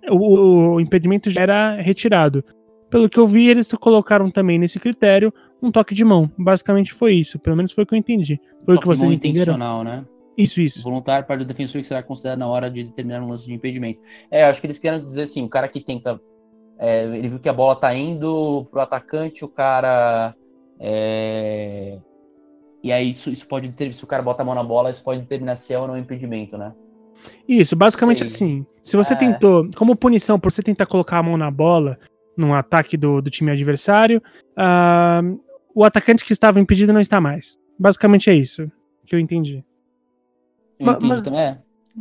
o, 0.10 0.74
o, 0.74 0.82
impedimento 0.82 1.30
já 1.30 1.42
era 1.42 1.80
retirado. 1.80 2.44
Pelo 2.90 3.08
que 3.08 3.20
eu 3.20 3.28
vi, 3.28 3.48
eles 3.48 3.72
colocaram 3.74 4.32
também 4.32 4.58
nesse 4.58 4.80
critério 4.80 5.32
um 5.62 5.70
toque 5.70 5.94
de 5.94 6.04
mão. 6.04 6.32
Basicamente 6.36 6.94
foi 6.94 7.14
isso. 7.14 7.38
Pelo 7.38 7.56
menos 7.56 7.74
foi 7.74 7.84
o 7.84 7.88
que 7.88 7.94
eu 7.94 8.00
entendi. 8.00 8.40
Foi 8.66 8.76
o 8.76 8.80
que 8.80 8.88
vocês 8.88 9.12
entenderam. 9.12 9.54
intencional, 9.54 9.84
né? 9.84 10.04
Isso, 10.38 10.62
isso. 10.62 10.84
Voluntário 10.84 11.26
para 11.26 11.42
o 11.42 11.46
defensor 11.46 11.82
que 11.82 11.88
será 11.88 12.04
considerado 12.04 12.38
na 12.38 12.48
hora 12.48 12.70
de 12.70 12.84
determinar 12.84 13.24
um 13.24 13.30
lance 13.30 13.48
de 13.48 13.54
impedimento. 13.54 14.00
É, 14.30 14.44
acho 14.44 14.62
que 14.62 14.68
eles 14.68 14.78
querem 14.78 15.04
dizer 15.04 15.24
assim, 15.24 15.44
o 15.44 15.50
cara 15.50 15.68
que 15.68 15.82
tenta. 15.82 16.22
É, 16.78 17.06
ele 17.06 17.28
viu 17.28 17.40
que 17.40 17.50
a 17.50 17.54
bola 17.54 17.76
tá 17.76 17.92
indo 17.96 18.68
pro 18.70 18.82
atacante, 18.82 19.44
o 19.44 19.48
cara. 19.48 20.36
É, 20.80 21.98
e 22.84 22.92
aí 22.92 23.10
isso, 23.10 23.32
isso 23.32 23.48
pode 23.48 23.72
ter, 23.72 23.92
se 23.94 24.04
o 24.04 24.08
cara 24.08 24.22
bota 24.22 24.44
a 24.44 24.46
mão 24.46 24.54
na 24.54 24.64
bola, 24.64 24.92
isso 24.92 25.04
pode 25.04 25.22
determinar 25.22 25.56
se 25.56 25.74
é 25.74 25.80
ou 25.80 25.88
não 25.88 25.96
um 25.96 25.98
impedimento, 25.98 26.56
né? 26.56 26.72
Isso, 27.48 27.76
basicamente 27.76 28.20
Sei. 28.20 28.28
assim. 28.28 28.66
Se 28.84 28.96
você 28.96 29.14
é. 29.14 29.18
tentou, 29.18 29.68
como 29.76 29.96
punição 29.96 30.40
por 30.40 30.52
você 30.52 30.62
tentar 30.62 30.86
colocar 30.86 31.18
a 31.18 31.24
mão 31.24 31.36
na 31.36 31.50
bola 31.50 31.98
num 32.38 32.54
ataque 32.54 32.96
do, 32.96 33.20
do 33.22 33.32
time 33.32 33.50
adversário, 33.50 34.22
uh, 34.52 35.40
o 35.74 35.84
atacante 35.84 36.24
que 36.24 36.32
estava 36.32 36.60
impedido 36.60 36.94
não 36.94 37.02
está 37.02 37.20
mais. 37.20 37.58
Basicamente 37.80 38.30
é 38.30 38.36
isso 38.36 38.72
que 39.06 39.16
eu 39.16 39.20
entendi. 39.20 39.64
Eu 40.80 40.92
entendi 40.92 41.08
mas, 41.08 41.26
também. 41.26 41.40
É. 41.40 41.58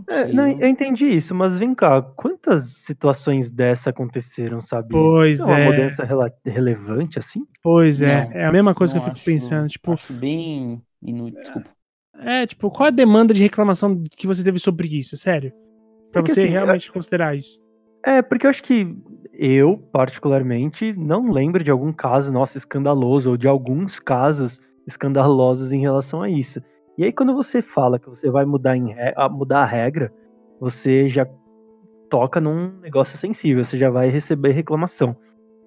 É, 0.08 0.30
não, 0.30 0.46
eu 0.46 0.68
entendi 0.68 1.06
isso, 1.06 1.34
mas 1.34 1.56
vem 1.56 1.74
cá, 1.74 2.02
quantas 2.02 2.64
situações 2.84 3.50
dessa 3.50 3.88
aconteceram, 3.88 4.60
sabe? 4.60 4.88
Pois 4.90 5.40
é. 5.40 5.42
é. 5.42 5.54
Uma 5.54 5.72
mudança 5.72 6.04
rele 6.04 6.32
relevante 6.44 7.18
assim? 7.18 7.46
Pois 7.62 8.02
é, 8.02 8.26
não, 8.26 8.32
é 8.32 8.44
a 8.44 8.52
mesma 8.52 8.74
coisa 8.74 8.92
que 8.92 8.98
eu 8.98 9.02
fico 9.02 9.16
acho, 9.16 9.24
pensando, 9.24 9.68
tipo, 9.68 9.92
acho 9.92 10.12
bem 10.12 10.82
inútil, 11.00 11.40
desculpa. 11.40 11.70
É, 12.18 12.46
tipo, 12.46 12.70
qual 12.70 12.88
a 12.88 12.90
demanda 12.90 13.32
de 13.32 13.42
reclamação 13.42 14.02
que 14.16 14.26
você 14.26 14.44
teve 14.44 14.58
sobre 14.58 14.88
isso, 14.88 15.16
sério? 15.16 15.50
Pra 16.12 16.20
porque, 16.20 16.32
você 16.34 16.40
assim, 16.40 16.50
realmente 16.50 16.90
é... 16.90 16.92
considerar 16.92 17.34
isso. 17.34 17.58
É, 18.04 18.22
porque 18.22 18.46
eu 18.46 18.50
acho 18.50 18.62
que 18.62 18.94
eu, 19.32 19.78
particularmente, 19.92 20.92
não 20.92 21.30
lembro 21.30 21.64
de 21.64 21.70
algum 21.70 21.92
caso, 21.92 22.32
nossa, 22.32 22.56
escandaloso, 22.56 23.30
ou 23.30 23.36
de 23.36 23.48
alguns 23.48 23.98
casos 23.98 24.60
escandalosos 24.86 25.72
em 25.72 25.80
relação 25.80 26.22
a 26.22 26.30
isso. 26.30 26.60
E 26.98 27.04
aí, 27.04 27.12
quando 27.12 27.34
você 27.34 27.60
fala 27.60 27.98
que 27.98 28.08
você 28.08 28.30
vai 28.30 28.44
mudar, 28.44 28.76
em, 28.76 28.94
mudar 29.30 29.62
a 29.62 29.66
regra, 29.66 30.12
você 30.58 31.08
já 31.08 31.26
toca 32.08 32.40
num 32.40 32.78
negócio 32.80 33.18
sensível, 33.18 33.64
você 33.64 33.78
já 33.78 33.90
vai 33.90 34.08
receber 34.08 34.52
reclamação. 34.52 35.16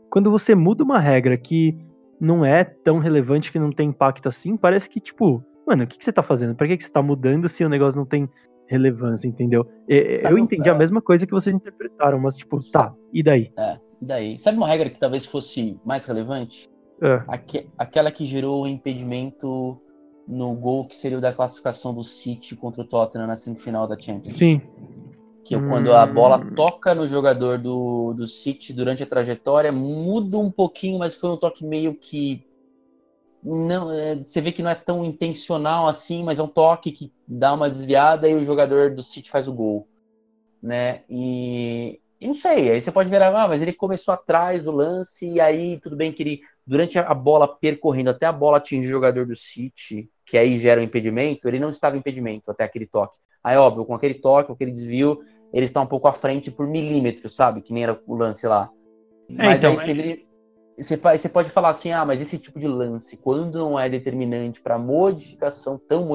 Quando 0.09 0.31
você 0.31 0.55
muda 0.55 0.83
uma 0.83 0.99
regra 0.99 1.37
que 1.37 1.77
não 2.19 2.43
é 2.43 2.63
tão 2.63 2.97
relevante, 2.97 3.51
que 3.51 3.59
não 3.59 3.69
tem 3.69 3.89
impacto 3.89 4.27
assim, 4.27 4.57
parece 4.57 4.89
que, 4.89 4.99
tipo, 4.99 5.43
mano, 5.67 5.83
o 5.83 5.87
que, 5.87 5.97
que 5.97 6.03
você 6.03 6.11
tá 6.11 6.23
fazendo? 6.23 6.55
Pra 6.55 6.67
que, 6.67 6.77
que 6.77 6.83
você 6.83 6.91
tá 6.91 7.01
mudando 7.01 7.47
se 7.47 7.63
o 7.63 7.69
negócio 7.69 7.99
não 7.99 8.05
tem 8.05 8.27
relevância, 8.67 9.27
entendeu? 9.27 9.67
eu 9.87 10.37
entendi 10.37 10.69
é. 10.69 10.71
a 10.71 10.75
mesma 10.75 11.01
coisa 11.01 11.25
que 11.25 11.31
vocês 11.31 11.55
interpretaram, 11.55 12.19
mas, 12.19 12.37
tipo, 12.37 12.57
tá, 12.71 12.93
e 13.13 13.23
daí? 13.23 13.51
É, 13.57 13.79
e 14.01 14.05
daí? 14.05 14.39
Sabe 14.39 14.57
uma 14.57 14.67
regra 14.67 14.89
que 14.89 14.99
talvez 14.99 15.25
fosse 15.25 15.79
mais 15.85 16.05
relevante? 16.05 16.69
É. 17.01 17.23
aquela 17.77 18.11
que 18.11 18.25
gerou 18.25 18.63
o 18.63 18.67
impedimento 18.67 19.81
no 20.29 20.53
gol 20.53 20.85
que 20.85 20.95
seria 20.95 21.17
o 21.17 21.21
da 21.21 21.33
classificação 21.33 21.91
do 21.91 22.03
City 22.03 22.55
contra 22.55 22.83
o 22.83 22.85
Tottenham 22.85 23.25
na 23.25 23.35
semifinal 23.35 23.87
da 23.87 23.97
Champions. 23.99 24.33
Sim. 24.33 24.61
Que 25.43 25.55
é 25.55 25.59
quando 25.59 25.91
a 25.91 26.05
bola 26.05 26.37
hum. 26.37 26.53
toca 26.53 26.93
no 26.93 27.07
jogador 27.07 27.57
do, 27.57 28.13
do 28.13 28.27
City 28.27 28.71
durante 28.71 29.01
a 29.01 29.07
trajetória, 29.07 29.71
muda 29.71 30.37
um 30.37 30.51
pouquinho, 30.51 30.99
mas 30.99 31.15
foi 31.15 31.31
um 31.31 31.37
toque 31.37 31.65
meio 31.65 31.95
que. 31.95 32.45
não 33.43 33.91
é, 33.91 34.17
Você 34.17 34.39
vê 34.39 34.51
que 34.51 34.61
não 34.61 34.69
é 34.69 34.75
tão 34.75 35.03
intencional 35.03 35.87
assim, 35.87 36.23
mas 36.23 36.37
é 36.37 36.43
um 36.43 36.47
toque 36.47 36.91
que 36.91 37.11
dá 37.27 37.51
uma 37.51 37.67
desviada 37.67 38.29
e 38.29 38.35
o 38.35 38.45
jogador 38.45 38.93
do 38.93 39.01
City 39.01 39.31
faz 39.31 39.47
o 39.47 39.53
gol. 39.53 39.87
Né? 40.61 41.01
E, 41.09 41.99
e 41.99 42.01
não 42.27 42.33
sei, 42.33 42.71
aí 42.71 42.81
você 42.81 42.91
pode 42.91 43.09
ver, 43.09 43.21
ah, 43.21 43.47
mas 43.47 43.61
ele 43.61 43.71
começou 43.71 44.13
atrás 44.13 44.63
do 44.63 44.71
lance, 44.71 45.27
e 45.27 45.39
aí 45.39 45.79
tudo 45.79 45.95
bem 45.95 46.11
que 46.11 46.23
ele, 46.23 46.41
durante 46.65 46.99
a 46.99 47.13
bola 47.13 47.47
percorrendo 47.47 48.09
até 48.09 48.25
a 48.25 48.31
bola 48.31 48.57
atingir 48.57 48.87
o 48.87 48.91
jogador 48.91 49.25
do 49.25 49.35
City, 49.35 50.09
que 50.25 50.37
aí 50.37 50.57
gera 50.57 50.81
um 50.81 50.83
impedimento, 50.83 51.47
ele 51.47 51.59
não 51.59 51.69
estava 51.69 51.95
em 51.95 51.99
impedimento 51.99 52.51
até 52.51 52.63
aquele 52.63 52.85
toque. 52.85 53.19
Aí, 53.43 53.55
óbvio, 53.55 53.85
com 53.85 53.95
aquele 53.95 54.15
toque, 54.15 54.47
com 54.47 54.53
aquele 54.53 54.71
desvio, 54.71 55.19
ele 55.53 55.65
está 55.65 55.81
um 55.81 55.87
pouco 55.87 56.07
à 56.07 56.13
frente 56.13 56.51
por 56.51 56.67
milímetros, 56.67 57.35
sabe? 57.35 57.61
Que 57.61 57.73
nem 57.73 57.83
era 57.83 57.99
o 58.05 58.15
lance 58.15 58.45
lá. 58.45 58.69
É, 59.29 59.45
mas 59.45 59.63
então, 59.63 59.79
aí 59.79 59.89
ele, 59.89 60.27
você, 60.77 60.97
você 60.97 61.29
pode 61.29 61.49
falar 61.49 61.69
assim, 61.69 61.91
ah, 61.91 62.05
mas 62.05 62.21
esse 62.21 62.37
tipo 62.37 62.59
de 62.59 62.67
lance, 62.67 63.17
quando 63.17 63.59
não 63.59 63.79
é 63.79 63.89
determinante 63.89 64.61
para 64.61 64.77
modificação 64.77 65.77
tão 65.77 66.05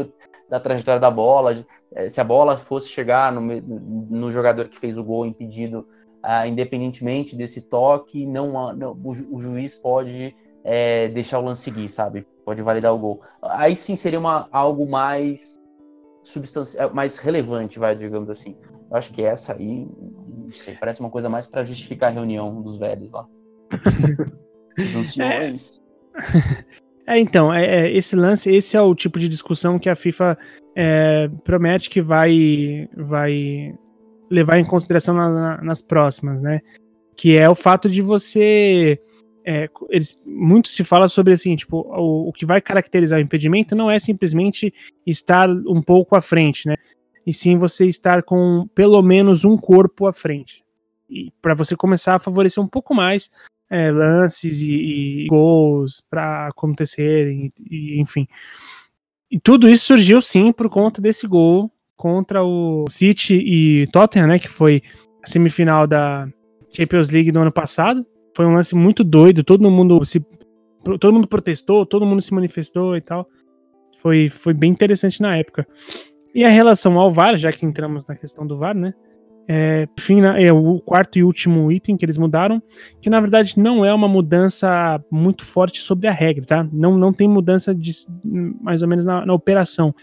da 0.48 0.60
trajetória 0.60 1.00
da 1.00 1.10
bola, 1.10 1.64
eh, 1.94 2.08
se 2.08 2.20
a 2.20 2.24
bola 2.24 2.56
fosse 2.56 2.88
chegar 2.88 3.32
no, 3.32 3.40
no 3.40 4.30
jogador 4.30 4.68
que 4.68 4.78
fez 4.78 4.98
o 4.98 5.04
gol 5.04 5.26
impedido, 5.26 5.86
ah, 6.22 6.46
independentemente 6.46 7.36
desse 7.36 7.60
toque, 7.60 8.26
não, 8.26 8.74
não 8.74 8.92
o, 8.92 9.36
o, 9.36 9.40
juiz 9.40 9.74
pode 9.74 10.34
é, 10.62 11.08
deixar 11.08 11.38
o 11.38 11.44
lance 11.44 11.62
seguir, 11.62 11.88
sabe? 11.88 12.26
Pode 12.44 12.62
validar 12.62 12.94
o 12.94 12.98
gol. 12.98 13.20
Aí 13.42 13.76
sim 13.76 13.94
seria 13.94 14.18
uma, 14.18 14.48
algo 14.50 14.88
mais 14.88 15.56
substancial, 16.22 16.88
é, 16.88 16.92
mais 16.92 17.18
relevante, 17.18 17.78
vai, 17.78 17.94
digamos 17.94 18.30
assim. 18.30 18.56
Eu 18.90 18.96
acho 18.96 19.12
que 19.12 19.22
essa 19.22 19.52
aí, 19.54 19.86
não 19.86 20.48
sei, 20.48 20.74
parece 20.76 21.00
uma 21.00 21.10
coisa 21.10 21.28
mais 21.28 21.46
para 21.46 21.62
justificar 21.62 22.10
a 22.10 22.14
reunião 22.14 22.62
dos 22.62 22.76
velhos 22.76 23.12
lá. 23.12 23.26
Os 24.78 24.96
anciões. 24.96 25.82
É. 26.14 26.80
É, 27.06 27.18
então, 27.18 27.52
é, 27.52 27.64
é, 27.64 27.96
esse 27.96 28.16
lance, 28.16 28.50
esse 28.54 28.76
é 28.76 28.80
o 28.80 28.94
tipo 28.94 29.18
de 29.18 29.28
discussão 29.28 29.78
que 29.78 29.88
a 29.88 29.96
FIFA 29.96 30.38
é, 30.74 31.28
promete 31.44 31.90
que 31.90 32.00
vai, 32.00 32.88
vai 32.96 33.74
levar 34.30 34.58
em 34.58 34.64
consideração 34.64 35.14
na, 35.14 35.28
na, 35.28 35.62
nas 35.62 35.82
próximas, 35.82 36.40
né? 36.40 36.60
Que 37.16 37.36
é 37.36 37.48
o 37.48 37.54
fato 37.54 37.88
de 37.88 38.00
você 38.00 38.98
é, 39.46 39.68
eles, 39.90 40.18
muito 40.24 40.68
se 40.68 40.82
fala 40.82 41.06
sobre 41.06 41.34
assim, 41.34 41.54
tipo, 41.54 41.78
o, 41.78 42.28
o, 42.28 42.32
que 42.32 42.46
vai 42.46 42.62
caracterizar 42.62 43.18
o 43.18 43.22
impedimento 43.22 43.76
não 43.76 43.90
é 43.90 43.98
simplesmente 43.98 44.72
estar 45.06 45.48
um 45.50 45.82
pouco 45.82 46.16
à 46.16 46.22
frente, 46.22 46.66
né? 46.66 46.76
E 47.26 47.32
sim 47.32 47.56
você 47.56 47.86
estar 47.86 48.22
com 48.22 48.66
pelo 48.74 49.02
menos 49.02 49.44
um 49.44 49.56
corpo 49.56 50.06
à 50.06 50.12
frente. 50.12 50.64
E 51.08 51.30
para 51.42 51.54
você 51.54 51.76
começar 51.76 52.14
a 52.14 52.18
favorecer 52.18 52.62
um 52.62 52.68
pouco 52.68 52.94
mais 52.94 53.30
é, 53.70 53.90
lances 53.90 54.60
e, 54.60 55.24
e 55.24 55.26
gols 55.26 56.02
para 56.08 56.48
acontecerem, 56.48 57.52
e, 57.58 58.00
enfim. 58.00 58.26
E 59.30 59.38
tudo 59.38 59.68
isso 59.68 59.86
surgiu 59.86 60.22
sim 60.22 60.52
por 60.52 60.68
conta 60.68 61.00
desse 61.00 61.26
gol 61.26 61.70
contra 61.96 62.44
o 62.44 62.84
City 62.90 63.34
e 63.34 63.86
Tottenham, 63.88 64.28
né? 64.28 64.38
Que 64.38 64.48
foi 64.48 64.82
a 65.22 65.26
semifinal 65.26 65.86
da 65.86 66.28
Champions 66.72 67.08
League 67.10 67.32
do 67.32 67.40
ano 67.40 67.52
passado 67.52 68.06
foi 68.34 68.44
um 68.44 68.54
lance 68.54 68.74
muito 68.74 69.04
doido, 69.04 69.44
todo 69.44 69.70
mundo 69.70 70.04
se 70.04 70.20
todo 71.00 71.12
mundo 71.12 71.28
protestou, 71.28 71.86
todo 71.86 72.04
mundo 72.04 72.20
se 72.20 72.34
manifestou 72.34 72.96
e 72.96 73.00
tal. 73.00 73.26
Foi, 74.02 74.28
foi 74.28 74.52
bem 74.52 74.70
interessante 74.70 75.22
na 75.22 75.36
época. 75.36 75.66
E 76.34 76.44
a 76.44 76.50
relação 76.50 76.98
ao 76.98 77.10
VAR, 77.10 77.38
já 77.38 77.50
que 77.50 77.64
entramos 77.64 78.06
na 78.06 78.14
questão 78.14 78.46
do 78.46 78.56
VAR, 78.58 78.74
né? 78.74 78.92
É, 79.46 79.86
fim, 79.98 80.22
é 80.22 80.52
o 80.52 80.80
quarto 80.80 81.18
e 81.18 81.24
último 81.24 81.70
item 81.70 81.96
que 81.96 82.04
eles 82.04 82.16
mudaram, 82.16 82.62
que 83.00 83.10
na 83.10 83.20
verdade 83.20 83.58
não 83.58 83.84
é 83.84 83.92
uma 83.92 84.08
mudança 84.08 85.02
muito 85.10 85.44
forte 85.44 85.80
sobre 85.80 86.08
a 86.08 86.12
regra, 86.12 86.44
tá? 86.44 86.68
Não, 86.72 86.96
não 86.96 87.12
tem 87.12 87.28
mudança 87.28 87.74
de, 87.74 87.92
mais 88.24 88.80
ou 88.80 88.88
menos 88.88 89.04
na, 89.04 89.26
na 89.26 89.34
operação. 89.34 89.94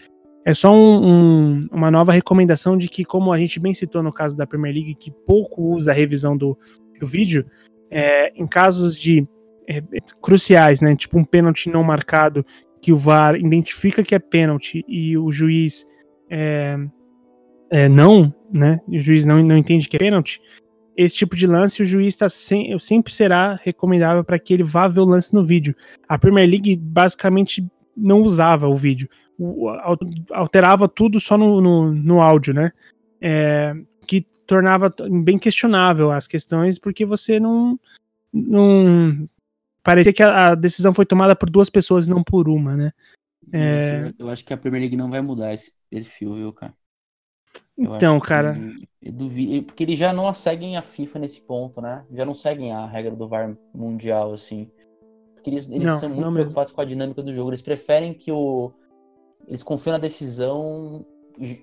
É 0.44 0.54
só 0.54 0.72
um, 0.72 1.06
um, 1.06 1.60
uma 1.72 1.90
nova 1.90 2.12
recomendação 2.12 2.76
de 2.76 2.88
que, 2.88 3.04
como 3.04 3.32
a 3.32 3.38
gente 3.38 3.60
bem 3.60 3.74
citou 3.74 4.02
no 4.02 4.12
caso 4.12 4.36
da 4.36 4.46
Premier 4.46 4.74
League, 4.74 4.94
que 4.94 5.10
pouco 5.10 5.74
usa 5.74 5.90
a 5.90 5.94
revisão 5.94 6.36
do, 6.36 6.56
do 6.98 7.06
vídeo, 7.06 7.44
é, 7.90 8.32
em 8.34 8.46
casos 8.46 8.96
de 8.96 9.26
é, 9.68 9.82
cruciais, 10.20 10.80
né, 10.80 10.96
tipo 10.96 11.18
um 11.18 11.24
pênalti 11.24 11.70
não 11.70 11.82
marcado, 11.82 12.44
que 12.80 12.92
o 12.92 12.96
VAR 12.96 13.36
identifica 13.36 14.02
que 14.02 14.14
é 14.14 14.18
pênalti 14.18 14.84
e 14.88 15.16
o 15.16 15.30
juiz 15.30 15.86
é, 16.28 16.76
é, 17.72 17.88
não, 17.88 18.32
né, 18.52 18.80
o 18.86 19.00
juiz 19.00 19.24
não, 19.24 19.42
não 19.42 19.56
entende 19.56 19.88
que 19.88 19.96
é 19.96 19.98
pênalti, 19.98 20.42
esse 20.94 21.16
tipo 21.16 21.34
de 21.34 21.46
lance 21.46 21.80
o 21.80 21.86
juiz 21.86 22.14
tá 22.14 22.28
sem, 22.28 22.78
sempre 22.78 23.14
será 23.14 23.58
recomendável 23.62 24.22
para 24.22 24.38
que 24.38 24.52
ele 24.52 24.62
vá 24.62 24.86
ver 24.86 25.00
o 25.00 25.06
lance 25.06 25.32
no 25.32 25.42
vídeo. 25.42 25.74
A 26.06 26.18
Premier 26.18 26.46
League 26.46 26.76
basicamente 26.76 27.66
não 27.96 28.20
usava 28.20 28.68
o 28.68 28.74
vídeo, 28.74 29.08
alterava 30.30 30.86
tudo 30.86 31.18
só 31.18 31.38
no, 31.38 31.62
no, 31.62 31.92
no 31.92 32.20
áudio, 32.20 32.52
né? 32.52 32.72
É, 33.20 33.74
que 34.06 34.20
tornava 34.46 34.92
bem 35.24 35.38
questionável 35.38 36.10
as 36.10 36.26
questões, 36.26 36.78
porque 36.78 37.06
você 37.06 37.40
não. 37.40 37.80
não 38.30 39.26
parecia 39.82 40.12
que 40.12 40.22
a, 40.22 40.48
a 40.48 40.54
decisão 40.54 40.92
foi 40.92 41.06
tomada 41.06 41.34
por 41.34 41.48
duas 41.48 41.70
pessoas 41.70 42.06
e 42.06 42.10
não 42.10 42.22
por 42.22 42.48
uma, 42.50 42.76
né? 42.76 42.92
É... 43.52 44.12
Eu 44.18 44.28
acho 44.28 44.44
que 44.44 44.52
a 44.52 44.56
Premier 44.56 44.82
League 44.82 44.96
não 44.96 45.10
vai 45.10 45.22
mudar 45.22 45.54
esse 45.54 45.72
perfil, 45.90 46.34
viu, 46.34 46.52
cara? 46.52 46.74
Eu 47.76 47.96
então, 47.96 48.20
cara. 48.20 48.56
Eu 49.00 49.12
duvido, 49.12 49.66
porque 49.66 49.82
eles 49.82 49.98
já 49.98 50.12
não 50.12 50.32
seguem 50.32 50.76
a 50.76 50.82
FIFA 50.82 51.18
nesse 51.18 51.40
ponto, 51.40 51.80
né? 51.80 52.04
Já 52.12 52.24
não 52.24 52.34
seguem 52.34 52.72
a 52.72 52.86
regra 52.86 53.14
do 53.14 53.28
VAR 53.28 53.56
mundial, 53.74 54.32
assim. 54.32 54.70
Porque 55.34 55.50
eles, 55.50 55.68
eles 55.68 55.86
não, 55.86 55.98
são 55.98 56.08
muito 56.08 56.32
preocupados 56.32 56.70
mesmo. 56.70 56.76
com 56.76 56.80
a 56.80 56.84
dinâmica 56.84 57.22
do 57.22 57.34
jogo. 57.34 57.50
Eles 57.50 57.62
preferem 57.62 58.14
que 58.14 58.30
o. 58.30 58.72
Eles 59.46 59.62
confiam 59.62 59.92
na 59.92 59.98
decisão 59.98 61.04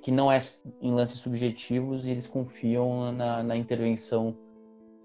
que 0.02 0.12
não 0.12 0.32
é 0.32 0.40
em 0.82 0.92
lances 0.92 1.20
subjetivos 1.20 2.06
e 2.06 2.10
eles 2.10 2.28
confiam 2.28 3.12
na, 3.12 3.44
na 3.44 3.56
intervenção 3.56 4.36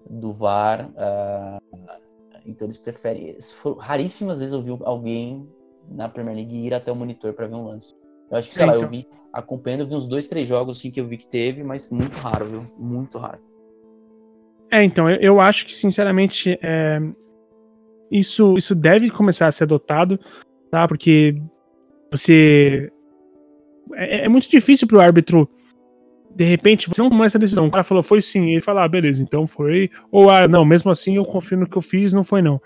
do 0.09 0.33
VAR. 0.33 0.89
Uh, 0.89 2.01
então 2.45 2.67
eles 2.67 2.77
preferem. 2.77 3.37
Raríssimas 3.79 4.39
vezes 4.39 4.53
eu 4.53 4.61
vi 4.61 4.77
alguém 4.83 5.47
na 5.89 6.09
Premier 6.09 6.35
League 6.35 6.55
ir 6.55 6.73
até 6.73 6.91
o 6.91 6.95
monitor 6.95 7.33
para 7.33 7.47
ver 7.47 7.55
um 7.55 7.65
lance. 7.65 7.93
Eu 8.29 8.37
acho 8.37 8.49
que, 8.49 8.55
sei 8.55 8.63
é, 8.63 8.65
lá, 8.67 8.73
então. 8.73 8.83
eu 8.83 8.89
vi, 8.89 9.07
acompanhando, 9.31 9.81
eu 9.81 9.87
vi 9.87 9.95
uns 9.95 10.07
dois, 10.07 10.27
três 10.27 10.47
jogos 10.47 10.77
assim 10.77 10.91
que 10.91 10.99
eu 10.99 11.05
vi 11.05 11.17
que 11.17 11.27
teve, 11.27 11.63
mas 11.63 11.89
muito 11.89 12.15
raro, 12.17 12.45
viu? 12.45 12.61
Muito 12.77 13.17
raro. 13.17 13.39
É, 14.71 14.83
então, 14.83 15.09
eu, 15.09 15.17
eu 15.19 15.41
acho 15.41 15.65
que, 15.65 15.75
sinceramente, 15.75 16.57
é, 16.61 16.99
isso, 18.11 18.57
isso 18.57 18.73
deve 18.73 19.09
começar 19.09 19.47
a 19.47 19.51
ser 19.51 19.65
adotado, 19.65 20.19
tá? 20.71 20.87
Porque 20.87 21.35
você 22.11 22.91
é, 23.93 24.25
é 24.25 24.29
muito 24.29 24.49
difícil 24.49 24.87
pro 24.87 24.99
árbitro 24.99 25.49
de 26.35 26.43
repente, 26.43 26.89
você 26.89 27.01
não 27.01 27.09
toma 27.09 27.25
essa 27.25 27.39
decisão. 27.39 27.65
O 27.65 27.71
cara 27.71 27.85
falou, 27.85 28.03
foi 28.03 28.21
sim. 28.21 28.49
Ele 28.49 28.61
fala, 28.61 28.83
ah, 28.83 28.87
beleza, 28.89 29.23
então 29.23 29.47
foi. 29.47 29.89
Ou, 30.11 30.29
ah, 30.29 30.49
não, 30.49 30.65
mesmo 30.65 30.91
assim 30.91 31.15
eu 31.15 31.23
confio 31.23 31.57
no 31.57 31.67
que 31.67 31.77
eu 31.77 31.81
fiz, 31.81 32.11
não 32.11 32.25
foi 32.25 32.41
não. 32.41 32.61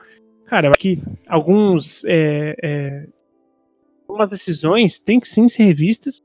Cara, 0.47 0.68
eu 0.68 0.72
acho 0.72 0.80
que 0.80 0.99
alguns. 1.28 2.03
É, 2.05 2.55
é, 2.64 3.07
algumas 4.10 4.32
decisões 4.32 4.99
têm 4.99 5.20
que 5.20 5.30
sim 5.30 5.47
ser 5.47 5.64
revistas. 5.64 6.22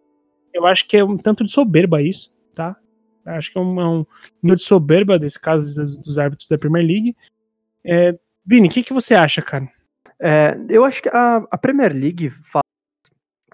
Eu 0.52 0.66
acho 0.66 0.88
que 0.88 0.96
é 0.96 1.04
um 1.04 1.18
tanto 1.18 1.44
de 1.44 1.52
soberba 1.52 2.00
isso, 2.00 2.34
tá? 2.54 2.74
Eu 3.26 3.32
acho 3.34 3.52
que 3.52 3.58
é 3.58 3.60
um, 3.60 3.80
é 3.80 3.88
um 3.88 4.54
de 4.54 4.62
soberba 4.62 5.18
desse 5.18 5.38
caso 5.38 5.74
dos, 5.82 5.98
dos 5.98 6.18
árbitros 6.18 6.48
da 6.48 6.56
Premier 6.56 6.86
League. 6.86 7.16
É, 7.84 8.18
Vini, 8.44 8.68
o 8.68 8.70
que, 8.70 8.82
que 8.82 8.92
você 8.92 9.14
acha, 9.14 9.42
cara? 9.42 9.68
É, 10.20 10.56
eu 10.70 10.84
acho 10.84 11.02
que 11.02 11.10
a, 11.10 11.44
a 11.50 11.58
Premier 11.58 11.92
League 11.92 12.30
faz 12.30 12.64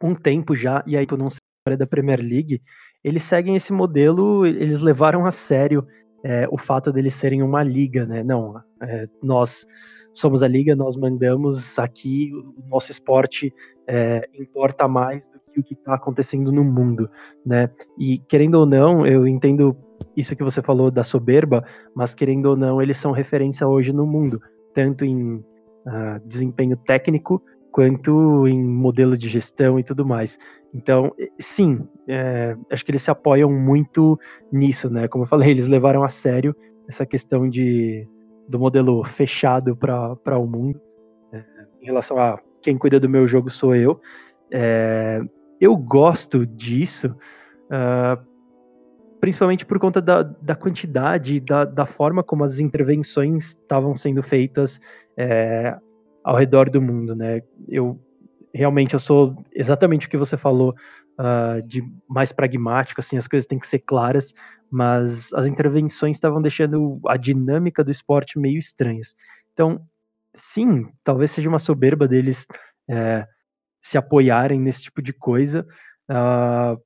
um 0.02 0.14
tempo 0.14 0.54
já, 0.54 0.82
e 0.86 0.96
aí 0.96 1.06
eu 1.10 1.18
não 1.18 1.28
sei 1.28 1.76
da 1.76 1.86
Premier 1.86 2.20
League, 2.20 2.62
eles 3.04 3.22
seguem 3.22 3.54
esse 3.54 3.72
modelo, 3.72 4.46
eles 4.46 4.80
levaram 4.80 5.26
a 5.26 5.30
sério 5.30 5.86
é, 6.24 6.46
o 6.50 6.58
fato 6.58 6.92
deles 6.92 7.14
serem 7.14 7.42
uma 7.42 7.62
liga, 7.62 8.06
né? 8.06 8.22
Não, 8.22 8.62
é, 8.82 9.08
nós 9.22 9.66
somos 10.12 10.42
a 10.42 10.48
liga, 10.48 10.74
nós 10.74 10.96
mandamos 10.96 11.78
aqui, 11.78 12.30
o 12.34 12.68
nosso 12.68 12.90
esporte 12.90 13.52
é, 13.86 14.28
importa 14.34 14.86
mais 14.88 15.28
do 15.28 15.40
que 15.52 15.60
o 15.60 15.64
que 15.64 15.74
está 15.74 15.94
acontecendo 15.94 16.52
no 16.52 16.64
mundo, 16.64 17.08
né? 17.44 17.70
E 17.98 18.18
querendo 18.18 18.54
ou 18.56 18.66
não, 18.66 19.06
eu 19.06 19.26
entendo 19.26 19.76
isso 20.16 20.36
que 20.36 20.44
você 20.44 20.62
falou 20.62 20.90
da 20.90 21.04
soberba, 21.04 21.64
mas 21.94 22.14
querendo 22.14 22.46
ou 22.46 22.56
não, 22.56 22.80
eles 22.80 22.96
são 22.96 23.12
referência 23.12 23.66
hoje 23.66 23.92
no 23.92 24.06
mundo, 24.06 24.40
tanto 24.72 25.04
em 25.04 25.34
uh, 25.36 26.20
desempenho 26.26 26.76
técnico 26.76 27.42
quanto 27.70 28.48
em 28.48 28.62
modelo 28.62 29.16
de 29.16 29.28
gestão 29.28 29.78
e 29.78 29.82
tudo 29.82 30.04
mais. 30.04 30.38
Então, 30.74 31.12
sim, 31.38 31.80
é, 32.08 32.56
acho 32.70 32.84
que 32.84 32.90
eles 32.90 33.02
se 33.02 33.10
apoiam 33.10 33.50
muito 33.50 34.18
nisso, 34.52 34.90
né? 34.90 35.08
Como 35.08 35.24
eu 35.24 35.28
falei, 35.28 35.50
eles 35.50 35.68
levaram 35.68 36.02
a 36.02 36.08
sério 36.08 36.54
essa 36.88 37.06
questão 37.06 37.48
de, 37.48 38.06
do 38.50 38.58
modelo 38.58 39.04
fechado 39.04 39.76
para 39.76 40.38
o 40.38 40.46
mundo. 40.46 40.80
É, 41.32 41.44
em 41.80 41.86
relação 41.86 42.18
a 42.18 42.38
quem 42.60 42.76
cuida 42.76 42.98
do 42.98 43.08
meu 43.08 43.26
jogo 43.26 43.48
sou 43.48 43.74
eu. 43.74 44.00
É, 44.50 45.20
eu 45.60 45.76
gosto 45.76 46.44
disso, 46.44 47.14
uh, 47.66 48.20
principalmente 49.20 49.64
por 49.64 49.78
conta 49.78 50.02
da, 50.02 50.22
da 50.22 50.56
quantidade, 50.56 51.38
da, 51.38 51.64
da 51.64 51.86
forma 51.86 52.22
como 52.22 52.42
as 52.42 52.58
intervenções 52.58 53.48
estavam 53.48 53.96
sendo 53.96 54.22
feitas 54.22 54.80
é, 55.16 55.78
ao 56.24 56.34
redor 56.36 56.68
do 56.68 56.82
mundo, 56.82 57.14
né? 57.14 57.42
Eu 57.68 58.00
realmente 58.52 58.94
eu 58.94 58.98
sou 58.98 59.36
exatamente 59.54 60.08
o 60.08 60.10
que 60.10 60.16
você 60.16 60.36
falou, 60.36 60.74
uh, 61.20 61.62
de 61.62 61.82
mais 62.08 62.32
pragmático, 62.32 63.00
assim, 63.00 63.18
as 63.18 63.28
coisas 63.28 63.46
têm 63.46 63.58
que 63.58 63.66
ser 63.66 63.80
claras, 63.80 64.32
mas 64.70 65.32
as 65.34 65.46
intervenções 65.46 66.16
estavam 66.16 66.40
deixando 66.40 66.98
a 67.06 67.16
dinâmica 67.16 67.84
do 67.84 67.90
esporte 67.90 68.38
meio 68.38 68.58
estranhas. 68.58 69.14
Então, 69.52 69.84
sim, 70.34 70.86
talvez 71.04 71.30
seja 71.30 71.48
uma 71.48 71.58
soberba 71.58 72.08
deles 72.08 72.46
é, 72.88 73.26
se 73.80 73.98
apoiarem 73.98 74.60
nesse 74.60 74.84
tipo 74.84 75.02
de 75.02 75.12
coisa, 75.12 75.66
uh, 76.10 76.80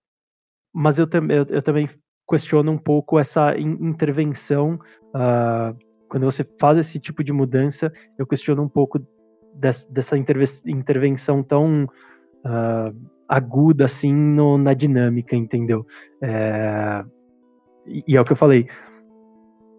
mas 0.72 0.98
eu, 0.98 1.06
eu, 1.30 1.46
eu, 1.48 1.62
também 1.62 1.88
questiono 2.28 2.72
um 2.72 2.78
pouco 2.78 3.18
essa 3.18 3.56
in 3.56 3.76
intervenção. 3.80 4.78
Uh, 5.14 5.76
quando 6.08 6.24
você 6.24 6.44
faz 6.60 6.78
esse 6.78 6.98
tipo 6.98 7.22
de 7.22 7.32
mudança, 7.32 7.92
eu 8.18 8.26
questiono 8.26 8.62
um 8.62 8.68
pouco 8.68 8.98
des, 9.54 9.84
dessa 9.86 10.16
intervenção 10.16 11.42
tão 11.42 11.84
uh, 11.84 13.13
aguda 13.28 13.84
assim 13.84 14.12
no, 14.12 14.58
na 14.58 14.74
dinâmica, 14.74 15.36
entendeu? 15.36 15.86
É, 16.20 17.04
e, 17.86 18.16
é 18.16 18.20
o 18.20 18.24
que 18.24 18.32
eu 18.32 18.36
falei. 18.36 18.66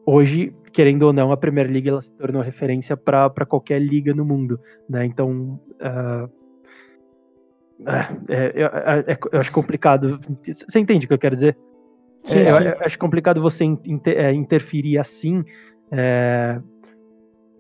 Hoje, 0.06 0.56
querendo 0.72 1.04
ou 1.04 1.14
não, 1.14 1.32
a 1.32 1.38
Premier 1.38 1.70
League 1.70 1.90
ela 1.90 2.02
se 2.02 2.12
tornou 2.12 2.42
referência 2.42 2.96
para 2.96 3.46
qualquer 3.46 3.82
liga 3.82 4.14
no 4.14 4.24
mundo, 4.24 4.60
né? 4.88 5.06
Então, 5.06 5.60
uh, 5.82 6.30
é, 8.30 8.64
é, 9.10 9.18
eu 9.32 9.40
acho 9.40 9.52
complicado. 9.52 10.20
Você 10.44 10.80
entende 10.80 11.06
o 11.06 11.08
que 11.08 11.14
eu 11.14 11.20
quero 11.20 11.36
dizer? 11.36 11.58
Sim, 12.24 12.48
sim. 12.48 12.64
Eu, 12.64 12.78
acho 12.82 12.98
complicado 12.98 13.42
você 13.42 13.64
inter, 13.64 14.34
interferir 14.34 14.98
assim, 14.98 15.44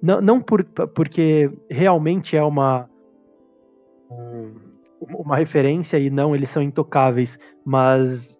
não, 0.01 0.21
não 0.21 0.41
por, 0.41 0.63
porque 0.63 1.51
realmente 1.69 2.37
é 2.37 2.43
uma 2.43 2.87
uma 5.09 5.37
referência 5.37 5.97
e 5.97 6.09
não 6.09 6.35
eles 6.35 6.49
são 6.49 6.61
intocáveis, 6.61 7.37
mas 7.65 8.39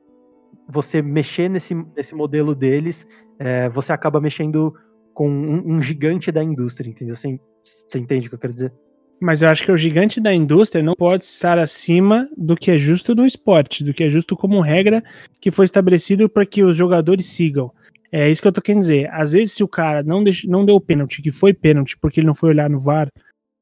você 0.68 1.02
mexer 1.02 1.50
nesse, 1.50 1.76
nesse 1.96 2.16
modelo 2.16 2.56
deles, 2.56 3.08
é, 3.40 3.70
você 3.70 3.94
acaba 3.94 4.20
mexendo 4.20 4.74
com 5.14 5.30
um, 5.30 5.76
um, 5.76 5.82
gigante 5.82 6.32
da 6.32 6.44
indústria, 6.44 6.90
entendeu? 6.90 7.16
Você, 7.16 7.40
você 7.62 8.00
entende 8.00 8.28
o 8.28 8.30
que 8.30 8.36
eu 8.36 8.40
quero 8.40 8.54
dizer? 8.54 8.74
Mas 9.20 9.42
eu 9.42 9.50
acho 9.50 9.64
que 9.64 9.72
o 9.72 9.78
gigante 9.78 10.20
da 10.20 10.34
indústria 10.34 10.84
não 10.84 10.94
pode 10.94 11.24
estar 11.24 11.58
acima 11.58 12.28
do 12.36 12.56
que 12.56 12.72
é 12.72 12.78
justo 12.78 13.16
no 13.16 13.26
esporte, 13.26 13.84
do 13.84 13.94
que 13.94 14.04
é 14.04 14.10
justo 14.10 14.36
como 14.36 14.60
regra 14.60 15.02
que 15.40 15.52
foi 15.52 15.66
estabelecido 15.66 16.28
para 16.28 16.46
que 16.46 16.64
os 16.64 16.76
jogadores 16.76 17.28
sigam. 17.28 17.72
É 18.12 18.30
isso 18.30 18.42
que 18.42 18.48
eu 18.48 18.52
tô 18.52 18.62
querendo 18.62 18.82
dizer. 18.82 19.10
Às 19.12 19.32
vezes, 19.32 19.54
se 19.54 19.64
o 19.64 19.68
cara 19.68 20.04
não, 20.04 20.24
deix, 20.24 20.44
não 20.46 20.66
deu 20.66 20.80
pênalti, 20.80 21.22
que 21.22 21.32
foi 21.32 21.54
pênalti, 21.54 21.98
porque 21.98 22.20
ele 22.20 22.28
não 22.28 22.36
foi 22.36 22.50
olhar 22.50 22.70
no 22.70 22.80
VAR, 22.80 23.08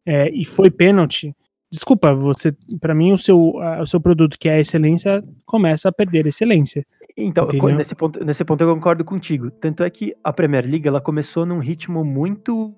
é, 0.06 0.30
e 0.30 0.44
foi 0.44 0.70
pênalti, 0.70 1.34
desculpa, 1.74 2.14
você, 2.14 2.56
para 2.80 2.94
mim, 2.94 3.12
o 3.12 3.18
seu, 3.18 3.60
a, 3.60 3.82
o 3.82 3.88
seu 3.88 4.00
produto, 4.00 4.38
que 4.40 4.48
é 4.48 4.54
a 4.54 4.60
excelência, 4.60 5.24
começa 5.44 5.90
a 5.90 5.92
perder 5.92 6.26
a 6.28 6.30
excelência. 6.30 6.86
Então, 7.18 7.48
nesse 7.76 7.96
ponto, 7.96 8.24
nesse 8.24 8.46
ponto 8.46 8.64
eu 8.64 8.76
concordo 8.76 9.04
contigo. 9.04 9.50
Tanto 9.50 9.84
é 9.84 9.90
que 9.90 10.14
a 10.24 10.32
Premier 10.32 10.66
League 10.66 10.88
ela 10.88 11.02
começou 11.02 11.46
num 11.46 11.58
ritmo 11.58 12.04
muito 12.04 12.76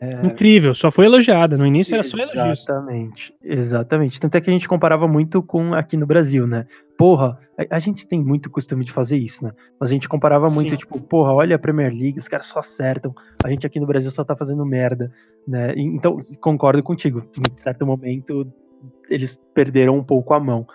é... 0.00 0.26
Incrível, 0.26 0.74
só 0.74 0.90
foi 0.90 1.06
elogiada. 1.06 1.56
No 1.56 1.66
início 1.66 1.94
era 1.94 2.02
só 2.02 2.18
elogio. 2.18 2.52
Exatamente, 2.52 3.34
exatamente. 3.42 4.20
Tanto 4.20 4.34
é 4.36 4.40
que 4.40 4.50
a 4.50 4.52
gente 4.52 4.68
comparava 4.68 5.08
muito 5.08 5.42
com 5.42 5.72
aqui 5.72 5.96
no 5.96 6.06
Brasil, 6.06 6.46
né? 6.46 6.66
Porra, 6.96 7.38
a, 7.58 7.76
a 7.76 7.78
gente 7.78 8.06
tem 8.06 8.22
muito 8.22 8.50
costume 8.50 8.84
de 8.84 8.92
fazer 8.92 9.16
isso, 9.18 9.44
né? 9.44 9.52
Mas 9.78 9.90
a 9.90 9.92
gente 9.92 10.08
comparava 10.08 10.46
muito, 10.46 10.70
Sim. 10.70 10.76
tipo, 10.76 11.00
porra, 11.00 11.32
olha 11.32 11.56
a 11.56 11.58
Premier 11.58 11.92
League, 11.92 12.18
os 12.18 12.28
caras 12.28 12.46
só 12.46 12.60
acertam. 12.60 13.14
A 13.44 13.50
gente 13.50 13.66
aqui 13.66 13.78
no 13.78 13.86
Brasil 13.86 14.10
só 14.10 14.24
tá 14.24 14.36
fazendo 14.36 14.64
merda, 14.64 15.12
né? 15.46 15.74
Então, 15.76 16.18
concordo 16.40 16.82
contigo. 16.82 17.22
Em 17.38 17.58
certo 17.58 17.84
momento, 17.84 18.50
eles 19.08 19.40
perderam 19.52 19.96
um 19.96 20.04
pouco 20.04 20.32
a 20.34 20.40
mão. 20.40 20.66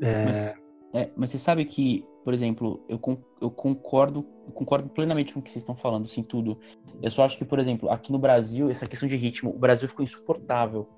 É... 0.00 0.24
Mas, 0.24 0.54
É, 0.94 1.10
mas 1.16 1.30
você 1.30 1.38
sabe 1.38 1.64
que, 1.64 2.06
por 2.24 2.32
exemplo, 2.32 2.82
eu, 2.88 3.00
eu 3.40 3.50
concordo, 3.50 4.24
eu 4.46 4.52
concordo 4.52 4.88
plenamente 4.88 5.34
com 5.34 5.40
o 5.40 5.42
que 5.42 5.50
vocês 5.50 5.62
estão 5.62 5.76
falando, 5.76 6.04
assim, 6.04 6.22
tudo. 6.22 6.58
Eu 7.02 7.10
só 7.10 7.24
acho 7.24 7.36
que, 7.36 7.44
por 7.44 7.58
exemplo, 7.58 7.90
aqui 7.90 8.10
no 8.12 8.18
Brasil, 8.18 8.70
essa 8.70 8.86
questão 8.86 9.08
de 9.08 9.16
ritmo, 9.16 9.50
o 9.50 9.58
Brasil 9.58 9.88
ficou 9.88 10.04
insuportável. 10.04 10.88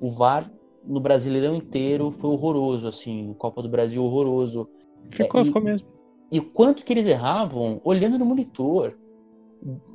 O 0.00 0.10
VAR 0.10 0.48
no 0.84 1.00
Brasileirão 1.00 1.54
inteiro 1.54 2.10
foi 2.10 2.30
horroroso, 2.30 2.88
assim, 2.88 3.34
Copa 3.38 3.62
do 3.62 3.68
Brasil 3.68 4.02
horroroso. 4.02 4.68
Ficou, 5.10 5.40
é, 5.40 5.44
ficou 5.44 5.62
mesmo. 5.62 5.86
E 6.30 6.38
o 6.38 6.44
quanto 6.44 6.84
que 6.84 6.92
eles 6.92 7.06
erravam 7.06 7.80
olhando 7.84 8.18
no 8.18 8.24
monitor. 8.24 8.96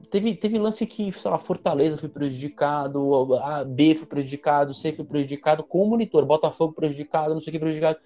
Teve, 0.09 0.35
teve 0.35 0.59
lance 0.59 0.85
que, 0.85 1.11
sei 1.11 1.31
lá, 1.31 1.39
Fortaleza 1.39 1.97
foi 1.97 2.09
prejudicado, 2.09 3.35
a 3.35 3.63
B 3.63 3.95
foi 3.95 4.07
prejudicado, 4.07 4.73
C 4.73 4.93
foi 4.93 5.05
prejudicado 5.05 5.63
com 5.63 5.83
o 5.83 5.89
monitor, 5.89 6.25
Botafogo 6.25 6.73
prejudicado, 6.73 7.33
não 7.33 7.41
sei 7.41 7.49
o 7.49 7.53
que 7.53 7.59
prejudicado. 7.59 7.97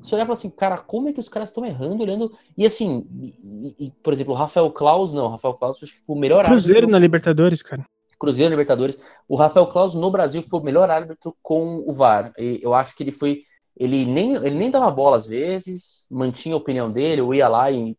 Você 0.00 0.14
olhava 0.14 0.32
e 0.32 0.34
assim, 0.34 0.50
cara, 0.50 0.78
como 0.78 1.08
é 1.08 1.12
que 1.12 1.20
os 1.20 1.28
caras 1.28 1.50
estão 1.50 1.64
errando, 1.64 2.02
olhando. 2.02 2.32
E 2.58 2.66
assim, 2.66 3.06
e, 3.10 3.86
e, 3.86 3.90
por 4.02 4.12
exemplo, 4.12 4.32
o 4.32 4.36
Rafael 4.36 4.70
Klaus, 4.72 5.12
não, 5.12 5.26
o 5.26 5.28
Rafael 5.28 5.54
Klaus 5.54 5.80
acho 5.82 5.94
que 5.94 6.04
foi 6.04 6.16
o 6.16 6.18
melhor 6.18 6.44
Cruzeiro 6.44 6.78
árbitro. 6.78 6.90
na 6.90 6.98
Libertadores, 6.98 7.62
cara. 7.62 7.86
Cruzeiro 8.22 8.50
Libertadores. 8.50 8.96
O 9.28 9.34
Rafael 9.34 9.66
Klaus 9.66 9.96
no 9.96 10.08
Brasil 10.08 10.44
foi 10.48 10.60
o 10.60 10.62
melhor 10.62 10.88
árbitro 10.88 11.34
com 11.42 11.82
o 11.84 11.92
VAR. 11.92 12.32
E 12.38 12.60
eu 12.62 12.72
acho 12.72 12.94
que 12.94 13.02
ele 13.02 13.10
foi. 13.10 13.42
Ele 13.76 14.04
nem, 14.04 14.34
ele 14.34 14.54
nem 14.54 14.70
dava 14.70 14.88
bola 14.92 15.16
às 15.16 15.26
vezes, 15.26 16.06
mantinha 16.08 16.54
a 16.54 16.58
opinião 16.58 16.88
dele, 16.88 17.20
ou 17.20 17.34
ia 17.34 17.48
lá 17.48 17.68
e 17.68 17.96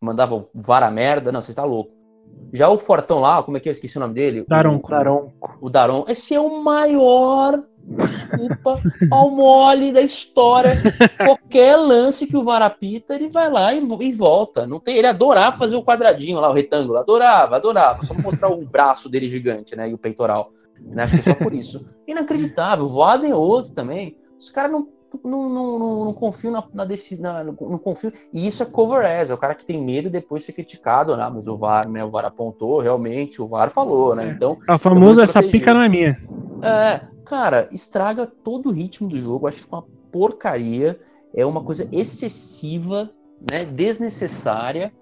mandava 0.00 0.34
o 0.34 0.48
VAR 0.54 0.82
a 0.82 0.90
merda. 0.90 1.30
Não, 1.30 1.42
você 1.42 1.50
está 1.50 1.62
louco. 1.62 1.92
Já 2.54 2.70
o 2.70 2.78
Fortão 2.78 3.20
lá, 3.20 3.42
como 3.42 3.58
é 3.58 3.60
que 3.60 3.68
eu 3.68 3.72
esqueci 3.72 3.98
o 3.98 4.00
nome 4.00 4.14
dele? 4.14 4.46
Daronco. 4.48 4.86
O 4.86 4.90
Daronco. 4.90 5.58
O 5.60 5.68
Daron. 5.70 6.04
Esse 6.08 6.34
é 6.34 6.40
o 6.40 6.62
maior 6.62 7.62
desculpa, 7.86 8.80
ao 9.10 9.30
mole 9.30 9.92
da 9.92 10.00
história. 10.00 10.76
Qualquer 11.16 11.76
lance 11.76 12.26
que 12.26 12.36
o 12.36 12.42
VAR 12.42 12.62
apita, 12.62 13.14
ele 13.14 13.28
vai 13.28 13.50
lá 13.50 13.72
e, 13.72 13.80
e, 14.00 14.12
volta. 14.12 14.66
Não 14.66 14.80
tem, 14.80 14.96
ele 14.96 15.06
adorava 15.06 15.56
fazer 15.56 15.76
o 15.76 15.84
quadradinho 15.84 16.40
lá, 16.40 16.50
o 16.50 16.54
retângulo. 16.54 16.98
Adorava, 16.98 17.56
adorava. 17.56 18.02
Só 18.02 18.14
mostrar 18.14 18.48
o 18.48 18.64
braço 18.64 19.08
dele 19.08 19.28
gigante, 19.28 19.76
né? 19.76 19.88
E 19.88 19.94
o 19.94 19.98
peitoral. 19.98 20.50
Né? 20.80 21.04
Acho 21.04 21.16
que 21.16 21.22
só 21.22 21.34
por 21.34 21.54
isso. 21.54 21.86
Inacreditável. 22.06 22.84
O 22.84 22.88
Voaden 22.88 23.30
é 23.30 23.34
outro 23.34 23.72
também. 23.72 24.16
Os 24.38 24.50
caras 24.50 24.70
não, 24.70 24.88
não, 25.24 25.48
não, 25.48 25.78
não, 25.78 26.04
não 26.06 26.12
confiam 26.12 26.52
na, 26.52 26.64
na 26.74 26.84
decisão. 26.84 27.44
Não, 27.44 27.56
não 27.70 27.78
confio. 27.78 28.12
E 28.32 28.46
isso 28.46 28.62
é 28.62 28.66
cover 28.66 29.04
as, 29.06 29.30
é 29.30 29.34
o 29.34 29.38
cara 29.38 29.54
que 29.54 29.64
tem 29.64 29.82
medo 29.82 30.10
depois 30.10 30.42
de 30.42 30.46
ser 30.46 30.52
criticado, 30.52 31.16
né? 31.16 31.30
Mas 31.32 31.46
o 31.46 31.56
VAR, 31.56 31.88
né? 31.88 32.04
O 32.04 32.10
VAR 32.10 32.26
apontou, 32.26 32.80
realmente, 32.80 33.40
o 33.40 33.46
VAR 33.46 33.70
falou, 33.70 34.14
né? 34.14 34.28
É. 34.28 34.30
Então. 34.30 34.58
A 34.68 34.76
famosa 34.76 35.22
essa 35.22 35.42
pica 35.42 35.72
não 35.72 35.82
é 35.82 35.88
minha. 35.88 36.20
É, 36.62 37.00
cara, 37.26 37.68
estraga 37.72 38.26
todo 38.26 38.68
o 38.68 38.72
ritmo 38.72 39.08
do 39.08 39.18
jogo. 39.18 39.46
Acho 39.46 39.58
que 39.58 39.64
fica 39.64 39.76
uma 39.76 39.86
porcaria. 40.10 40.98
É 41.34 41.44
uma 41.44 41.62
coisa 41.62 41.88
excessiva, 41.92 43.10
né? 43.50 43.64
Desnecessária. 43.64 44.94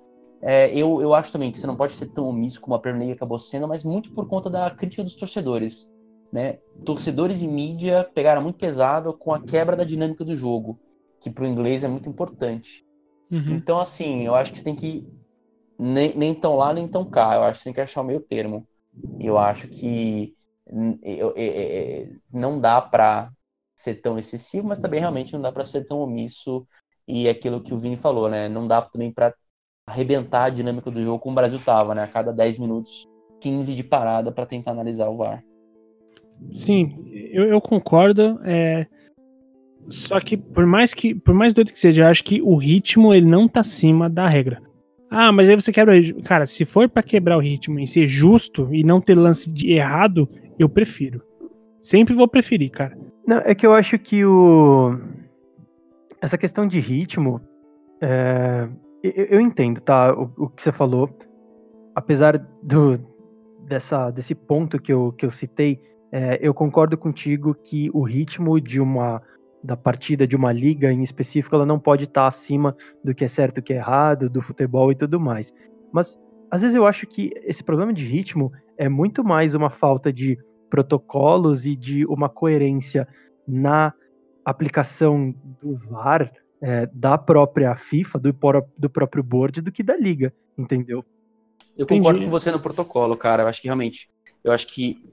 É, 0.42 0.74
eu, 0.76 1.00
eu 1.00 1.14
acho 1.14 1.30
também 1.30 1.52
que 1.52 1.58
você 1.58 1.66
não 1.66 1.76
pode 1.76 1.92
ser 1.92 2.06
tão 2.06 2.28
omisso 2.28 2.60
como 2.60 2.74
a 2.74 2.78
Premier 2.78 3.06
League 3.06 3.16
acabou 3.16 3.38
sendo, 3.38 3.68
mas 3.68 3.84
muito 3.84 4.12
por 4.12 4.26
conta 4.26 4.50
da 4.50 4.70
crítica 4.70 5.02
dos 5.02 5.14
torcedores. 5.14 5.92
Né? 6.32 6.58
Torcedores 6.84 7.42
e 7.42 7.46
mídia 7.46 8.10
pegaram 8.12 8.42
muito 8.42 8.58
pesado 8.58 9.12
com 9.14 9.32
a 9.32 9.40
quebra 9.40 9.76
da 9.76 9.84
dinâmica 9.84 10.24
do 10.24 10.34
jogo, 10.34 10.80
que 11.20 11.30
para 11.30 11.44
o 11.44 11.46
inglês 11.46 11.84
é 11.84 11.88
muito 11.88 12.08
importante. 12.08 12.84
Uhum. 13.30 13.54
Então, 13.54 13.78
assim, 13.78 14.22
eu 14.22 14.34
acho 14.34 14.50
que 14.50 14.58
você 14.58 14.64
tem 14.64 14.74
que 14.74 15.06
nem, 15.78 16.14
nem 16.16 16.34
tão 16.34 16.56
lá, 16.56 16.74
nem 16.74 16.88
tão 16.88 17.04
cá. 17.04 17.36
Eu 17.36 17.44
acho 17.44 17.58
que 17.58 17.62
você 17.62 17.64
tem 17.64 17.74
que 17.74 17.80
achar 17.80 18.00
o 18.00 18.04
meio 18.04 18.20
termo. 18.20 18.66
Eu 19.20 19.38
acho 19.38 19.68
que 19.68 20.33
não 22.32 22.60
dá 22.60 22.80
para 22.80 23.30
ser 23.76 23.96
tão 23.96 24.18
excessivo, 24.18 24.68
mas 24.68 24.78
também 24.78 25.00
realmente 25.00 25.32
não 25.32 25.40
dá 25.40 25.52
para 25.52 25.64
ser 25.64 25.84
tão 25.84 25.98
omisso. 26.00 26.66
E 27.06 27.26
é 27.26 27.30
aquilo 27.30 27.60
que 27.60 27.74
o 27.74 27.78
Vini 27.78 27.96
falou, 27.96 28.30
né? 28.30 28.48
Não 28.48 28.66
dá 28.66 28.80
também 28.80 29.12
para 29.12 29.34
arrebentar 29.86 30.44
a 30.44 30.50
dinâmica 30.50 30.90
do 30.90 31.02
jogo 31.02 31.18
como 31.18 31.32
o 31.32 31.36
Brasil 31.36 31.60
tava, 31.62 31.94
né? 31.94 32.04
A 32.04 32.08
cada 32.08 32.32
10 32.32 32.58
minutos, 32.58 33.06
15 33.40 33.74
de 33.74 33.84
parada 33.84 34.32
para 34.32 34.46
tentar 34.46 34.70
analisar 34.70 35.08
o 35.08 35.16
VAR. 35.16 35.44
Sim, 36.52 36.96
eu, 37.32 37.44
eu 37.44 37.60
concordo. 37.60 38.40
É... 38.44 38.86
Só 39.88 40.18
que 40.18 40.36
por 40.36 40.64
mais 40.64 40.94
que 40.94 41.14
por 41.14 41.34
mais 41.34 41.52
doido 41.52 41.72
que 41.72 41.78
seja, 41.78 42.02
eu 42.02 42.06
acho 42.08 42.24
que 42.24 42.40
o 42.40 42.56
ritmo 42.56 43.12
ele 43.12 43.26
não 43.26 43.46
tá 43.46 43.60
acima 43.60 44.08
da 44.08 44.26
regra. 44.26 44.62
Ah, 45.10 45.30
mas 45.30 45.48
aí 45.48 45.54
você 45.54 45.72
quebra. 45.72 45.94
Cara, 46.24 46.46
se 46.46 46.64
for 46.64 46.88
para 46.88 47.02
quebrar 47.02 47.36
o 47.36 47.40
ritmo 47.40 47.78
e 47.78 47.86
ser 47.86 48.08
justo 48.08 48.68
e 48.74 48.82
não 48.82 49.00
ter 49.00 49.14
lance 49.14 49.50
de 49.50 49.72
errado, 49.72 50.26
eu 50.58 50.68
prefiro. 50.68 51.22
Sempre 51.80 52.14
vou 52.14 52.28
preferir, 52.28 52.70
cara. 52.70 52.96
Não, 53.26 53.38
é 53.38 53.54
que 53.54 53.66
eu 53.66 53.74
acho 53.74 53.98
que 53.98 54.24
o. 54.24 54.98
Essa 56.20 56.38
questão 56.38 56.66
de 56.66 56.80
ritmo. 56.80 57.40
É... 58.00 58.68
Eu, 59.02 59.24
eu, 59.24 59.40
entendo, 59.40 59.80
tá? 59.80 60.14
O, 60.14 60.30
o, 60.36 60.48
que 60.48 60.62
você 60.62 60.72
falou. 60.72 61.10
Apesar 61.94 62.38
do, 62.62 62.98
dessa, 63.66 64.10
desse 64.10 64.34
ponto 64.34 64.80
que 64.80 64.92
eu, 64.92 65.12
que 65.12 65.24
eu 65.24 65.30
citei, 65.30 65.80
é, 66.10 66.38
eu 66.40 66.52
concordo 66.54 66.96
contigo 66.96 67.54
que 67.54 67.90
o 67.92 68.02
ritmo 68.02 68.60
de 68.60 68.80
uma 68.80 69.22
da 69.62 69.76
partida 69.76 70.26
de 70.26 70.36
uma 70.36 70.52
liga 70.52 70.92
em 70.92 71.02
específico, 71.02 71.56
ela 71.56 71.64
não 71.64 71.78
pode 71.78 72.04
estar 72.04 72.26
acima 72.26 72.76
do 73.02 73.14
que 73.14 73.24
é 73.24 73.28
certo, 73.28 73.58
o 73.58 73.62
que 73.62 73.72
é 73.72 73.76
errado, 73.76 74.28
do 74.28 74.42
futebol 74.42 74.92
e 74.92 74.94
tudo 74.94 75.18
mais. 75.18 75.54
Mas 75.90 76.18
às 76.50 76.62
vezes 76.62 76.76
eu 76.76 76.86
acho 76.86 77.06
que 77.06 77.30
esse 77.36 77.62
problema 77.62 77.92
de 77.92 78.04
ritmo 78.04 78.52
é 78.76 78.88
muito 78.88 79.24
mais 79.24 79.54
uma 79.54 79.70
falta 79.70 80.12
de 80.12 80.38
protocolos 80.70 81.66
e 81.66 81.76
de 81.76 82.04
uma 82.06 82.28
coerência 82.28 83.06
na 83.46 83.92
aplicação 84.44 85.34
do 85.60 85.76
VAR 85.76 86.32
é, 86.60 86.86
da 86.92 87.18
própria 87.18 87.74
FIFA, 87.76 88.18
do, 88.18 88.34
do 88.76 88.90
próprio 88.90 89.22
board, 89.22 89.60
do 89.60 89.70
que 89.70 89.82
da 89.82 89.96
liga, 89.96 90.32
entendeu? 90.56 91.04
Eu 91.76 91.86
concordo 91.86 92.18
Entendi. 92.18 92.24
com 92.24 92.30
você 92.30 92.50
no 92.50 92.60
protocolo, 92.60 93.16
cara. 93.16 93.42
Eu 93.42 93.48
acho 93.48 93.60
que 93.60 93.68
realmente, 93.68 94.08
eu 94.42 94.52
acho 94.52 94.66
que 94.66 95.04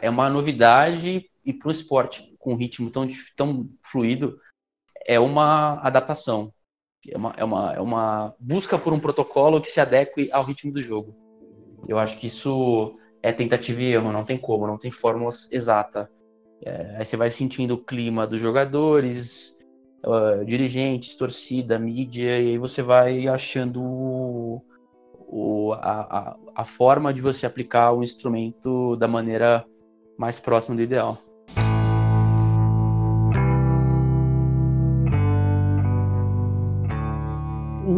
é 0.00 0.08
uma 0.08 0.28
novidade 0.28 1.28
e 1.44 1.52
para 1.52 1.68
um 1.68 1.72
esporte 1.72 2.34
com 2.38 2.52
um 2.52 2.56
ritmo 2.56 2.90
tão, 2.90 3.08
tão 3.36 3.68
fluido 3.82 4.38
é 5.06 5.18
uma 5.18 5.80
adaptação. 5.80 6.52
É 7.08 7.16
uma, 7.16 7.34
é, 7.36 7.44
uma, 7.44 7.72
é 7.74 7.80
uma 7.80 8.34
busca 8.38 8.78
por 8.78 8.92
um 8.92 8.98
protocolo 8.98 9.60
que 9.60 9.68
se 9.68 9.80
adeque 9.80 10.30
ao 10.32 10.42
ritmo 10.42 10.72
do 10.72 10.82
jogo. 10.82 11.14
Eu 11.86 11.98
acho 11.98 12.18
que 12.18 12.26
isso 12.26 12.96
é 13.22 13.32
tentativa 13.32 13.80
e 13.82 13.92
erro, 13.92 14.12
não 14.12 14.24
tem 14.24 14.38
como, 14.38 14.66
não 14.66 14.78
tem 14.78 14.90
fórmula 14.90 15.30
exata. 15.50 16.10
É, 16.64 16.96
aí 16.98 17.04
você 17.04 17.16
vai 17.16 17.30
sentindo 17.30 17.74
o 17.74 17.84
clima 17.84 18.26
dos 18.26 18.40
jogadores, 18.40 19.58
uh, 20.06 20.44
dirigentes, 20.44 21.14
torcida, 21.14 21.78
mídia, 21.78 22.40
e 22.40 22.50
aí 22.50 22.58
você 22.58 22.82
vai 22.82 23.26
achando 23.28 23.82
o, 23.82 24.62
o, 25.28 25.72
a, 25.72 26.00
a, 26.00 26.36
a 26.54 26.64
forma 26.64 27.12
de 27.12 27.20
você 27.20 27.46
aplicar 27.46 27.92
o 27.92 28.02
instrumento 28.02 28.96
da 28.96 29.08
maneira 29.08 29.64
mais 30.16 30.38
próxima 30.38 30.76
do 30.76 30.82
ideal. 30.82 31.18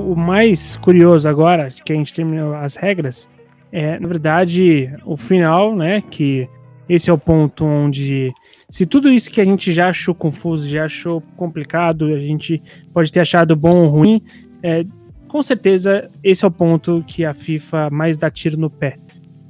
O 0.07 0.15
mais 0.15 0.77
curioso 0.77 1.29
agora, 1.29 1.69
que 1.85 1.93
a 1.93 1.97
gente 1.97 2.15
terminou 2.15 2.55
as 2.55 2.77
regras, 2.77 3.29
é, 3.73 3.99
na 3.99 4.07
verdade, 4.07 4.89
o 5.05 5.17
final, 5.17 5.75
né? 5.75 6.01
Que 6.01 6.49
esse 6.89 7.11
é 7.11 7.13
o 7.13 7.19
ponto 7.19 7.65
onde, 7.65 8.33
se 8.71 8.87
tudo 8.87 9.11
isso 9.11 9.31
que 9.31 9.41
a 9.41 9.45
gente 9.45 9.73
já 9.73 9.89
achou 9.89 10.15
confuso, 10.15 10.69
já 10.69 10.85
achou 10.85 11.21
complicado, 11.37 12.07
a 12.07 12.21
gente 12.21 12.63
pode 12.93 13.11
ter 13.11 13.21
achado 13.21 13.57
bom 13.57 13.79
ou 13.79 13.89
ruim, 13.89 14.23
é, 14.63 14.85
com 15.27 15.43
certeza 15.43 16.09
esse 16.23 16.45
é 16.45 16.49
o 16.49 16.51
ponto 16.53 17.03
que 17.05 17.25
a 17.25 17.35
FIFA 17.35 17.91
mais 17.91 18.17
dá 18.17 18.31
tiro 18.31 18.57
no 18.57 18.71
pé. 18.71 18.97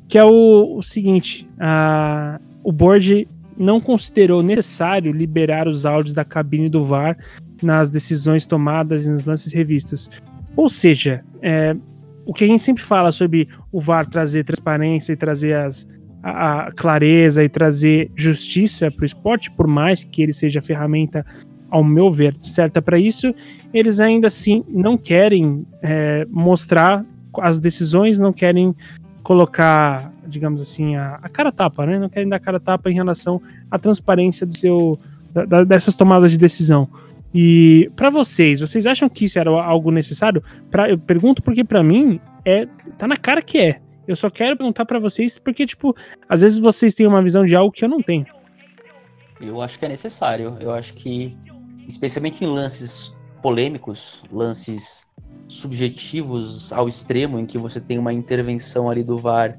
Que 0.08 0.16
é 0.16 0.24
o, 0.24 0.76
o 0.76 0.82
seguinte: 0.82 1.46
a, 1.60 2.38
o 2.64 2.72
board 2.72 3.28
não 3.58 3.78
considerou 3.78 4.42
necessário 4.42 5.12
liberar 5.12 5.68
os 5.68 5.84
áudios 5.84 6.14
da 6.14 6.24
cabine 6.24 6.70
do 6.70 6.82
VAR 6.82 7.16
nas 7.62 7.90
decisões 7.90 8.46
tomadas 8.46 9.06
e 9.06 9.10
nos 9.10 9.24
lances 9.24 9.52
revistos. 9.52 10.10
Ou 10.56 10.68
seja, 10.68 11.22
é, 11.42 11.76
o 12.24 12.32
que 12.32 12.44
a 12.44 12.46
gente 12.46 12.64
sempre 12.64 12.82
fala 12.82 13.12
sobre 13.12 13.48
o 13.70 13.80
VAR 13.80 14.06
trazer 14.06 14.44
transparência 14.44 15.12
e 15.12 15.16
trazer 15.16 15.54
as, 15.54 15.86
a, 16.22 16.66
a 16.66 16.72
clareza 16.72 17.44
e 17.44 17.48
trazer 17.48 18.10
justiça 18.16 18.90
para 18.90 19.02
o 19.02 19.06
esporte, 19.06 19.50
por 19.50 19.66
mais 19.66 20.02
que 20.02 20.22
ele 20.22 20.32
seja 20.32 20.58
a 20.58 20.62
ferramenta, 20.62 21.24
ao 21.70 21.84
meu 21.84 22.10
ver, 22.10 22.34
certa 22.40 22.80
para 22.80 22.98
isso, 22.98 23.34
eles 23.72 24.00
ainda 24.00 24.28
assim 24.28 24.64
não 24.68 24.96
querem 24.96 25.58
é, 25.82 26.26
mostrar 26.30 27.04
as 27.40 27.58
decisões, 27.58 28.18
não 28.18 28.32
querem 28.32 28.74
colocar, 29.22 30.12
digamos 30.26 30.60
assim, 30.60 30.96
a, 30.96 31.18
a 31.20 31.28
cara 31.28 31.52
tapa, 31.52 31.84
né? 31.84 31.98
Não 31.98 32.08
querem 32.08 32.28
dar 32.28 32.38
cara 32.38 32.60
tapa 32.60 32.88
em 32.88 32.94
relação 32.94 33.42
à 33.70 33.78
transparência 33.78 34.46
do 34.46 34.56
seu, 34.56 34.98
da, 35.32 35.64
dessas 35.64 35.94
tomadas 35.94 36.30
de 36.30 36.38
decisão. 36.38 36.88
E 37.34 37.90
para 37.94 38.10
vocês, 38.10 38.60
vocês 38.60 38.86
acham 38.86 39.08
que 39.08 39.24
isso 39.24 39.38
era 39.38 39.50
algo 39.50 39.90
necessário? 39.90 40.42
Pra, 40.70 40.88
eu 40.88 40.98
pergunto 40.98 41.42
porque 41.42 41.64
para 41.64 41.82
mim 41.82 42.20
é 42.44 42.66
tá 42.96 43.06
na 43.06 43.16
cara 43.16 43.42
que 43.42 43.58
é. 43.58 43.80
Eu 44.06 44.14
só 44.14 44.30
quero 44.30 44.56
perguntar 44.56 44.84
para 44.84 44.98
vocês 44.98 45.38
porque 45.38 45.66
tipo, 45.66 45.94
às 46.28 46.40
vezes 46.40 46.58
vocês 46.58 46.94
têm 46.94 47.06
uma 47.06 47.22
visão 47.22 47.44
de 47.44 47.54
algo 47.54 47.72
que 47.72 47.84
eu 47.84 47.88
não 47.88 48.00
tenho. 48.00 48.26
Eu 49.40 49.60
acho 49.60 49.78
que 49.78 49.84
é 49.84 49.88
necessário. 49.88 50.56
Eu 50.60 50.72
acho 50.72 50.94
que 50.94 51.36
especialmente 51.86 52.42
em 52.42 52.46
lances 52.46 53.14
polêmicos, 53.42 54.22
lances 54.32 55.06
subjetivos 55.48 56.72
ao 56.72 56.88
extremo, 56.88 57.38
em 57.38 57.46
que 57.46 57.58
você 57.58 57.80
tem 57.80 57.98
uma 57.98 58.12
intervenção 58.12 58.90
ali 58.90 59.04
do 59.04 59.18
VAR 59.18 59.56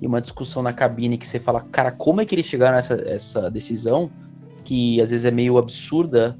e 0.00 0.06
uma 0.06 0.20
discussão 0.20 0.62
na 0.62 0.72
cabine 0.72 1.18
que 1.18 1.26
você 1.26 1.38
fala, 1.38 1.60
cara, 1.60 1.90
como 1.90 2.20
é 2.20 2.24
que 2.24 2.34
eles 2.34 2.46
chegaram 2.46 2.76
a 2.76 2.78
essa, 2.78 2.94
essa 3.06 3.50
decisão, 3.50 4.10
que 4.64 5.00
às 5.00 5.10
vezes 5.10 5.24
é 5.24 5.30
meio 5.30 5.58
absurda 5.58 6.38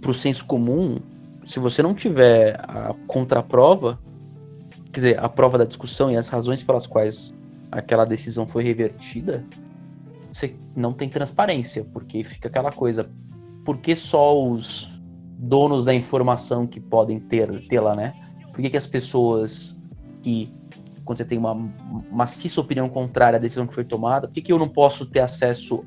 pro 0.00 0.14
senso 0.14 0.44
comum, 0.44 0.98
se 1.44 1.58
você 1.58 1.82
não 1.82 1.94
tiver 1.94 2.58
a 2.60 2.94
contraprova, 3.06 3.98
quer 4.92 5.00
dizer, 5.00 5.20
a 5.20 5.28
prova 5.28 5.58
da 5.58 5.64
discussão 5.64 6.10
e 6.10 6.16
as 6.16 6.28
razões 6.28 6.62
pelas 6.62 6.86
quais 6.86 7.34
aquela 7.70 8.04
decisão 8.04 8.46
foi 8.46 8.64
revertida, 8.64 9.44
você 10.32 10.54
não 10.76 10.92
tem 10.92 11.08
transparência, 11.08 11.84
porque 11.92 12.22
fica 12.24 12.48
aquela 12.48 12.72
coisa, 12.72 13.08
por 13.64 13.78
que 13.78 13.94
só 13.94 14.40
os 14.40 15.00
donos 15.38 15.84
da 15.84 15.94
informação 15.94 16.66
que 16.66 16.80
podem 16.80 17.18
ter 17.18 17.66
tê-la, 17.68 17.94
né? 17.94 18.14
Por 18.52 18.60
que, 18.60 18.70
que 18.70 18.76
as 18.76 18.86
pessoas 18.86 19.78
que 20.22 20.52
quando 21.04 21.18
você 21.18 21.24
tem 21.24 21.38
uma 21.38 21.54
maciça 22.12 22.60
opinião 22.60 22.88
contrária 22.88 23.36
à 23.36 23.40
decisão 23.40 23.66
que 23.66 23.74
foi 23.74 23.84
tomada, 23.84 24.28
por 24.28 24.34
que, 24.34 24.42
que 24.42 24.52
eu 24.52 24.58
não 24.58 24.68
posso 24.68 25.06
ter 25.06 25.20
acesso 25.20 25.84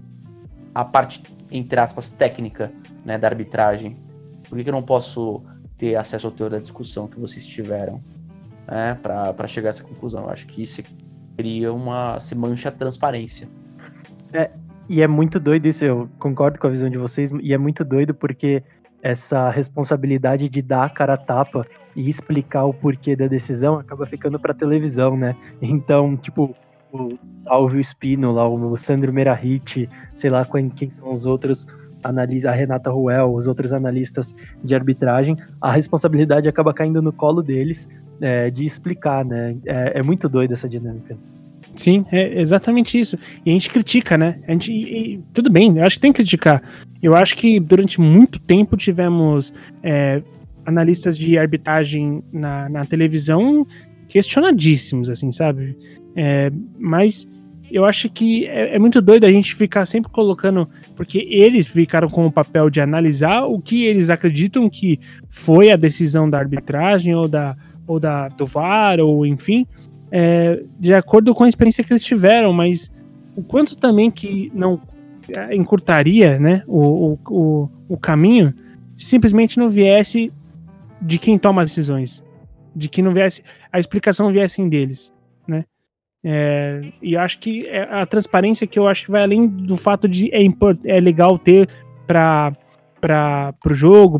à 0.74 0.84
parte, 0.84 1.24
entre 1.52 1.80
aspas, 1.80 2.10
técnica 2.10 2.74
né, 3.06 3.18
da 3.18 3.28
arbitragem? 3.28 3.98
Por 4.48 4.58
que, 4.58 4.64
que 4.64 4.70
eu 4.70 4.74
não 4.74 4.84
posso 4.84 5.44
ter 5.78 5.96
acesso 5.96 6.28
ao 6.28 6.34
teor 6.34 6.50
da 6.50 6.60
discussão 6.60 7.08
que 7.08 7.20
vocês 7.20 7.46
tiveram 7.46 8.02
né, 8.68 8.98
para 9.02 9.48
chegar 9.48 9.70
a 9.70 9.72
essa 9.72 9.84
conclusão? 9.84 10.24
Eu 10.24 10.30
acho 10.30 10.46
que 10.48 10.64
isso 10.64 10.84
cria 11.38 11.74
uma. 11.74 12.20
se 12.20 12.36
mancha 12.36 12.70
a 12.70 12.72
transparência. 12.72 13.48
É, 14.32 14.52
e 14.90 15.02
é 15.02 15.08
muito 15.08 15.40
doido 15.40 15.68
isso, 15.68 15.86
eu 15.86 16.10
concordo 16.20 16.60
com 16.60 16.68
a 16.68 16.70
visão 16.70 16.90
de 16.90 16.98
vocês, 16.98 17.32
e 17.42 17.54
é 17.54 17.58
muito 17.58 17.86
doido 17.86 18.14
porque 18.14 18.64
essa 19.02 19.50
responsabilidade 19.50 20.48
de 20.48 20.62
dar 20.62 20.86
a 20.86 20.90
cara 20.90 21.14
a 21.16 21.18
tapa 21.18 21.68
e 21.96 22.08
explicar 22.08 22.66
o 22.66 22.74
porquê 22.74 23.16
da 23.16 23.28
decisão 23.28 23.78
acaba 23.78 24.06
ficando 24.06 24.40
para 24.40 24.54
televisão, 24.54 25.18
né? 25.18 25.36
Então, 25.62 26.16
tipo, 26.16 26.56
o 26.92 27.18
Salvio 27.28 27.80
Espino 27.80 28.32
lá, 28.32 28.48
o 28.48 28.78
Sandro 28.78 29.12
Merahit, 29.12 29.90
sei 30.14 30.30
lá 30.30 30.46
quem, 30.46 30.70
quem 30.70 30.90
são 30.90 31.12
os 31.12 31.26
outros 31.26 31.68
analistas, 32.04 32.52
a 32.52 32.56
Renata 32.56 32.90
Ruel, 32.92 33.34
os 33.34 33.48
outros 33.48 33.74
analistas 33.74 34.36
de 34.64 34.76
arbitragem, 34.76 35.38
a 35.62 35.72
responsabilidade 35.72 36.50
acaba 36.50 36.74
caindo 36.74 37.02
no 37.02 37.12
colo 37.12 37.42
deles 37.42 37.88
é, 38.22 38.50
de 38.50 38.66
explicar, 38.66 39.26
né? 39.26 39.56
É, 39.66 40.00
é 40.00 40.04
muito 40.04 40.28
doido 40.28 40.54
essa 40.54 40.68
dinâmica. 40.68 41.18
Sim, 41.76 42.04
é 42.12 42.40
exatamente 42.40 43.00
isso. 43.00 43.18
E 43.46 43.50
a 43.50 43.54
gente 43.54 43.70
critica, 43.70 44.18
né? 44.18 44.40
A 44.48 44.52
gente, 44.52 44.72
e, 44.72 45.16
e, 45.16 45.22
tudo 45.34 45.50
bem, 45.50 45.78
eu 45.78 45.84
acho 45.84 45.96
que 45.96 46.02
tem 46.02 46.12
que 46.12 46.18
criticar. 46.18 46.62
Eu 47.02 47.16
acho 47.16 47.36
que 47.36 47.60
durante 47.60 48.00
muito 48.00 48.40
tempo 48.40 48.78
tivemos 48.78 49.54
é, 49.82 50.22
analistas 50.66 51.18
de 51.18 51.38
arbitragem 51.38 52.24
na, 52.32 52.70
na 52.70 52.86
televisão 52.86 53.66
questionadíssimos, 54.08 55.10
assim, 55.10 55.32
sabe? 55.32 55.76
É, 56.16 56.52
mas 56.78 57.28
eu 57.74 57.86
acho 57.86 58.10
que 58.10 58.46
é, 58.46 58.76
é, 58.76 58.80
muito 58.80 59.02
doido 59.02 59.26
a 59.26 59.32
gente 59.32 59.56
ficar 59.56 59.86
sempre 59.86 60.12
colocando, 60.12 60.70
porque 60.96 61.28
eles 61.30 61.68
ficaram 61.68 62.08
com 62.08 62.26
o 62.26 62.32
papel 62.32 62.70
de 62.70 62.80
analisar 62.80 63.46
o 63.46 63.60
que 63.60 63.86
eles 63.86 64.10
acreditam 64.10 64.70
que 64.70 65.00
foi 65.30 65.72
a 65.72 65.76
decisão 65.76 66.30
da 66.30 66.38
arbitragem 66.38 67.16
ou 67.16 67.28
da, 67.28 67.56
ou 67.88 68.00
da 68.00 68.30
do 68.30 68.46
VAR, 68.46 69.00
ou 69.00 69.26
enfim 69.26 69.68
é, 70.16 70.62
de 70.80 70.94
acordo 70.94 71.34
com 71.34 71.44
a 71.44 71.50
experiência 71.50 71.84
que 71.84 71.92
eles 71.92 72.04
tiveram, 72.04 72.54
mas 72.54 72.92
o 73.36 73.42
quanto 73.42 73.76
também 73.76 74.12
que 74.12 74.52
não 74.54 74.80
é, 75.36 75.56
encurtaria 75.56 76.38
né, 76.38 76.64
o, 76.68 77.18
o, 77.28 77.70
o 77.90 77.98
caminho 77.98 78.54
se 78.96 79.08
simplesmente 79.08 79.58
não 79.58 79.72
viesse 79.72 80.32
de 81.02 81.18
quem 81.18 81.36
toma 81.40 81.64
as 81.64 81.70
decisões, 81.70 82.24
de 82.76 82.88
que 82.88 83.02
não 83.02 83.12
viesse 83.12 83.44
a 83.72 83.80
explicação 83.80 84.32
viessem 84.32 84.70
deles? 84.70 85.12
É, 86.24 86.94
e 87.02 87.18
acho 87.18 87.40
que 87.40 87.68
é 87.68 87.82
a 87.84 88.06
transparência 88.06 88.66
que 88.66 88.80
eu 88.80 88.88
acho 88.88 89.06
que 89.06 89.12
vai 89.12 89.24
além 89.24 89.46
do 89.46 89.76
fato 89.76 90.08
de 90.08 90.30
é, 90.34 90.42
é 90.86 91.00
legal 91.00 91.38
ter 91.38 91.68
para 92.08 92.54
para 93.02 93.54
o 93.70 93.74
jogo, 93.74 94.18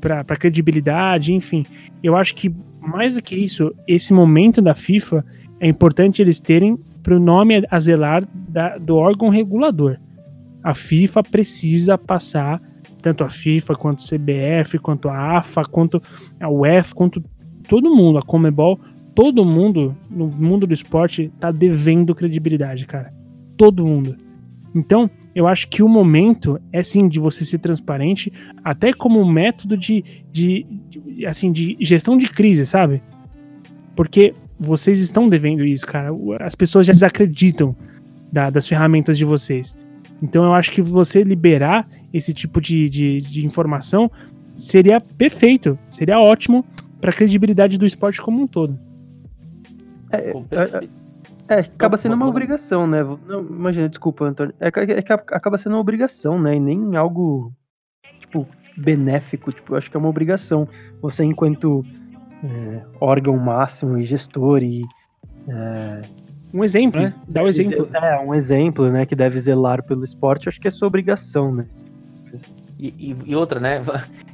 para 0.00 0.22
a 0.22 0.36
credibilidade, 0.36 1.32
enfim. 1.32 1.64
Eu 2.02 2.16
acho 2.16 2.34
que 2.34 2.52
mais 2.80 3.14
do 3.14 3.22
que 3.22 3.36
isso, 3.36 3.72
esse 3.86 4.12
momento 4.12 4.60
da 4.60 4.74
FIFA 4.74 5.24
é 5.60 5.68
importante 5.68 6.20
eles 6.20 6.40
terem 6.40 6.76
para 7.04 7.14
o 7.14 7.20
nome 7.20 7.64
a 7.70 7.78
zelar 7.78 8.26
da, 8.48 8.78
do 8.78 8.96
órgão 8.96 9.28
regulador. 9.28 9.96
A 10.60 10.74
FIFA 10.74 11.22
precisa 11.22 11.96
passar, 11.96 12.60
tanto 13.00 13.22
a 13.22 13.30
FIFA 13.30 13.76
quanto 13.76 14.02
a 14.02 14.08
CBF, 14.08 14.78
quanto 14.80 15.08
a 15.08 15.38
AFA, 15.38 15.62
quanto 15.62 16.02
a 16.40 16.50
UEFA, 16.50 16.94
quanto 16.96 17.22
todo 17.68 17.94
mundo, 17.94 18.18
a 18.18 18.22
Comebol, 18.22 18.80
todo 19.16 19.46
mundo 19.46 19.96
no 20.10 20.28
mundo 20.28 20.66
do 20.66 20.74
esporte 20.74 21.32
tá 21.40 21.50
devendo 21.50 22.14
credibilidade, 22.14 22.84
cara. 22.84 23.12
Todo 23.56 23.86
mundo. 23.86 24.14
Então, 24.74 25.10
eu 25.34 25.48
acho 25.48 25.68
que 25.68 25.82
o 25.82 25.88
momento 25.88 26.60
é 26.70 26.82
sim 26.82 27.08
de 27.08 27.18
você 27.18 27.42
ser 27.42 27.58
transparente, 27.58 28.30
até 28.62 28.92
como 28.92 29.24
método 29.24 29.74
de, 29.74 30.04
de, 30.30 30.66
de, 30.90 31.24
assim, 31.24 31.50
de 31.50 31.78
gestão 31.80 32.18
de 32.18 32.28
crise, 32.28 32.66
sabe? 32.66 33.02
Porque 33.96 34.34
vocês 34.60 35.00
estão 35.00 35.30
devendo 35.30 35.64
isso, 35.64 35.86
cara. 35.86 36.10
As 36.40 36.54
pessoas 36.54 36.86
já 36.86 36.92
desacreditam 36.92 37.74
da, 38.30 38.50
das 38.50 38.68
ferramentas 38.68 39.16
de 39.16 39.24
vocês. 39.24 39.74
Então 40.22 40.44
eu 40.44 40.52
acho 40.52 40.70
que 40.72 40.82
você 40.82 41.22
liberar 41.22 41.88
esse 42.12 42.34
tipo 42.34 42.60
de, 42.60 42.86
de, 42.88 43.20
de 43.22 43.46
informação 43.46 44.10
seria 44.54 45.00
perfeito, 45.00 45.78
seria 45.90 46.18
ótimo 46.18 46.62
para 47.00 47.10
a 47.10 47.14
credibilidade 47.14 47.78
do 47.78 47.86
esporte 47.86 48.20
como 48.20 48.42
um 48.42 48.46
todo. 48.46 48.78
É, 50.12 50.30
é, 50.30 50.88
é, 51.48 51.60
acaba 51.60 51.96
sendo 51.96 52.14
uma 52.14 52.26
obrigação, 52.26 52.86
né? 52.86 53.02
Não, 53.02 53.40
imagina, 53.40 53.88
desculpa, 53.88 54.24
Antônio. 54.24 54.54
É, 54.60 54.68
é, 54.68 55.02
que 55.02 55.12
acaba 55.12 55.56
sendo 55.56 55.72
uma 55.72 55.80
obrigação, 55.80 56.40
né? 56.40 56.56
E 56.56 56.60
nem 56.60 56.96
algo, 56.96 57.52
tipo, 58.20 58.46
benéfico. 58.76 59.52
Tipo, 59.52 59.74
eu 59.74 59.78
acho 59.78 59.90
que 59.90 59.96
é 59.96 60.00
uma 60.00 60.08
obrigação. 60.08 60.68
Você, 61.00 61.24
enquanto 61.24 61.84
é, 62.42 62.82
órgão 63.00 63.36
máximo 63.36 63.96
e 63.96 64.04
gestor 64.04 64.62
e. 64.62 64.84
É, 65.48 66.02
um 66.52 66.64
exemplo, 66.64 67.00
né? 67.00 67.14
Dá 67.28 67.42
um 67.42 67.48
exemplo. 67.48 67.88
É, 67.94 68.18
um 68.18 68.34
exemplo, 68.34 68.90
né? 68.90 69.06
Que 69.06 69.14
deve 69.14 69.38
zelar 69.38 69.84
pelo 69.84 70.02
esporte. 70.02 70.48
Acho 70.48 70.60
que 70.60 70.66
é 70.66 70.70
sua 70.70 70.88
obrigação, 70.88 71.54
né? 71.54 71.66
E, 72.78 72.88
e, 72.98 73.16
e 73.30 73.36
outra, 73.36 73.60
né? 73.60 73.80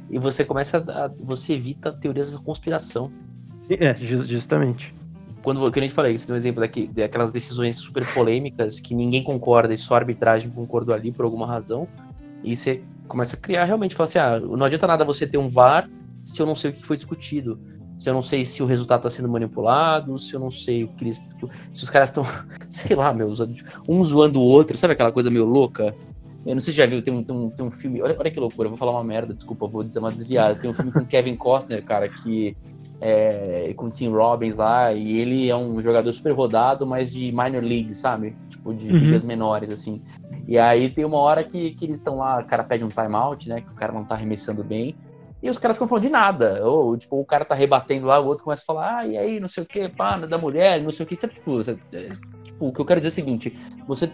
E 0.09 0.19
você 0.19 0.45
começa 0.45 0.77
a. 0.77 1.07
Você 1.23 1.53
evita 1.53 1.91
teorias 1.91 2.31
da 2.31 2.37
conspiração. 2.37 3.11
É, 3.67 3.95
justamente 3.95 4.93
quando 5.43 5.69
que 5.69 5.77
a 5.77 5.81
gente 5.81 5.93
falei, 5.93 6.17
você 6.17 6.25
tem 6.25 6.33
um 6.33 6.37
exemplo 6.37 6.61
daqui, 6.61 6.87
daquelas 6.87 7.31
decisões 7.31 7.75
super 7.75 8.05
polêmicas 8.13 8.79
que 8.79 8.95
ninguém 8.95 9.21
concorda 9.21 9.73
e 9.73 9.77
só 9.77 9.93
a 9.93 9.97
arbitragem 9.97 10.49
concordou 10.49 10.95
ali 10.95 11.11
por 11.11 11.25
alguma 11.25 11.45
razão, 11.45 11.87
e 12.43 12.55
você 12.55 12.81
começa 13.07 13.35
a 13.35 13.39
criar 13.39 13.65
realmente, 13.65 13.93
fala 13.93 14.05
assim, 14.05 14.19
ah, 14.19 14.39
não 14.39 14.65
adianta 14.65 14.87
nada 14.87 15.03
você 15.03 15.27
ter 15.27 15.37
um 15.37 15.49
VAR 15.49 15.89
se 16.23 16.41
eu 16.41 16.45
não 16.45 16.55
sei 16.55 16.71
o 16.71 16.73
que 16.73 16.85
foi 16.85 16.95
discutido, 16.95 17.59
se 17.99 18.09
eu 18.09 18.13
não 18.13 18.21
sei 18.21 18.45
se 18.45 18.63
o 18.63 18.65
resultado 18.65 18.99
está 18.99 19.09
sendo 19.09 19.27
manipulado, 19.27 20.17
se 20.17 20.33
eu 20.33 20.39
não 20.39 20.49
sei 20.49 20.85
o 20.85 20.87
que 20.87 21.03
eles, 21.03 21.25
se 21.73 21.83
os 21.83 21.89
caras 21.89 22.09
estão, 22.09 22.25
sei 22.69 22.95
lá, 22.95 23.13
meu, 23.13 23.33
um 23.87 24.03
zoando 24.03 24.39
o 24.39 24.43
outro, 24.43 24.77
sabe 24.77 24.93
aquela 24.93 25.11
coisa 25.11 25.29
meio 25.29 25.45
louca? 25.45 25.93
Eu 26.45 26.55
não 26.55 26.61
sei 26.61 26.73
se 26.73 26.77
já 26.77 26.85
viu, 26.85 27.01
tem 27.01 27.13
um, 27.13 27.23
tem 27.23 27.35
um, 27.35 27.49
tem 27.49 27.65
um 27.65 27.71
filme, 27.71 28.01
olha, 28.01 28.15
olha 28.17 28.31
que 28.31 28.39
loucura, 28.39 28.67
eu 28.67 28.71
vou 28.71 28.77
falar 28.77 28.91
uma 28.93 29.03
merda, 29.03 29.33
desculpa, 29.33 29.67
vou 29.67 29.83
dizer 29.83 29.99
uma 29.99 30.11
desviada, 30.11 30.55
tem 30.55 30.69
um 30.69 30.73
filme 30.73 30.91
com 30.91 31.03
Kevin 31.05 31.35
Costner, 31.35 31.83
cara, 31.83 32.07
que 32.07 32.55
é, 33.05 33.73
com 33.75 33.87
o 33.87 33.89
Tim 33.89 34.07
Robbins 34.07 34.55
lá, 34.55 34.93
e 34.93 35.19
ele 35.19 35.49
é 35.49 35.55
um 35.55 35.81
jogador 35.81 36.11
super 36.13 36.31
rodado, 36.31 36.87
mas 36.87 37.11
de 37.11 37.33
minor 37.33 37.61
league, 37.61 37.93
sabe? 37.93 38.33
Tipo, 38.47 38.73
de 38.73 38.89
uhum. 38.89 38.97
ligas 38.97 39.23
menores, 39.23 39.69
assim. 39.69 40.01
E 40.47 40.57
aí 40.57 40.89
tem 40.89 41.03
uma 41.03 41.17
hora 41.17 41.43
que, 41.43 41.71
que 41.71 41.83
eles 41.83 41.97
estão 41.97 42.15
lá, 42.15 42.39
o 42.39 42.45
cara 42.45 42.63
pede 42.63 42.81
um 42.81 42.87
timeout, 42.89 43.49
né? 43.49 43.59
Que 43.59 43.73
o 43.73 43.75
cara 43.75 43.91
não 43.91 44.05
tá 44.05 44.15
arremessando 44.15 44.63
bem. 44.63 44.95
E 45.41 45.49
os 45.49 45.57
caras 45.57 45.75
ficam 45.75 45.85
falando 45.85 46.03
de 46.03 46.09
nada. 46.09 46.65
Ou, 46.65 46.95
tipo, 46.95 47.19
o 47.19 47.25
cara 47.25 47.43
tá 47.43 47.53
rebatendo 47.53 48.07
lá, 48.07 48.21
o 48.21 48.25
outro 48.25 48.45
começa 48.45 48.61
a 48.61 48.65
falar, 48.65 48.97
ah, 48.99 49.05
e 49.05 49.17
aí, 49.17 49.37
não 49.37 49.49
sei 49.49 49.63
o 49.63 49.65
que, 49.65 49.89
pá, 49.89 50.15
da 50.15 50.37
mulher, 50.37 50.81
não 50.81 50.91
sei 50.91 51.03
o 51.03 51.07
que. 51.07 51.17
Sabe, 51.17 51.33
tipo, 51.33 51.57
você, 51.57 51.77
é, 51.91 52.09
tipo, 52.41 52.67
o 52.67 52.71
que 52.71 52.79
eu 52.79 52.85
quero 52.85 53.01
dizer 53.01 53.09
é 53.09 53.11
o 53.11 53.15
seguinte: 53.15 53.59
você 53.85 54.09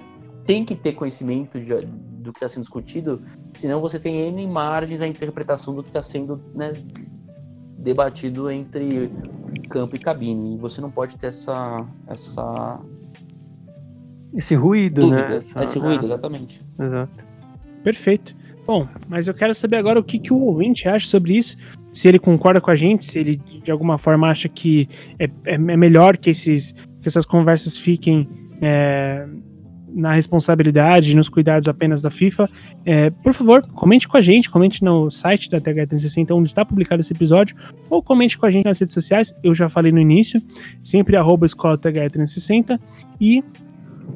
tem 0.47 0.65
que 0.65 0.73
ter 0.73 0.93
conhecimento 0.93 1.59
de, 1.59 1.75
do 1.85 2.33
que 2.33 2.39
está 2.39 2.47
sendo 2.47 2.63
discutido, 2.63 3.21
senão 3.53 3.79
você 3.79 3.99
tem 3.99 4.27
N 4.29 4.47
margens 4.47 4.99
à 5.03 5.07
interpretação 5.07 5.75
do 5.75 5.83
que 5.83 5.91
está 5.91 6.01
sendo 6.01 6.41
né, 6.55 6.73
debatido 7.79 8.49
entre 8.51 9.11
campo 9.69 9.95
e 9.95 9.99
cabine. 9.99 10.55
E 10.55 10.57
você 10.57 10.81
não 10.81 10.91
pode 10.91 11.17
ter 11.17 11.27
essa. 11.27 11.85
essa 12.07 12.79
esse 14.33 14.53
ruído, 14.53 15.01
né? 15.01 15.07
dúvida. 15.07 15.29
né? 15.29 15.37
Essa... 15.37 15.63
Esse 15.63 15.79
ruído, 15.79 16.05
exatamente. 16.05 16.61
Exato. 16.79 17.25
Perfeito. 17.83 18.35
Bom, 18.65 18.87
mas 19.07 19.27
eu 19.27 19.33
quero 19.33 19.55
saber 19.55 19.77
agora 19.77 19.99
o 19.99 20.03
que, 20.03 20.19
que 20.19 20.31
o 20.31 20.39
ouvinte 20.41 20.87
acha 20.87 21.07
sobre 21.07 21.35
isso. 21.35 21.57
Se 21.91 22.07
ele 22.07 22.19
concorda 22.19 22.61
com 22.61 22.69
a 22.69 22.75
gente, 22.75 23.05
se 23.05 23.17
ele 23.17 23.37
de 23.37 23.71
alguma 23.71 23.97
forma 23.97 24.29
acha 24.29 24.47
que 24.47 24.87
é, 25.17 25.25
é, 25.45 25.55
é 25.55 25.57
melhor 25.57 26.17
que, 26.17 26.29
esses, 26.29 26.73
que 27.01 27.07
essas 27.07 27.25
conversas 27.25 27.75
fiquem 27.75 28.29
é, 28.61 29.27
na 29.93 30.13
responsabilidade, 30.13 31.15
nos 31.15 31.29
cuidados 31.29 31.67
apenas 31.67 32.01
da 32.01 32.09
FIFA, 32.09 32.49
é, 32.85 33.09
por 33.09 33.33
favor, 33.33 33.61
comente 33.73 34.07
com 34.07 34.17
a 34.17 34.21
gente, 34.21 34.49
comente 34.49 34.83
no 34.83 35.09
site 35.09 35.49
da 35.49 35.59
TH360 35.59 36.31
onde 36.31 36.47
está 36.47 36.63
publicado 36.63 37.01
esse 37.01 37.13
episódio, 37.13 37.55
ou 37.89 38.01
comente 38.01 38.37
com 38.37 38.45
a 38.45 38.49
gente 38.49 38.65
nas 38.65 38.79
redes 38.79 38.93
sociais, 38.93 39.35
eu 39.43 39.53
já 39.53 39.69
falei 39.69 39.91
no 39.91 39.99
início, 39.99 40.41
sempre 40.83 41.15
arroba 41.15 41.45
escola 41.45 41.77
TH360, 41.77 42.79
e 43.19 43.43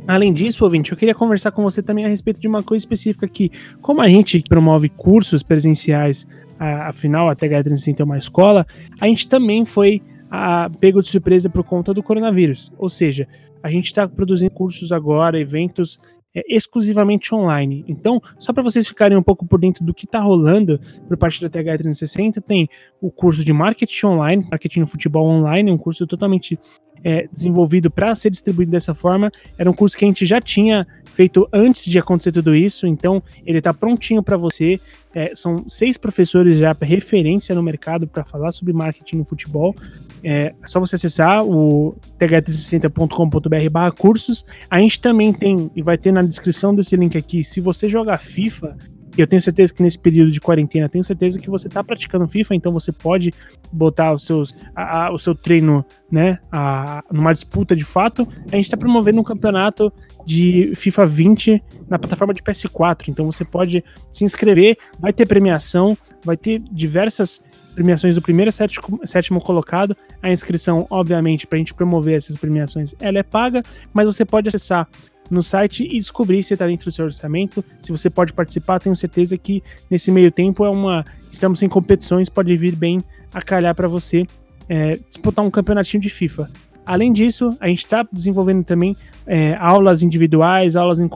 Além 0.07 0.34
disso, 0.34 0.63
ouvinte, 0.63 0.91
eu 0.91 0.97
queria 0.97 1.15
conversar 1.15 1.51
com 1.51 1.63
você 1.63 1.82
também 1.82 2.03
a 2.03 2.07
respeito 2.07 2.41
de 2.41 2.47
uma 2.47 2.63
coisa 2.63 2.84
específica 2.84 3.28
que, 3.28 3.51
como 3.82 4.01
a 4.01 4.09
gente 4.09 4.43
promove 4.49 4.89
cursos 4.89 5.43
presenciais, 5.43 6.28
afinal 6.59 7.30
a 7.30 7.36
TH360 7.36 7.99
é 7.99 8.03
uma 8.03 8.17
escola, 8.17 8.65
a 8.99 9.07
gente 9.07 9.28
também 9.28 9.65
foi 9.65 10.01
a, 10.30 10.69
pego 10.80 11.01
de 11.01 11.09
surpresa 11.09 11.49
por 11.49 11.63
conta 11.63 11.93
do 11.93 12.01
coronavírus. 12.01 12.71
Ou 12.78 12.89
seja, 12.89 13.28
a 13.64 13.70
gente 13.70 13.86
está 13.86 14.07
produzindo 14.07 14.51
cursos 14.51 14.91
agora, 14.91 15.39
eventos 15.39 15.97
é, 16.36 16.41
exclusivamente 16.49 17.34
online. 17.34 17.86
Então, 17.88 18.20
só 18.38 18.51
para 18.51 18.64
vocês 18.64 18.88
ficarem 18.88 19.18
um 19.18 19.24
pouco 19.24 19.45
por 19.45 19.59
dentro 19.59 19.86
do 19.86 19.93
que 19.93 20.05
está 20.05 20.20
rolando 20.20 20.80
por 21.07 21.16
parte 21.16 21.41
da 21.41 21.49
TH360, 21.49 22.41
tem 22.41 22.68
o 22.99 23.09
curso 23.09 23.45
de 23.45 23.53
marketing 23.53 24.05
online, 24.07 24.47
marketing 24.49 24.82
no 24.82 24.88
futebol 24.88 25.28
online, 25.28 25.72
um 25.72 25.78
curso 25.78 26.05
totalmente 26.05 26.59
é, 27.04 27.28
desenvolvido 27.32 27.91
para 27.91 28.16
ser 28.16 28.30
distribuído 28.30 28.72
dessa 28.72 28.95
forma. 28.95 29.32
Era 29.58 29.70
um 29.70 29.74
curso 29.74 29.97
que 29.97 30.06
a 30.06 30.08
gente 30.08 30.26
já 30.26 30.39
tinha 30.39 30.88
feito 31.06 31.47
antes 31.54 31.86
de 31.86 31.99
acontecer 31.99 32.32
tudo 32.32 32.56
isso, 32.56 32.88
então 32.88 33.22
ele 33.45 33.60
está 33.60 33.74
prontinho 33.74 34.24
para 34.24 34.38
você. 34.38 34.80
É, 35.14 35.36
são 35.36 35.64
seis 35.68 35.95
professores 35.95 36.58
já 36.58 36.76
referência 36.82 37.54
no 37.54 37.62
mercado 37.62 38.08
para 38.08 38.24
falar 38.24 38.51
sobre 38.51 38.74
marketing 38.74 39.18
no 39.18 39.26
futebol. 39.26 39.76
É, 40.24 40.54
é 40.62 40.68
só 40.68 40.80
você 40.80 40.95
acessar 40.95 41.45
o 41.45 41.95
th360.com.br 42.20 43.95
cursos. 43.97 44.45
A 44.70 44.80
gente 44.80 44.99
também 44.99 45.32
tem, 45.32 45.70
e 45.76 45.84
vai 45.84 45.97
ter 45.97 46.12
na 46.12 46.24
descrição 46.24 46.74
desse 46.74 46.95
link 46.95 47.16
aqui, 47.18 47.43
se 47.43 47.62
você 47.62 47.88
joga 47.88 48.18
FIFA, 48.18 48.76
eu 49.22 49.28
tenho 49.28 49.41
certeza 49.41 49.74
que 49.74 49.84
nesse 49.84 49.99
período 49.99 50.32
de 50.32 50.41
quarentena, 50.41 50.89
tenho 50.89 51.03
certeza 51.03 51.39
que 51.39 51.49
você 51.49 51.68
está 51.68 51.84
praticando 51.84 52.28
FIFA, 52.28 52.55
então 52.55 52.72
você 52.72 52.91
pode 52.91 53.34
botar 53.72 54.14
os 54.14 54.26
seus, 54.26 54.55
a, 54.76 55.05
a, 55.05 55.14
o 55.14 55.18
seu 55.18 55.36
treino, 55.36 55.86
né, 56.11 56.39
a, 56.51 57.03
numa 57.11 57.34
disputa 57.34 57.76
de 57.76 57.84
fato. 57.84 58.28
A 58.51 58.55
gente 58.55 58.66
está 58.66 58.78
promovendo 58.78 59.20
um 59.20 59.24
campeonato 59.24 59.91
de 60.26 60.74
FIFA 60.76 61.05
20 61.05 61.64
na 61.89 61.99
plataforma 61.99 62.34
de 62.34 62.41
PS4, 62.41 63.09
então 63.09 63.26
você 63.26 63.45
pode 63.45 63.84
se 64.11 64.24
inscrever, 64.24 64.78
vai 64.99 65.14
ter 65.14 65.28
premiação, 65.28 65.97
vai 66.24 66.38
ter 66.38 66.59
diversas 66.72 67.43
premiações 67.74 68.16
do 68.16 68.22
primeiro 68.22 68.51
sétimo, 68.51 68.99
sétimo 69.05 69.41
colocado. 69.41 69.95
A 70.22 70.32
inscrição, 70.32 70.88
obviamente, 70.89 71.45
para 71.45 71.57
a 71.57 71.59
gente 71.59 71.74
promover 71.74 72.16
essas 72.16 72.38
premiações, 72.38 72.95
ela 72.99 73.20
é 73.20 73.24
paga, 73.24 73.64
mas 73.93 74.05
você 74.05 74.24
pode 74.24 74.47
acessar 74.47 74.88
no 75.30 75.41
site 75.41 75.84
e 75.84 75.97
descobrir 75.99 76.43
se 76.43 76.53
está 76.53 76.67
dentro 76.67 76.86
do 76.86 76.91
seu 76.91 77.05
orçamento, 77.05 77.63
se 77.80 77.91
você 77.91 78.09
pode 78.09 78.34
participar. 78.34 78.80
Tenho 78.80 78.95
certeza 78.95 79.38
que 79.38 79.63
nesse 79.89 80.11
meio 80.11 80.32
tempo 80.32 80.65
é 80.65 80.69
uma. 80.69 81.03
Estamos 81.32 81.61
em 81.61 81.69
competições, 81.69 82.30
pode 82.30 82.55
vir 82.55 82.76
bem 82.76 83.01
a 83.34 83.41
calhar 83.41 83.74
para 83.74 83.88
você 83.88 84.26
é, 84.69 84.99
disputar 85.09 85.43
um 85.43 85.49
campeonatinho 85.51 86.01
de 86.01 86.09
FIFA. 86.09 86.49
Além 86.86 87.11
disso, 87.13 87.55
a 87.59 87.67
gente 87.67 87.80
está 87.80 88.05
desenvolvendo 88.11 88.63
também 88.63 88.95
é, 89.26 89.55
aulas 89.55 90.03
individuais, 90.03 90.76
aulas 90.76 90.99
em 90.99 91.07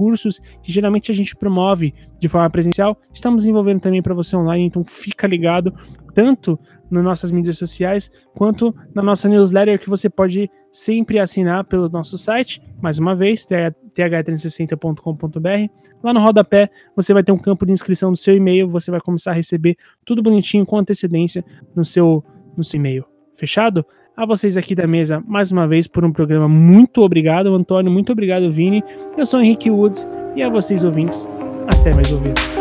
cursos 0.00 0.40
que 0.62 0.72
geralmente 0.72 1.12
a 1.12 1.14
gente 1.14 1.36
promove 1.36 1.92
de 2.18 2.26
forma 2.26 2.48
presencial. 2.48 2.98
Estamos 3.12 3.42
desenvolvendo 3.42 3.82
também 3.82 4.00
para 4.00 4.14
você 4.14 4.34
online, 4.34 4.64
então 4.64 4.82
fica 4.82 5.26
ligado 5.26 5.74
tanto 6.14 6.58
nas 6.90 7.04
nossas 7.04 7.30
mídias 7.30 7.58
sociais 7.58 8.10
quanto 8.34 8.74
na 8.94 9.02
nossa 9.02 9.28
newsletter 9.28 9.78
que 9.78 9.90
você 9.90 10.08
pode 10.08 10.50
sempre 10.72 11.18
assinar 11.18 11.64
pelo 11.64 11.86
nosso 11.90 12.16
site, 12.16 12.62
mais 12.80 12.98
uma 12.98 13.14
vez, 13.14 13.46
th360.com.br. 13.46 15.70
Lá 16.02 16.14
no 16.14 16.20
rodapé 16.20 16.70
você 16.96 17.12
vai 17.12 17.22
ter 17.22 17.32
um 17.32 17.36
campo 17.36 17.66
de 17.66 17.72
inscrição 17.72 18.10
do 18.10 18.16
seu 18.16 18.34
e-mail, 18.34 18.70
você 18.70 18.90
vai 18.90 19.02
começar 19.02 19.32
a 19.32 19.34
receber 19.34 19.76
tudo 20.02 20.22
bonitinho 20.22 20.64
com 20.64 20.78
antecedência 20.78 21.44
no 21.76 21.84
seu, 21.84 22.24
no 22.56 22.64
seu 22.64 22.78
e-mail. 22.78 23.04
Fechado? 23.34 23.84
A 24.16 24.26
vocês 24.26 24.56
aqui 24.56 24.74
da 24.74 24.86
mesa, 24.86 25.22
mais 25.26 25.50
uma 25.50 25.66
vez, 25.66 25.86
por 25.86 26.04
um 26.04 26.12
programa 26.12 26.48
muito 26.48 27.00
obrigado, 27.00 27.54
Antônio, 27.54 27.90
muito 27.90 28.12
obrigado, 28.12 28.50
Vini. 28.50 28.82
Eu 29.16 29.24
sou 29.24 29.40
Henrique 29.40 29.70
Woods 29.70 30.08
e 30.36 30.42
a 30.42 30.48
vocês 30.48 30.84
ouvintes, 30.84 31.28
até 31.66 31.94
mais 31.94 32.12
ouvir. 32.12 32.59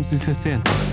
360. 0.00 0.91